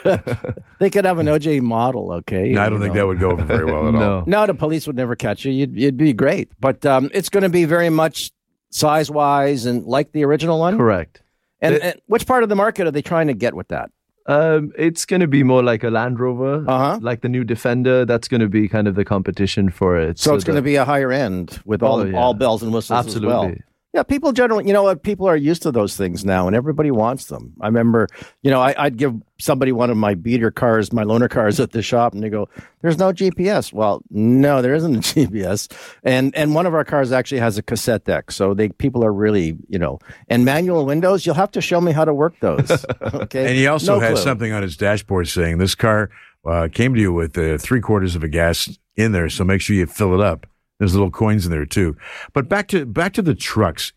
now. 0.04 0.58
they 0.80 0.90
could 0.90 1.06
have 1.06 1.20
an 1.20 1.28
OJ 1.28 1.62
model? 1.62 2.12
Okay, 2.14 2.50
No, 2.50 2.62
I 2.62 2.66
don't 2.70 2.80
you 2.80 2.86
think 2.86 2.96
that 2.96 3.06
would 3.08 3.20
go 3.20 3.32
over 3.32 3.44
very 3.44 3.66
well 3.66 3.88
at 3.88 3.96
all. 3.96 4.00
No. 4.02 4.24
No, 4.26 4.46
the 4.48 4.54
police 4.54 4.88
would 4.88 4.96
never 4.96 5.16
catch 5.16 5.46
you. 5.46 5.52
You'd, 5.52 5.76
you'd 5.78 5.98
be 5.98 6.14
great, 6.14 6.50
but 6.60 6.86
um, 6.86 7.10
it's 7.14 7.30
going 7.30 7.44
to 7.44 7.50
be 7.50 7.66
very 7.66 7.90
much 7.90 8.32
size 8.72 9.10
wise 9.12 9.66
and 9.66 9.86
like 9.86 10.12
the 10.14 10.26
original 10.26 10.60
one. 10.60 10.78
Correct. 10.78 11.22
And, 11.62 11.76
It- 11.76 11.82
and 11.84 12.02
which 12.08 12.26
part 12.26 12.44
of 12.44 12.50
the 12.50 12.56
market 12.56 12.88
are 12.88 12.92
they 12.92 13.02
trying 13.04 13.28
to 13.28 13.34
get 13.34 13.54
with 13.54 13.68
that? 13.70 13.92
Um, 14.28 14.72
it's 14.78 15.06
going 15.06 15.22
to 15.22 15.28
be 15.28 15.44
more 15.44 15.64
like 15.64 15.84
a 15.84 15.90
Land 15.90 16.20
Rover, 16.20 16.64
Uh-huh. 16.68 17.00
like 17.02 17.22
the 17.22 17.30
new 17.30 17.44
Defender. 17.44 18.06
That's 18.06 18.28
going 18.28 18.42
to 18.42 18.48
be 18.50 18.68
kind 18.68 18.88
of 18.88 18.96
the 18.96 19.04
competition 19.06 19.70
for 19.70 19.98
it. 19.98 20.20
So, 20.20 20.36
it's 20.36 20.44
going 20.44 20.56
to 20.58 20.62
be 20.62 20.76
a 20.76 20.86
higher 20.86 21.12
end 21.12 21.60
with 21.66 21.82
all 21.82 22.02
Oh, 22.02 22.06
yeah. 22.06 22.18
all 22.18 22.34
bells 22.34 22.62
and 22.64 22.72
whistles 22.74 23.08
as 23.08 23.20
well. 23.20 23.52
Yeah, 23.94 24.04
people 24.04 24.32
generally, 24.32 24.66
you 24.66 24.72
know 24.72 24.84
what? 24.84 25.04
People 25.04 25.28
are 25.28 25.36
used 25.36 25.64
to 25.64 25.72
those 25.72 25.98
things 25.98 26.24
now, 26.24 26.48
and 26.48 26.56
everybody 26.56 26.92
wants 26.92 27.26
them. 27.26 27.54
I 27.60 27.66
remember, 27.68 28.08
you 28.42 28.50
know, 28.50 28.62
I, 28.62 28.74
I'd 28.78 28.96
give 28.96 29.16
somebody 29.38 29.74
one 29.74 29.90
of 29.90 29.98
my 29.98 30.14
beater 30.16 30.50
cars, 30.50 30.94
my 30.94 31.04
loaner 31.04 31.30
cars 31.30 31.60
at 31.60 31.72
the 31.72 31.82
shop, 31.82 32.14
and 32.14 32.24
they 32.24 32.30
go, 32.30 32.48
"There's 32.82 32.98
no 32.98 33.12
GPS." 33.12 33.74
Well, 33.74 34.02
no, 34.10 34.62
there 34.62 34.74
isn't 34.76 34.96
a 34.96 35.00
GPS, 35.02 35.70
and 36.04 36.34
and 36.38 36.56
one 36.56 36.66
of 36.66 36.74
our 36.74 36.86
cars 36.86 37.12
actually 37.12 37.40
has 37.40 37.58
a 37.58 37.62
cassette 37.64 38.06
deck, 38.06 38.32
so 38.32 38.54
they 38.54 38.70
people 38.70 39.04
are 39.04 39.12
really, 39.12 39.58
you 39.68 39.78
know, 39.78 40.00
and 40.30 40.46
manual 40.46 40.86
windows. 40.86 41.26
You'll 41.26 41.36
have 41.36 41.52
to 41.52 41.60
show 41.62 41.82
me 41.82 41.92
how 41.92 42.06
to 42.06 42.14
work 42.14 42.40
those. 42.40 42.86
Okay, 43.14 43.46
And 43.48 43.56
he 43.58 43.68
also 43.68 43.96
No 43.96 44.00
has 44.00 44.14
clue. 44.20 44.24
something 44.24 44.52
on 44.54 44.62
his 44.64 44.78
dashboard 44.78 45.28
saying 45.28 45.58
this 45.58 45.76
car 45.76 46.10
uh, 46.46 46.70
came 46.72 46.94
to 46.96 47.02
you 47.02 47.12
with 47.12 47.38
uh, 47.38 47.58
three 47.58 47.82
quarters 47.82 48.16
of 48.16 48.24
a 48.24 48.30
gas 48.30 48.78
in 48.96 49.12
there, 49.12 49.28
so 49.30 49.44
make 49.44 49.60
sure 49.60 49.76
you 49.76 49.86
fill 49.86 50.14
it 50.14 50.22
up. 50.22 50.48
There's 50.82 50.96
little 50.96 51.12
coins 51.12 51.46
in 51.46 51.52
there 51.52 51.68
too. 51.68 51.96
But 52.34 52.50
back 52.50 52.68
to 52.70 52.88
back 52.88 53.14
to 53.14 53.22
the 53.22 53.36
trucks. 53.36 53.94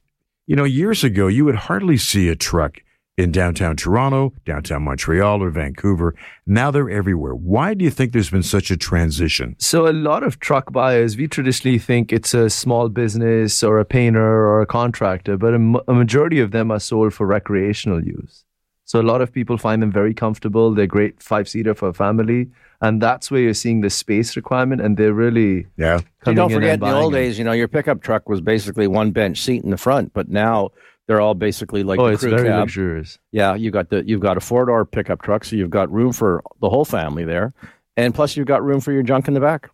You 0.46 0.54
know, 0.54 0.64
years 0.64 1.02
ago, 1.02 1.28
you 1.28 1.46
would 1.46 1.54
hardly 1.54 1.96
see 1.96 2.28
a 2.28 2.36
truck 2.36 2.82
in 3.16 3.32
downtown 3.32 3.74
Toronto, 3.74 4.34
downtown 4.44 4.82
Montreal, 4.82 5.42
or 5.42 5.48
Vancouver. 5.48 6.14
Now 6.46 6.70
they're 6.70 6.90
everywhere. 6.90 7.34
Why 7.34 7.72
do 7.72 7.86
you 7.86 7.90
think 7.90 8.12
there's 8.12 8.28
been 8.28 8.42
such 8.42 8.70
a 8.70 8.76
transition? 8.76 9.56
So 9.58 9.88
a 9.88 9.94
lot 9.94 10.22
of 10.24 10.40
truck 10.40 10.72
buyers, 10.72 11.16
we 11.16 11.26
traditionally 11.26 11.78
think 11.78 12.12
it's 12.12 12.34
a 12.34 12.50
small 12.50 12.90
business 12.90 13.62
or 13.62 13.78
a 13.78 13.86
painter 13.86 14.20
or 14.22 14.60
a 14.60 14.66
contractor, 14.66 15.38
but 15.38 15.54
a 15.54 15.94
majority 15.94 16.38
of 16.38 16.50
them 16.50 16.70
are 16.70 16.80
sold 16.80 17.14
for 17.14 17.26
recreational 17.26 18.04
use. 18.04 18.44
So 18.84 19.00
a 19.00 19.08
lot 19.10 19.22
of 19.22 19.32
people 19.32 19.56
find 19.56 19.80
them 19.80 19.90
very 19.90 20.12
comfortable. 20.12 20.74
They're 20.74 20.86
great 20.86 21.22
five 21.22 21.48
seater 21.48 21.74
for 21.74 21.88
a 21.88 21.94
family, 21.94 22.50
and 22.84 23.00
that's 23.00 23.30
where 23.30 23.40
you're 23.40 23.54
seeing 23.54 23.80
the 23.80 23.90
space 23.90 24.36
requirement, 24.36 24.80
and 24.80 24.96
they're 24.96 25.12
really 25.14 25.66
Yeah. 25.76 26.00
You 26.26 26.34
don't 26.34 26.50
forget 26.52 26.74
and 26.74 26.82
in 26.82 26.88
the 26.88 26.94
old 26.96 27.12
them. 27.14 27.20
days, 27.22 27.38
you 27.38 27.44
know, 27.44 27.52
your 27.52 27.68
pickup 27.68 28.00
truck 28.02 28.28
was 28.28 28.40
basically 28.40 28.86
one 28.86 29.10
bench 29.10 29.40
seat 29.40 29.62
in 29.64 29.70
the 29.70 29.76
front, 29.76 30.12
but 30.12 30.28
now 30.28 30.70
they're 31.06 31.20
all 31.20 31.34
basically 31.34 31.82
like 31.82 31.98
oh, 32.00 32.06
the 32.06 32.12
it's 32.14 32.22
very 32.24 32.48
cab. 32.48 32.60
luxurious. 32.60 33.18
Yeah, 33.32 33.54
you 33.54 33.70
got 33.70 33.90
the 33.90 34.02
you've 34.08 34.20
got 34.28 34.36
a 34.36 34.40
four 34.40 34.64
door 34.66 34.84
pickup 34.84 35.20
truck, 35.22 35.44
so 35.44 35.56
you've 35.56 35.70
got 35.70 35.90
room 35.92 36.12
for 36.12 36.42
the 36.60 36.68
whole 36.70 36.84
family 36.84 37.24
there, 37.24 37.52
and 37.96 38.14
plus 38.14 38.36
you've 38.36 38.46
got 38.46 38.62
room 38.64 38.80
for 38.80 38.92
your 38.92 39.02
junk 39.02 39.28
in 39.28 39.34
the 39.34 39.40
back. 39.40 39.68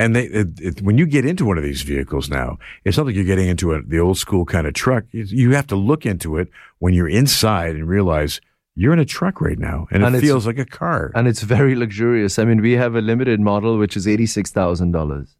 And 0.00 0.14
they, 0.16 0.24
it, 0.24 0.60
it, 0.60 0.82
when 0.82 0.98
you 0.98 1.06
get 1.06 1.24
into 1.24 1.44
one 1.46 1.56
of 1.56 1.62
these 1.62 1.82
vehicles 1.82 2.28
now, 2.28 2.58
it's 2.84 2.96
not 2.96 3.06
like 3.06 3.14
you're 3.14 3.24
getting 3.24 3.46
into 3.46 3.72
a, 3.74 3.80
the 3.80 4.00
old 4.00 4.18
school 4.18 4.44
kind 4.44 4.66
of 4.66 4.74
truck. 4.74 5.04
You- 5.12 5.22
You 5.28 5.50
have 5.52 5.68
to 5.68 5.76
look 5.76 6.04
into 6.04 6.36
it 6.36 6.48
when 6.80 6.94
you're 6.94 7.08
inside 7.08 7.76
and 7.76 7.88
realize 7.88 8.40
you're 8.76 8.92
in 8.92 8.98
a 8.98 9.04
truck 9.04 9.40
right 9.40 9.58
now, 9.58 9.86
and, 9.90 10.04
And 10.04 10.16
it 10.16 10.20
feels 10.20 10.46
like 10.46 10.58
a 10.58 10.64
car. 10.64 11.12
And 11.14 11.28
it's 11.28 11.42
very 11.42 11.74
luxurious. 11.74 12.38
I 12.38 12.44
mean, 12.44 12.60
we 12.60 12.72
have 12.72 12.94
a 12.94 13.00
limited 13.00 13.40
model 13.40 13.78
which 13.78 13.96
is 13.96 14.06
eighty-six 14.08 14.50
thousand 14.50 14.92
dollars. 14.92 15.36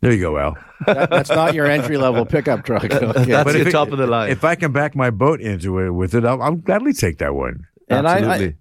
there 0.00 0.12
you 0.12 0.20
go, 0.20 0.38
Al. 0.38 0.56
That, 0.86 1.10
that's 1.10 1.28
not 1.30 1.54
your 1.54 1.66
entry 1.66 1.98
level 1.98 2.24
pickup 2.24 2.64
truck. 2.64 2.84
Okay. 2.90 2.98
That's 3.26 3.44
But 3.44 3.52
your 3.54 3.62
if 3.62 3.66
it- 3.68 3.72
top 3.72 3.92
of 3.92 3.98
the 3.98 4.06
line. 4.06 4.30
If 4.30 4.44
I 4.44 4.54
can 4.54 4.72
back 4.72 4.96
my 4.96 5.10
boat 5.10 5.40
into 5.40 5.78
it 5.80 5.90
with 5.90 6.14
it, 6.14 6.24
I'll, 6.24 6.40
I'll 6.40 6.54
gladly 6.54 6.92
take 6.94 7.18
that 7.18 7.34
one. 7.34 7.66
And 7.88 8.08
I- 8.08 8.34
I- 8.36 8.54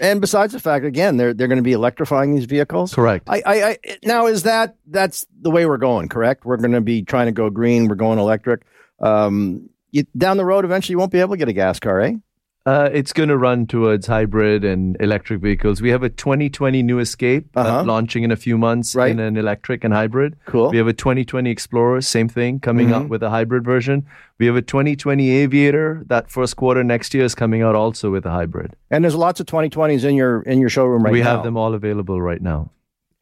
and 0.00 0.22
besides 0.22 0.54
the 0.54 0.60
fact, 0.60 0.86
again, 0.86 1.18
they're 1.18 1.34
they're 1.34 1.46
going 1.46 1.58
to 1.58 1.62
be 1.62 1.74
electrifying 1.74 2.34
these 2.34 2.46
vehicles. 2.46 2.94
Correct. 2.94 3.28
I, 3.28 3.42
I, 3.44 3.68
I 3.68 3.76
now 4.02 4.26
is 4.26 4.44
that 4.44 4.76
that's 4.86 5.26
the 5.42 5.50
way 5.50 5.66
we're 5.66 5.76
going? 5.76 6.08
Correct. 6.08 6.46
We're 6.46 6.56
going 6.56 6.72
to 6.72 6.80
be 6.80 7.02
trying 7.02 7.26
to 7.26 7.32
go 7.32 7.50
green. 7.50 7.86
We're 7.86 7.94
going 7.96 8.18
electric. 8.18 8.62
Um, 8.98 9.68
you, 9.90 10.04
down 10.16 10.38
the 10.38 10.46
road, 10.46 10.64
eventually, 10.64 10.94
you 10.94 10.98
won't 10.98 11.12
be 11.12 11.20
able 11.20 11.34
to 11.34 11.36
get 11.36 11.48
a 11.48 11.52
gas 11.52 11.78
car, 11.80 12.00
eh? 12.00 12.14
Uh, 12.68 12.90
it's 12.92 13.14
going 13.14 13.30
to 13.30 13.36
run 13.38 13.66
towards 13.66 14.06
hybrid 14.06 14.62
and 14.62 14.94
electric 15.00 15.40
vehicles. 15.40 15.80
We 15.80 15.88
have 15.88 16.02
a 16.02 16.10
2020 16.10 16.82
new 16.82 16.98
Escape 16.98 17.46
uh, 17.56 17.60
Uh-huh. 17.60 17.84
launching 17.84 18.24
in 18.24 18.30
a 18.30 18.36
few 18.36 18.58
months 18.58 18.94
Right. 18.94 19.10
in 19.10 19.18
an 19.20 19.38
electric 19.38 19.84
and 19.84 19.94
hybrid. 19.94 20.36
Cool. 20.44 20.70
We 20.70 20.76
have 20.76 20.86
a 20.86 20.92
2020 20.92 21.50
Explorer, 21.50 22.02
same 22.02 22.28
thing, 22.28 22.60
coming 22.60 22.88
Mhm. 22.88 22.94
out 22.96 23.08
with 23.08 23.22
a 23.22 23.30
hybrid 23.30 23.64
version. 23.64 24.04
We 24.38 24.44
have 24.44 24.56
a 24.56 24.60
2020 24.60 25.30
Aviator. 25.30 26.02
That 26.08 26.30
first 26.30 26.56
quarter 26.56 26.84
next 26.84 27.14
year 27.14 27.24
is 27.24 27.34
coming 27.34 27.62
out 27.62 27.74
also 27.74 28.10
with 28.10 28.26
a 28.26 28.30
hybrid. 28.32 28.76
And 28.90 29.02
there's 29.02 29.14
lots 29.26 29.40
of 29.40 29.46
2020s 29.46 30.04
in 30.04 30.14
your 30.14 30.42
in 30.42 30.60
your 30.60 30.68
showroom 30.68 31.02
right 31.04 31.12
we 31.12 31.20
now. 31.20 31.24
We 31.24 31.30
have 31.36 31.44
them 31.44 31.56
all 31.56 31.72
available 31.72 32.20
right 32.20 32.42
now. 32.42 32.70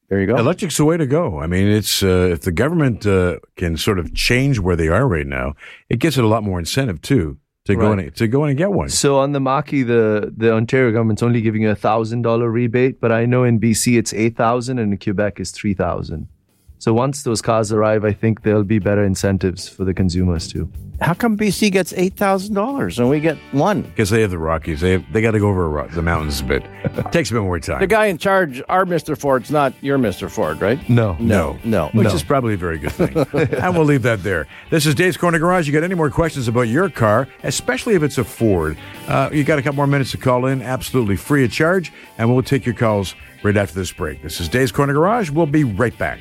There 0.09 0.21
you 0.21 0.27
go. 0.27 0.35
Electric's 0.37 0.77
the 0.77 0.85
way 0.85 0.97
to 0.97 1.07
go. 1.07 1.39
I 1.45 1.47
mean, 1.47 1.69
it's 1.69 2.03
uh, 2.03 2.31
if 2.35 2.41
the 2.41 2.53
government 2.63 3.07
uh, 3.07 3.37
can 3.57 3.77
sort 3.77 3.99
of 4.01 4.13
change 4.13 4.59
where 4.59 4.77
they 4.77 4.89
are 4.89 5.07
right 5.07 5.27
now, 5.41 5.55
it 5.89 6.01
gives 6.01 6.19
it 6.19 6.25
a 6.25 6.29
lot 6.35 6.43
more 6.43 6.59
incentive 6.59 7.01
too 7.01 7.37
to 7.67 7.75
go 7.77 7.91
Right. 7.91 8.07
in 8.07 8.13
to 8.13 8.27
go 8.29 8.45
in 8.45 8.51
and 8.51 8.59
get 8.59 8.73
one. 8.73 8.89
So 8.89 9.19
on 9.19 9.33
the 9.33 9.41
Mach-E, 9.41 9.83
the 9.83 10.33
the 10.37 10.53
Ontario 10.53 10.91
government's 10.93 11.23
only 11.23 11.41
giving 11.41 11.63
you 11.63 11.71
a 11.71 11.75
thousand 11.77 12.23
dollar 12.23 12.51
rebate, 12.51 13.01
but 13.01 13.13
I 13.13 13.27
know 13.27 13.45
in 13.45 13.59
BC 13.61 13.97
it's 13.99 14.13
eight 14.15 14.37
thousand 14.37 14.79
and 14.79 14.93
in 14.93 14.99
Quebec 14.99 15.39
is 15.41 15.51
three 15.51 15.75
thousand. 15.75 16.29
So 16.79 16.93
once 16.93 17.23
those 17.23 17.41
cars 17.43 17.73
arrive, 17.73 18.05
I 18.05 18.13
think 18.13 18.43
there'll 18.43 18.63
be 18.65 18.79
better 18.79 19.03
incentives 19.05 19.69
for 19.69 19.85
the 19.85 19.95
consumers 19.95 20.47
too. 20.47 20.71
How 21.01 21.13
come 21.13 21.37
BC 21.37 21.73
gets 21.73 21.93
eight 21.95 22.15
thousand 22.17 22.55
dollars 22.55 22.99
and 22.99 23.11
we 23.11 23.21
get 23.21 23.37
one? 23.53 23.83
Because 23.83 24.09
they 24.09 24.23
have 24.23 24.31
the 24.31 24.39
Rockies, 24.39 24.81
they 24.81 24.93
have, 24.93 25.05
they 25.13 25.21
got 25.21 25.33
to 25.33 25.39
go 25.39 25.49
over 25.49 25.67
a 25.67 25.69
ro- 25.69 25.89
the 25.89 26.01
mountains 26.01 26.41
a 26.41 26.45
bit. 26.45 26.63
Takes 27.13 27.31
a 27.31 27.35
bit 27.35 27.43
more 27.43 27.59
time. 27.61 27.81
The 27.81 27.87
guy 27.87 28.07
in 28.07 28.17
charge, 28.17 28.63
our 28.71 28.87
Mr. 28.87 29.19
Ford's 29.19 29.51
not 29.51 29.75
your 29.83 29.99
Mr. 29.99 30.31
Ford, 30.31 30.61
right? 30.63 30.79
No, 30.89 31.15
No, 31.21 31.59
no, 31.65 31.89
which 31.89 32.09
no. 32.09 32.15
is 32.15 32.23
probably 32.23 32.55
a 32.55 32.57
very 32.57 32.79
good 32.79 32.93
thing. 32.93 33.15
and 33.59 33.75
we'll 33.77 33.85
leave 33.85 34.03
that 34.03 34.23
there. 34.23 34.47
This 34.71 34.87
is 34.87 34.95
Dave's 34.95 35.19
Corner 35.19 35.39
Garage. 35.39 35.67
You 35.67 35.75
got 35.75 35.83
any 35.85 35.95
more 35.95 36.09
questions 36.11 36.49
about 36.49 36.63
your 36.69 36.89
car, 36.89 37.29
especially 37.43 37.95
if 37.95 38.03
it's 38.03 38.17
a 38.17 38.25
Ford? 38.25 38.79
Uh, 39.07 39.29
you 39.33 39.45
got 39.45 39.59
a 39.59 39.63
couple 39.63 39.77
more 39.77 39.87
minutes 39.87 40.13
to 40.13 40.19
call 40.19 40.47
in, 40.47 40.63
absolutely 40.63 41.17
free 41.17 41.45
of 41.45 41.53
charge, 41.53 41.93
and 42.17 42.33
we'll 42.33 42.43
take 42.43 42.65
your 42.65 42.75
calls 42.75 43.15
right 43.43 43.57
after 43.57 43.75
this 43.75 43.93
break. 43.93 44.23
This 44.23 44.41
is 44.41 44.49
Dave's 44.49 44.73
Corner 44.73 44.95
Garage. 44.95 45.29
We'll 45.29 45.45
be 45.47 45.65
right 45.65 45.97
back. 45.99 46.21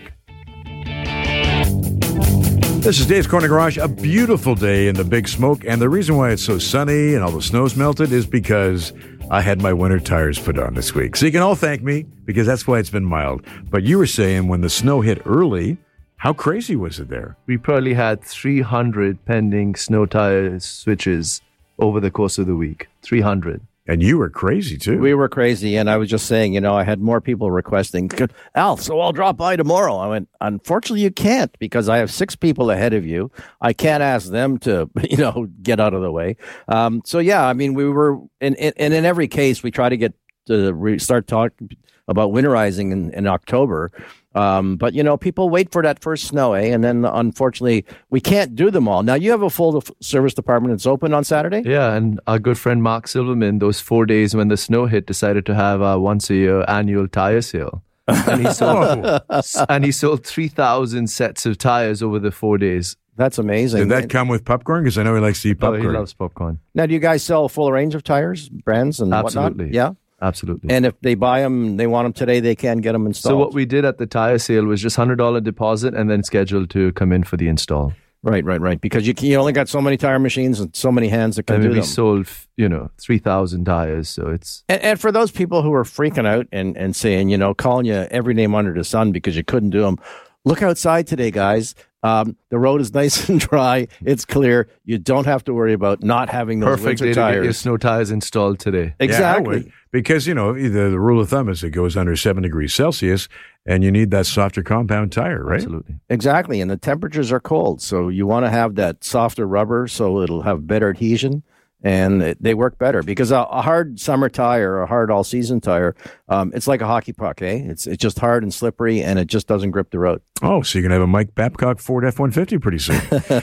This 2.86 3.00
is 3.00 3.08
Dave's 3.08 3.26
Corner 3.26 3.48
Garage. 3.48 3.80
A 3.80 3.88
beautiful 3.88 4.54
day 4.54 4.88
in 4.88 4.94
the 4.94 5.04
Big 5.04 5.28
Smoke, 5.28 5.66
and 5.66 5.82
the 5.82 5.90
reason 5.90 6.18
why 6.18 6.30
it's 6.30 6.44
so 6.44 6.60
sunny 6.60 7.16
and 7.16 7.24
all 7.24 7.32
the 7.32 7.42
snow's 7.42 7.76
melted 7.76 8.12
is 8.12 8.28
because 8.28 8.94
I 9.32 9.42
had 9.42 9.60
my 9.60 9.74
winter 9.74 10.00
tires 10.00 10.38
put 10.38 10.60
on 10.60 10.76
this 10.76 10.94
week. 10.94 11.16
So 11.16 11.26
you 11.26 11.32
can 11.32 11.42
all 11.42 11.56
thank 11.56 11.82
me 11.82 12.04
because 12.26 12.46
that's 12.46 12.68
why 12.68 12.78
it's 12.78 12.92
been 12.92 13.04
mild. 13.04 13.44
But 13.72 13.82
you 13.82 13.98
were 13.98 14.06
saying 14.06 14.50
when 14.50 14.62
the 14.62 14.70
snow 14.70 15.02
hit 15.02 15.20
early, 15.26 15.80
how 16.18 16.34
crazy 16.34 16.76
was 16.76 17.00
it 17.00 17.10
there? 17.10 17.36
we 17.48 17.58
probably 17.58 17.96
had 17.96 18.24
300 18.24 19.26
pending 19.26 19.74
snow 19.74 20.06
tire 20.06 20.60
switches 20.60 21.42
over 21.80 22.00
the 22.00 22.12
course 22.12 22.38
of 22.38 22.46
the 22.46 22.56
week. 22.56 22.88
300. 23.02 23.62
And 23.88 24.02
you 24.02 24.18
were 24.18 24.30
crazy 24.30 24.78
too. 24.78 25.00
We 25.00 25.14
were 25.14 25.30
crazy, 25.30 25.76
and 25.76 25.90
I 25.90 25.98
was 25.98 26.10
just 26.10 26.26
saying, 26.26 26.56
you 26.56 26.62
know, 26.62 26.76
I 26.76 26.84
had 26.84 27.00
more 27.00 27.22
people 27.22 27.52
requesting, 27.52 28.10
Al, 28.56 28.78
so 28.78 29.00
I'll 29.00 29.12
drop 29.12 29.38
by 29.38 29.56
tomorrow. 29.56 29.98
I 29.98 30.08
went, 30.08 30.28
unfortunately, 30.42 31.02
you 31.02 31.12
can't 31.12 31.56
because 31.60 31.88
I 31.88 31.98
have 31.98 32.10
six 32.10 32.36
people 32.36 32.72
ahead 32.72 32.94
of 32.94 33.06
you. 33.06 33.32
I 33.62 33.74
can't 33.74 34.02
ask 34.02 34.32
them 34.32 34.58
to, 34.60 34.90
you 35.04 35.18
know, 35.18 35.48
get 35.62 35.80
out 35.80 35.94
of 35.94 36.02
the 36.02 36.12
way. 36.12 36.38
Um, 36.68 37.04
so 37.06 37.20
yeah, 37.20 37.46
I 37.46 37.54
mean, 37.54 37.76
we 37.76 37.88
were, 37.88 38.18
and 38.42 38.56
in, 38.56 38.74
in, 38.76 38.92
in 38.92 39.06
every 39.06 39.28
case, 39.28 39.62
we 39.62 39.70
try 39.70 39.90
to 39.90 39.98
get 39.98 40.14
to 40.48 40.98
start 41.00 41.28
talking 41.28 41.70
about 42.08 42.32
winterizing 42.32 42.92
in, 42.92 43.12
in 43.14 43.28
October. 43.28 43.92
Um, 44.36 44.76
but 44.76 44.94
you 44.94 45.02
know, 45.04 45.18
people 45.18 45.50
wait 45.50 45.72
for 45.72 45.82
that 45.84 46.02
first 46.02 46.26
snow, 46.26 46.54
eh? 46.54 46.66
And 46.74 46.84
then 46.84 47.06
unfortunately, 47.06 47.86
we 48.10 48.20
can't 48.20 48.54
do 48.56 48.70
them 48.70 48.88
all. 48.88 49.02
Now 49.02 49.16
you 49.16 49.32
have 49.32 49.42
a 49.42 49.50
full 49.50 49.82
service 50.02 50.34
department 50.34 50.74
that's 50.74 50.86
open 50.86 51.14
on 51.14 51.24
Saturday. 51.24 51.64
Yeah, 51.66 51.94
and 51.94 52.20
our 52.28 52.38
good 52.38 52.58
friend 52.58 52.84
Mark 52.84 53.08
Silverman, 53.08 53.60
those 53.60 53.80
four 53.80 54.06
days 54.06 54.36
when 54.36 54.50
the 54.50 54.58
snow 54.58 54.86
hit, 54.88 55.06
decided 55.08 55.46
to 55.48 55.56
have 55.56 55.82
a 55.82 56.00
once 56.00 56.30
a 56.30 56.36
year 56.36 56.66
annual 56.68 57.08
tire 57.08 57.42
sale. 57.42 57.82
And 58.08 58.46
he 58.46 58.54
sold, 58.54 59.22
and 59.70 59.84
he 59.86 59.92
sold 59.92 60.26
3,000 60.26 61.08
sets 61.10 61.46
of 61.46 61.58
tires 61.58 62.04
over 62.04 62.20
the 62.20 62.32
four 62.32 62.58
days. 62.58 62.98
That's 63.18 63.38
amazing. 63.38 63.80
Did 63.80 63.90
that 63.90 64.10
come 64.10 64.28
with 64.28 64.44
popcorn? 64.44 64.84
Because 64.84 64.98
I 64.98 65.04
know 65.04 65.16
he 65.16 65.22
likes 65.22 65.42
to 65.44 65.50
eat 65.50 65.58
Oh, 65.62 65.72
popcorn. 65.72 65.82
he 65.82 65.88
loves 65.88 66.14
popcorn. 66.14 66.60
Now, 66.74 66.86
do 66.86 66.94
you 66.94 67.00
guys 67.00 67.24
sell 67.24 67.46
a 67.46 67.50
full 67.50 67.72
range 67.72 67.96
of 67.96 68.04
tires, 68.04 68.50
brands, 68.50 69.00
and 69.00 69.14
Absolutely. 69.14 69.68
whatnot? 69.68 69.74
Yeah. 69.74 69.92
Absolutely. 70.22 70.74
And 70.74 70.86
if 70.86 71.00
they 71.02 71.16
buy 71.16 71.42
them, 71.42 71.78
they 71.78 71.88
want 71.88 72.06
them 72.06 72.14
today, 72.14 72.40
they 72.40 72.56
can 72.56 72.78
get 72.78 72.94
them 72.94 73.06
installed. 73.06 73.34
so 73.34 73.38
what 73.38 73.54
we 73.54 73.66
did 73.66 73.84
at 73.86 73.98
the 73.98 74.06
tire 74.06 74.38
sale 74.38 74.66
was 74.66 74.82
just 74.82 74.98
$100 74.98 75.44
deposit 75.44 75.94
and 75.94 76.10
then 76.10 76.24
scheduled 76.24 76.70
to 76.72 76.92
come 76.94 77.12
in 77.12 77.24
for 77.24 77.36
the 77.38 77.48
install. 77.48 77.94
right, 78.24 78.44
right, 78.46 78.62
right. 78.62 78.80
Because 78.82 79.06
you, 79.06 79.14
can- 79.14 79.28
you 79.28 79.36
only 79.38 79.52
got 79.54 79.68
so 79.70 79.82
many 79.82 79.98
tire 79.98 80.18
machines 80.20 80.60
and 80.60 80.76
so 80.76 80.92
many 80.92 81.10
hands 81.10 81.36
that 81.36 81.50
I 81.52 81.54
can 81.56 81.62
mean, 81.62 81.70
do 81.70 81.74
we 81.76 81.80
them. 81.82 81.86
sold, 81.86 82.28
you 82.58 82.68
know, 82.70 82.90
3,000 83.00 83.66
tires. 83.66 84.08
So 84.10 84.30
it's, 84.30 84.64
and, 84.70 84.82
and 84.82 85.00
for 85.00 85.12
those 85.12 85.32
people 85.32 85.62
who 85.62 85.74
are 85.74 85.84
freaking 85.84 86.26
out 86.26 86.48
and, 86.52 86.76
and 86.78 86.96
saying, 86.96 87.30
you 87.30 87.38
know, 87.38 87.54
calling 87.54 87.86
you 87.86 88.08
every 88.10 88.34
name 88.34 88.56
under 88.56 88.74
the 88.74 88.84
sun 88.86 89.12
because 89.12 89.36
you 89.36 89.44
couldn't 89.44 89.72
do 89.72 89.82
them, 89.82 89.98
look 90.46 90.64
outside 90.64 91.08
today, 91.08 91.30
guys. 91.30 91.76
Um, 92.06 92.38
the 92.50 92.60
road 92.60 92.82
is 92.82 92.94
nice 92.94 93.30
and 93.30 93.40
dry. 93.40 93.88
It's 94.04 94.26
clear. 94.26 94.68
You 94.84 95.00
don't 95.00 95.26
have 95.26 95.44
to 95.46 95.54
worry 95.54 95.74
about 95.74 96.04
not 96.04 96.30
having 96.30 96.60
those 96.60 96.80
Perfect 96.80 97.02
winter 97.02 97.06
day 97.06 97.10
to 97.14 97.16
get 97.16 97.34
your 97.34 97.44
tires. 97.44 97.58
snow 97.58 97.78
tires 97.78 98.12
installed 98.12 98.60
today. 98.60 98.94
Exactly. 99.00 99.64
would. 99.64 99.72
because, 99.92 100.28
you 100.28 100.36
know, 100.36 100.54
the, 100.54 100.70
the 100.70 101.00
rule 101.00 101.20
of 101.20 101.30
thumb 101.30 101.50
is 101.50 101.64
it 101.64 101.72
goes 101.72 101.98
under 101.98 102.16
seven 102.16 102.44
degrees 102.44 102.74
Celsius 102.74 103.28
and 103.66 103.84
you 103.84 103.92
need 103.92 104.12
that 104.12 104.28
softer 104.28 104.62
compound 104.62 105.12
tire, 105.12 105.44
right? 105.44 105.56
Absolutely. 105.56 105.96
Exactly. 106.10 106.62
And 106.62 106.70
the 106.70 106.78
temperatures 106.78 107.32
are 107.32 107.40
cold. 107.40 107.82
So 107.82 108.10
you 108.10 108.28
want 108.28 108.46
to 108.46 108.52
have 108.52 108.76
that 108.76 109.04
softer 109.04 109.48
rubber 109.48 109.88
so 109.88 110.22
it'll 110.22 110.44
have 110.44 110.68
better 110.68 110.90
adhesion 110.92 111.42
and 111.86 112.36
they 112.40 112.56
work 112.56 112.80
better 112.80 113.04
because 113.04 113.30
a, 113.30 113.42
a 113.42 113.62
hard 113.62 114.00
summer 114.00 114.28
tire, 114.28 114.82
a 114.82 114.88
hard 114.88 115.12
all 115.12 115.24
season 115.24 115.62
tire, 115.62 115.96
um, 116.28 116.52
it's 116.56 116.66
like 116.68 116.82
a 116.82 116.88
hockey 116.88 117.14
puck, 117.14 117.44
eh? 117.44 117.62
It's, 117.64 117.86
it's 117.86 118.02
just 118.02 118.18
hard 118.18 118.42
and 118.42 118.52
slippery 118.52 119.04
and 119.04 119.20
it 119.20 119.28
just 119.28 119.46
doesn't 119.46 119.70
grip 119.70 119.92
the 119.92 120.00
road. 120.00 120.20
Oh, 120.42 120.64
so 120.64 120.80
you're 120.80 120.82
going 120.82 120.90
to 120.90 120.96
have 120.96 121.04
a 121.04 121.08
Mike 121.08 121.36
Babcock 121.36 121.80
Ford 121.80 122.04
F 122.04 122.18
150 122.18 122.58
pretty 122.58 122.80
soon. 122.80 123.00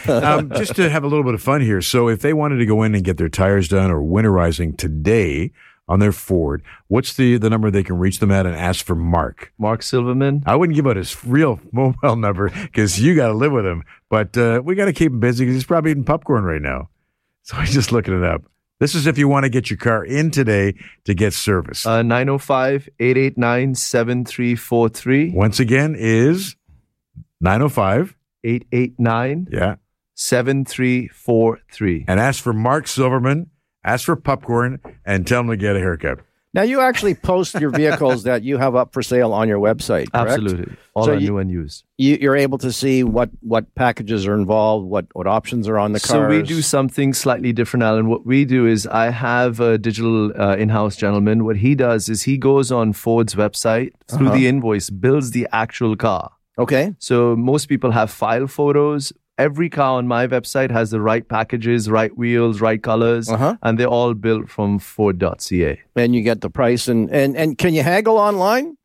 um, 0.24 0.50
just 0.56 0.74
to 0.74 0.90
have 0.90 1.04
a 1.04 1.06
little 1.06 1.22
bit 1.22 1.34
of 1.34 1.40
fun 1.40 1.60
here. 1.60 1.80
So, 1.80 2.08
if 2.08 2.20
they 2.20 2.32
wanted 2.32 2.56
to 2.56 2.66
go 2.66 2.82
in 2.82 2.96
and 2.96 3.04
get 3.04 3.16
their 3.16 3.28
tires 3.28 3.68
done 3.68 3.92
or 3.92 4.00
winterizing 4.00 4.76
today 4.76 5.52
on 5.86 6.00
their 6.00 6.10
Ford, 6.10 6.64
what's 6.88 7.14
the, 7.14 7.38
the 7.38 7.48
number 7.48 7.70
they 7.70 7.84
can 7.84 7.96
reach 7.96 8.18
them 8.18 8.32
at 8.32 8.44
and 8.44 8.56
ask 8.56 8.84
for 8.84 8.96
Mark? 8.96 9.52
Mark 9.56 9.84
Silverman. 9.84 10.42
I 10.46 10.56
wouldn't 10.56 10.74
give 10.74 10.88
out 10.88 10.96
his 10.96 11.24
real 11.24 11.60
mobile 11.72 12.16
number 12.16 12.50
because 12.50 13.00
you 13.00 13.14
got 13.14 13.28
to 13.28 13.34
live 13.34 13.52
with 13.52 13.64
him, 13.64 13.84
but 14.10 14.36
uh, 14.36 14.60
we 14.64 14.74
got 14.74 14.86
to 14.86 14.92
keep 14.92 15.12
him 15.12 15.20
busy 15.20 15.44
because 15.44 15.54
he's 15.54 15.64
probably 15.64 15.92
eating 15.92 16.04
popcorn 16.04 16.42
right 16.42 16.60
now. 16.60 16.88
So, 17.44 17.56
he's 17.56 17.74
just 17.74 17.90
looking 17.92 18.16
it 18.16 18.22
up. 18.24 18.42
This 18.78 18.94
is 18.94 19.06
if 19.06 19.18
you 19.18 19.26
want 19.28 19.44
to 19.44 19.48
get 19.50 19.68
your 19.70 19.76
car 19.76 20.04
in 20.04 20.30
today 20.30 20.74
to 21.04 21.14
get 21.14 21.32
service. 21.32 21.84
Uh, 21.86 22.02
905 22.02 22.88
889 23.00 23.74
7343. 23.74 25.30
Once 25.30 25.60
again, 25.60 25.94
is 25.98 26.56
905. 27.40 28.16
889 28.44 29.48
Yeah. 29.52 29.76
7343. 30.14 32.04
and 32.08 32.20
ask 32.20 32.42
for 32.42 32.52
Mark 32.52 32.86
Silverman, 32.88 33.50
ask 33.84 34.06
for 34.06 34.16
popcorn, 34.16 34.80
and 35.04 35.26
tell 35.26 35.40
him 35.40 35.48
to 35.48 35.56
get 35.56 35.76
a 35.76 35.78
haircut. 35.78 36.18
Now 36.54 36.62
you 36.62 36.80
actually 36.80 37.14
post 37.14 37.54
your 37.58 37.70
vehicles 37.70 38.22
that 38.28 38.42
you 38.42 38.58
have 38.58 38.74
up 38.76 38.92
for 38.92 39.02
sale 39.02 39.32
on 39.32 39.48
your 39.48 39.58
website, 39.58 40.10
correct? 40.12 40.32
Absolutely. 40.32 40.74
All 40.94 41.04
So 41.06 41.12
are 41.12 41.14
you- 41.14 41.28
new 41.30 41.38
and 41.38 41.50
used. 41.50 41.84
You, 41.96 42.18
you're 42.20 42.36
able 42.36 42.58
to 42.58 42.70
see 42.72 43.04
what, 43.04 43.30
what 43.40 43.74
packages 43.74 44.26
are 44.26 44.34
involved, 44.34 44.86
what, 44.86 45.06
what 45.14 45.26
options 45.26 45.66
are 45.68 45.78
on 45.78 45.92
the 45.92 46.00
cars. 46.00 46.10
So 46.10 46.26
we 46.28 46.42
do 46.42 46.60
something 46.60 47.14
slightly 47.14 47.52
different, 47.52 47.84
Alan. 47.84 48.08
What 48.08 48.26
we 48.26 48.44
do 48.44 48.66
is 48.66 48.86
I 48.86 49.10
have 49.10 49.60
a 49.60 49.78
digital 49.78 50.32
uh, 50.38 50.56
in-house 50.56 50.96
gentleman. 50.96 51.44
What 51.44 51.56
he 51.56 51.74
does 51.74 52.08
is 52.08 52.24
he 52.24 52.36
goes 52.36 52.70
on 52.72 52.92
Ford's 52.92 53.34
website 53.34 53.92
through 54.08 54.26
Uh-huh. 54.28 54.36
the 54.36 54.46
invoice, 54.46 54.90
builds 54.90 55.30
the 55.30 55.46
actual 55.52 55.96
car. 55.96 56.32
Okay. 56.58 56.94
So 56.98 57.34
most 57.36 57.66
people 57.66 57.92
have 57.92 58.10
file 58.10 58.46
photos. 58.46 59.10
Every 59.38 59.70
car 59.70 59.98
on 59.98 60.06
my 60.06 60.26
website 60.26 60.70
has 60.70 60.90
the 60.90 61.00
right 61.00 61.26
packages, 61.26 61.90
right 61.90 62.16
wheels, 62.16 62.60
right 62.60 62.82
colors, 62.82 63.28
Uh-huh. 63.28 63.56
and 63.62 63.78
they're 63.78 63.86
all 63.88 64.14
built 64.14 64.48
from 64.50 64.78
Ford.ca. 64.78 65.80
And 65.96 66.14
you 66.14 66.22
get 66.22 66.42
the 66.42 66.50
price 66.50 66.86
and, 66.86 67.10
and, 67.10 67.36
and 67.36 67.56
can 67.56 67.72
you 67.74 67.82
haggle 67.82 68.18
online? 68.18 68.76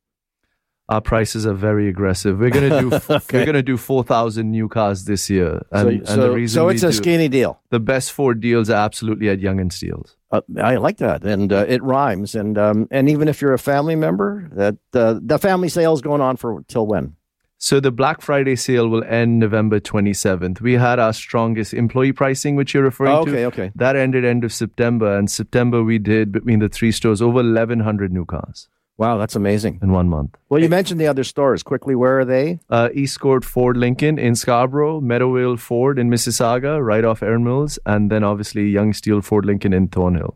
Our 0.90 1.02
prices 1.02 1.46
are 1.46 1.54
very 1.54 1.90
aggressive. 1.90 2.40
We're 2.40 2.50
gonna 2.50 2.80
do 2.80 2.94
Okay. 3.10 3.40
we're 3.40 3.46
gonna 3.46 3.62
do 3.62 3.76
four 3.76 4.06
thousand 4.06 4.52
new 4.52 4.70
cars 4.70 5.04
this 5.04 5.30
year, 5.30 5.62
and, 5.70 5.82
so, 5.84 5.88
and 5.90 6.08
so, 6.08 6.16
the 6.16 6.32
reason 6.32 6.56
so 6.56 6.70
it's 6.70 6.82
a 6.82 6.88
do- 6.88 6.94
skinny 6.94 7.28
deal. 7.28 7.60
the 7.72 7.80
best 7.82 8.14
Ford 8.14 8.40
deals 8.40 8.70
are 8.70 8.86
absolutely 8.86 9.28
at 9.28 9.42
Yonge 9.42 9.60
and 9.60 9.74
Steeles. 9.74 10.16
Uh, 10.32 10.40
I 10.64 10.78
like 10.78 10.96
that, 11.00 11.26
and 11.26 11.52
uh, 11.52 11.66
it 11.68 11.84
rhymes. 11.84 12.36
And 12.36 12.58
um, 12.58 12.88
and 12.90 13.10
even 13.10 13.28
if 13.28 13.42
you're 13.42 13.52
a 13.52 13.60
family 13.60 13.98
member, 13.98 14.48
that 14.54 14.78
uh, 14.94 15.20
the 15.22 15.38
family 15.38 15.68
sale 15.68 15.92
is 15.92 16.00
going 16.00 16.22
on 16.22 16.38
for 16.38 16.64
till 16.70 16.88
when? 16.88 17.17
So 17.60 17.80
the 17.80 17.92
Black 17.92 18.22
Friday 18.22 18.56
sale 18.56 18.88
will 18.88 19.04
end 19.04 19.40
November 19.40 19.80
27th. 19.80 20.62
We 20.62 20.74
had 20.74 21.00
our 21.00 21.12
strongest 21.12 21.74
employee 21.74 22.14
pricing, 22.14 22.56
which 22.56 22.74
you're 22.74 22.84
referring 22.84 23.14
Oh, 23.14 23.26
to. 23.26 23.32
okay, 23.32 23.46
okay. 23.48 23.72
That 23.76 23.96
ended 23.96 24.24
end 24.24 24.44
of 24.44 24.54
September, 24.54 25.18
and 25.18 25.30
September 25.30 25.84
we 25.84 25.98
did 25.98 26.32
between 26.32 26.60
the 26.60 26.70
three 26.70 26.92
stores 26.92 27.20
over 27.22 27.38
1,100 27.38 28.14
new 28.14 28.26
cars 28.26 28.70
Wow, 28.98 29.18
that's 29.18 29.36
amazing. 29.36 29.80
in 29.82 29.92
one 29.92 30.08
month. 30.08 30.38
Well, 30.50 30.62
you 30.62 30.70
mentioned 30.70 31.00
the 31.02 31.08
other 31.08 31.24
stores. 31.24 31.64
Quickly, 31.64 31.96
where 31.96 32.20
are 32.20 32.26
they? 32.26 32.60
Uh, 32.70 32.90
Eastcourt 32.96 33.44
Ford 33.44 33.76
Lincoln 33.78 34.18
in 34.20 34.36
Scarborough, 34.36 35.02
Meadowvale 35.02 35.58
Ford 35.60 35.98
in 36.00 36.10
Mississauga, 36.12 36.84
right 36.84 37.04
off 37.06 37.22
Erin 37.24 37.44
Mills, 37.44 37.80
and 37.88 38.12
then 38.12 38.24
obviously 38.24 38.70
Yonge 38.70 38.96
Steeles 38.96 39.26
Ford 39.26 39.46
Lincoln 39.46 39.74
in 39.74 39.88
Thornhill. 39.88 40.36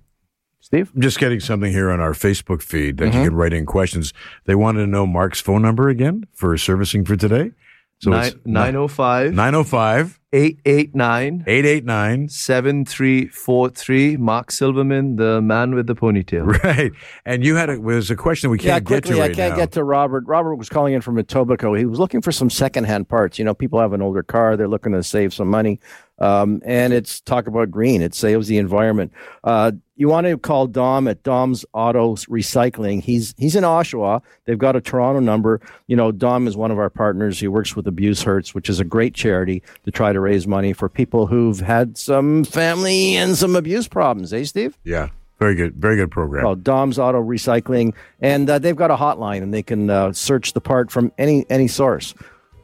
Steve? 0.62 0.92
I'm 0.96 1.02
just 1.02 1.20
getting 1.20 1.40
something 1.42 1.72
here 1.72 1.90
on 1.92 2.00
our 2.00 2.14
Facebook 2.14 2.62
feed 2.62 2.98
that 2.98 3.10
Mm-hmm. 3.10 3.18
you 3.24 3.30
can 3.30 3.36
write 3.36 3.52
in 3.54 3.66
questions. 3.66 4.14
They 4.46 4.56
wanted 4.56 4.80
to 4.82 4.88
know 4.88 5.06
Mark's 5.06 5.42
phone 5.42 5.62
number 5.64 5.90
again 5.90 6.26
for 6.34 6.58
servicing 6.58 7.04
for 7.04 7.16
today. 7.18 7.52
So 8.00 8.10
Nine- 8.12 8.28
it's 8.28 8.36
905 8.46 9.34
905 9.34 10.20
889 10.34 11.44
889. 11.46 12.30
7343. 12.30 14.18
Mark 14.18 14.50
Silverman, 14.52 15.18
the 15.18 15.42
man 15.42 15.76
with 15.76 15.88
the 15.88 15.96
ponytail. 15.96 16.46
Right. 16.64 16.92
And 17.26 17.44
you 17.46 17.56
had 17.56 17.70
a, 17.70 17.80
was 17.80 18.10
a 18.10 18.16
question 18.16 18.50
we 18.50 18.58
can't 18.58 18.84
get 18.86 19.04
quickly. 19.04 19.16
to 19.16 19.20
right 19.22 19.32
I 19.32 19.34
can't 19.34 19.52
now. 19.54 19.58
get 19.58 19.72
to 19.74 19.84
Robert. 19.84 20.24
Robert 20.26 20.56
was 20.56 20.70
calling 20.70 20.94
in 20.94 21.02
from 21.02 21.18
Etobicoke. 21.18 21.78
He 21.78 21.86
was 21.86 22.00
looking 22.00 22.22
for 22.22 22.32
some 22.32 22.50
secondhand 22.50 23.10
parts. 23.10 23.38
You 23.40 23.46
know, 23.46 23.54
people 23.54 23.80
have 23.80 23.94
an 23.94 24.02
older 24.02 24.24
car; 24.24 24.56
they're 24.58 24.68
looking 24.68 24.94
to 24.94 25.04
save 25.04 25.34
some 25.34 25.48
money, 25.50 25.80
um, 26.22 26.62
and 26.64 26.94
it's 26.94 27.20
talk 27.20 27.48
about 27.48 27.72
green. 27.72 28.02
It 28.02 28.14
saves 28.14 28.48
the 28.48 28.58
environment. 28.58 29.12
Uh, 29.44 29.72
you 29.98 30.08
want 30.08 30.28
to 30.28 30.38
call 30.38 30.68
Dom 30.68 31.08
at 31.08 31.24
Dom's 31.24 31.66
Auto 31.74 32.16
Recycling. 32.16 33.04
He's 33.04 33.36
he's 33.38 33.56
in 33.56 33.64
Oshawa. 33.64 34.22
They've 34.46 34.58
got 34.58 34.76
a 34.76 34.82
Toronto 34.82 35.20
number. 35.20 35.60
You 35.88 35.96
know, 35.96 36.12
Dom 36.12 36.48
is 36.48 36.56
one 36.56 36.72
of 36.72 36.80
our 36.80 36.90
partners. 36.90 37.40
He 37.40 37.48
works 37.48 37.76
with 37.76 37.88
Abuse 37.88 38.22
Hurts, 38.24 38.56
which 38.56 38.70
is 38.70 38.80
a 38.80 38.84
great 38.84 39.14
charity 39.14 39.64
to 39.84 39.92
try 39.92 40.14
to 40.14 40.20
raise 40.20 40.48
money 40.48 40.74
for 40.74 40.88
people 40.90 41.28
who've 41.28 41.60
had 41.60 41.98
some 41.98 42.44
family 42.44 43.16
and 43.16 43.36
some 43.36 43.56
abuse 43.56 43.88
problems. 43.88 44.32
Eh, 44.32 44.44
Steve? 44.44 44.78
yeah. 44.84 45.10
Very 45.40 45.56
good. 45.56 45.74
Very 45.74 45.96
good 45.96 46.12
program. 46.12 46.44
called 46.44 46.64
Dom's 46.64 47.00
Auto 47.00 47.20
Recycling, 47.20 47.96
and 48.20 48.48
uh, 48.48 48.60
they've 48.60 48.76
got 48.76 48.92
a 48.92 48.96
hotline, 48.96 49.42
and 49.42 49.52
they 49.52 49.64
can 49.64 49.90
uh, 49.90 50.14
search 50.14 50.54
the 50.54 50.62
part 50.62 50.92
from 50.92 51.12
any 51.18 51.48
any 51.50 51.68
source. 51.68 52.14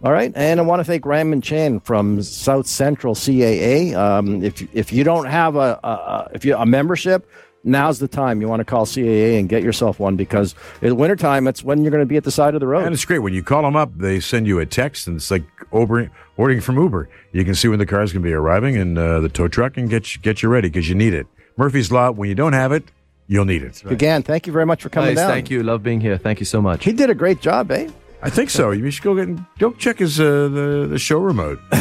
All 0.04 0.12
right, 0.12 0.32
and 0.36 0.60
I 0.60 0.64
want 0.64 0.80
to 0.80 0.84
thank 0.84 1.06
Raymond 1.06 1.44
Chan 1.44 1.80
from 1.80 2.22
South 2.22 2.68
Central 2.68 3.16
CAA. 3.16 3.96
Um, 3.96 4.44
if 4.44 4.62
if 4.76 4.94
you 4.94 5.04
don't 5.04 5.26
have 5.26 5.56
a, 5.56 5.80
a, 5.84 5.88
a 5.88 6.30
if 6.36 6.46
you 6.46 6.56
a 6.56 6.68
membership, 6.68 7.28
now's 7.64 7.98
the 7.98 8.08
time. 8.08 8.40
You 8.40 8.48
want 8.48 8.60
to 8.60 8.64
call 8.66 8.86
CAA 8.86 9.40
and 9.40 9.50
get 9.50 9.64
yourself 9.64 10.00
one 10.00 10.16
because 10.16 10.54
in 10.84 10.96
wintertime, 10.98 11.48
it's 11.48 11.64
when 11.64 11.82
you're 11.82 11.90
going 11.90 12.04
to 12.04 12.06
be 12.08 12.16
at 12.16 12.24
the 12.24 12.32
side 12.32 12.54
of 12.54 12.60
the 12.60 12.68
road. 12.68 12.86
And 12.86 12.94
it's 12.94 13.06
great. 13.06 13.20
When 13.20 13.34
you 13.34 13.42
call 13.42 13.64
them 13.64 13.76
up, 13.76 13.90
they 13.98 14.20
send 14.20 14.46
you 14.46 14.60
a 14.60 14.68
text, 14.68 15.08
and 15.08 15.16
it's 15.18 15.32
like 15.32 15.44
Uber, 15.74 16.12
ordering 16.38 16.62
from 16.62 16.78
Uber. 16.78 17.10
You 17.32 17.44
can 17.44 17.56
see 17.56 17.68
when 17.68 17.80
the 17.80 17.88
car's 17.88 18.14
going 18.14 18.22
to 18.22 18.28
be 18.30 18.34
arriving 18.34 18.76
in 18.76 19.00
uh, 19.00 19.20
the 19.20 19.30
tow 19.30 19.48
truck 19.48 19.78
and 19.78 19.90
get 19.90 20.16
you, 20.16 20.22
get 20.22 20.44
you 20.44 20.50
ready 20.50 20.70
because 20.70 20.88
you 20.88 20.94
need 20.96 21.16
it. 21.16 21.26
Murphy's 21.58 21.92
Law, 21.92 22.12
when 22.12 22.30
you 22.30 22.36
don't 22.36 22.54
have 22.54 22.72
it, 22.72 22.84
you'll 23.26 23.46
need 23.46 23.64
it. 23.64 23.84
Again, 23.84 24.22
thank 24.22 24.46
you 24.46 24.54
very 24.54 24.68
much 24.68 24.84
for 24.84 24.90
coming 24.90 25.16
Nice, 25.16 25.18
down. 25.18 25.32
thank 25.32 25.50
you. 25.50 25.64
Love 25.64 25.82
being 25.82 26.02
here. 26.02 26.20
Thank 26.20 26.40
you 26.40 26.46
so 26.46 26.62
much. 26.62 26.84
He 26.86 26.92
did 26.94 27.10
a 27.10 27.16
great 27.16 27.42
job, 27.42 27.72
eh? 27.72 27.90
I 28.22 28.30
think 28.30 28.50
so. 28.50 28.72
You 28.72 28.90
should 28.90 29.04
go 29.04 29.16
get 29.16 29.28
and 29.28 29.46
go 29.60 29.72
check 29.74 30.00
his 30.00 30.20
uh, 30.20 30.48
the 30.48 30.88
the 30.90 31.00
show 31.00 31.20
remote. 31.20 31.60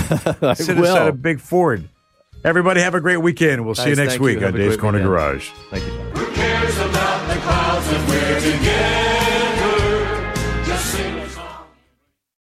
Sit 0.55 0.77
will. 0.77 0.85
inside 0.85 1.09
a 1.09 1.13
big 1.13 1.41
Ford. 1.41 1.89
Everybody 2.45 2.81
have 2.81 2.95
a 2.95 3.01
great 3.01 3.17
weekend. 3.17 3.65
We'll 3.65 3.75
see 3.75 3.91
you 3.91 3.97
next 3.97 4.13
thank 4.13 4.21
you. 4.21 4.27
week 4.27 4.43
on 4.43 4.53
Dave's 4.53 4.77
Corner 4.77 4.99
weekend. 4.99 5.11
Garage. 5.11 5.51
Thank 5.71 5.85
you. 5.85 5.91
Who 5.91 6.33
cares 6.35 6.77
about 6.79 7.27
the 7.29 7.41
clouds 7.41 7.91
if 7.91 8.09
we're 8.09 8.41
together? 8.53 10.65
Just 10.65 10.93
sing 10.95 11.19
a 11.19 11.29
song. 11.31 11.65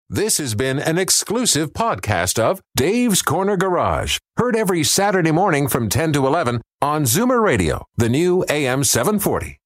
This 0.08 0.38
has 0.38 0.54
been 0.54 0.78
an 0.78 0.98
exclusive 0.98 1.72
podcast 1.72 2.38
of 2.38 2.60
Dave's 2.76 3.22
Corner 3.22 3.56
Garage. 3.56 4.18
Heard 4.36 4.54
every 4.54 4.84
Saturday 4.84 5.32
morning 5.32 5.66
from 5.66 5.88
10 5.88 6.12
to 6.12 6.26
11 6.26 6.60
on 6.82 7.04
Zoomer 7.04 7.42
Radio, 7.42 7.84
the 7.96 8.08
new 8.08 8.44
AM 8.48 8.84
740. 8.84 9.58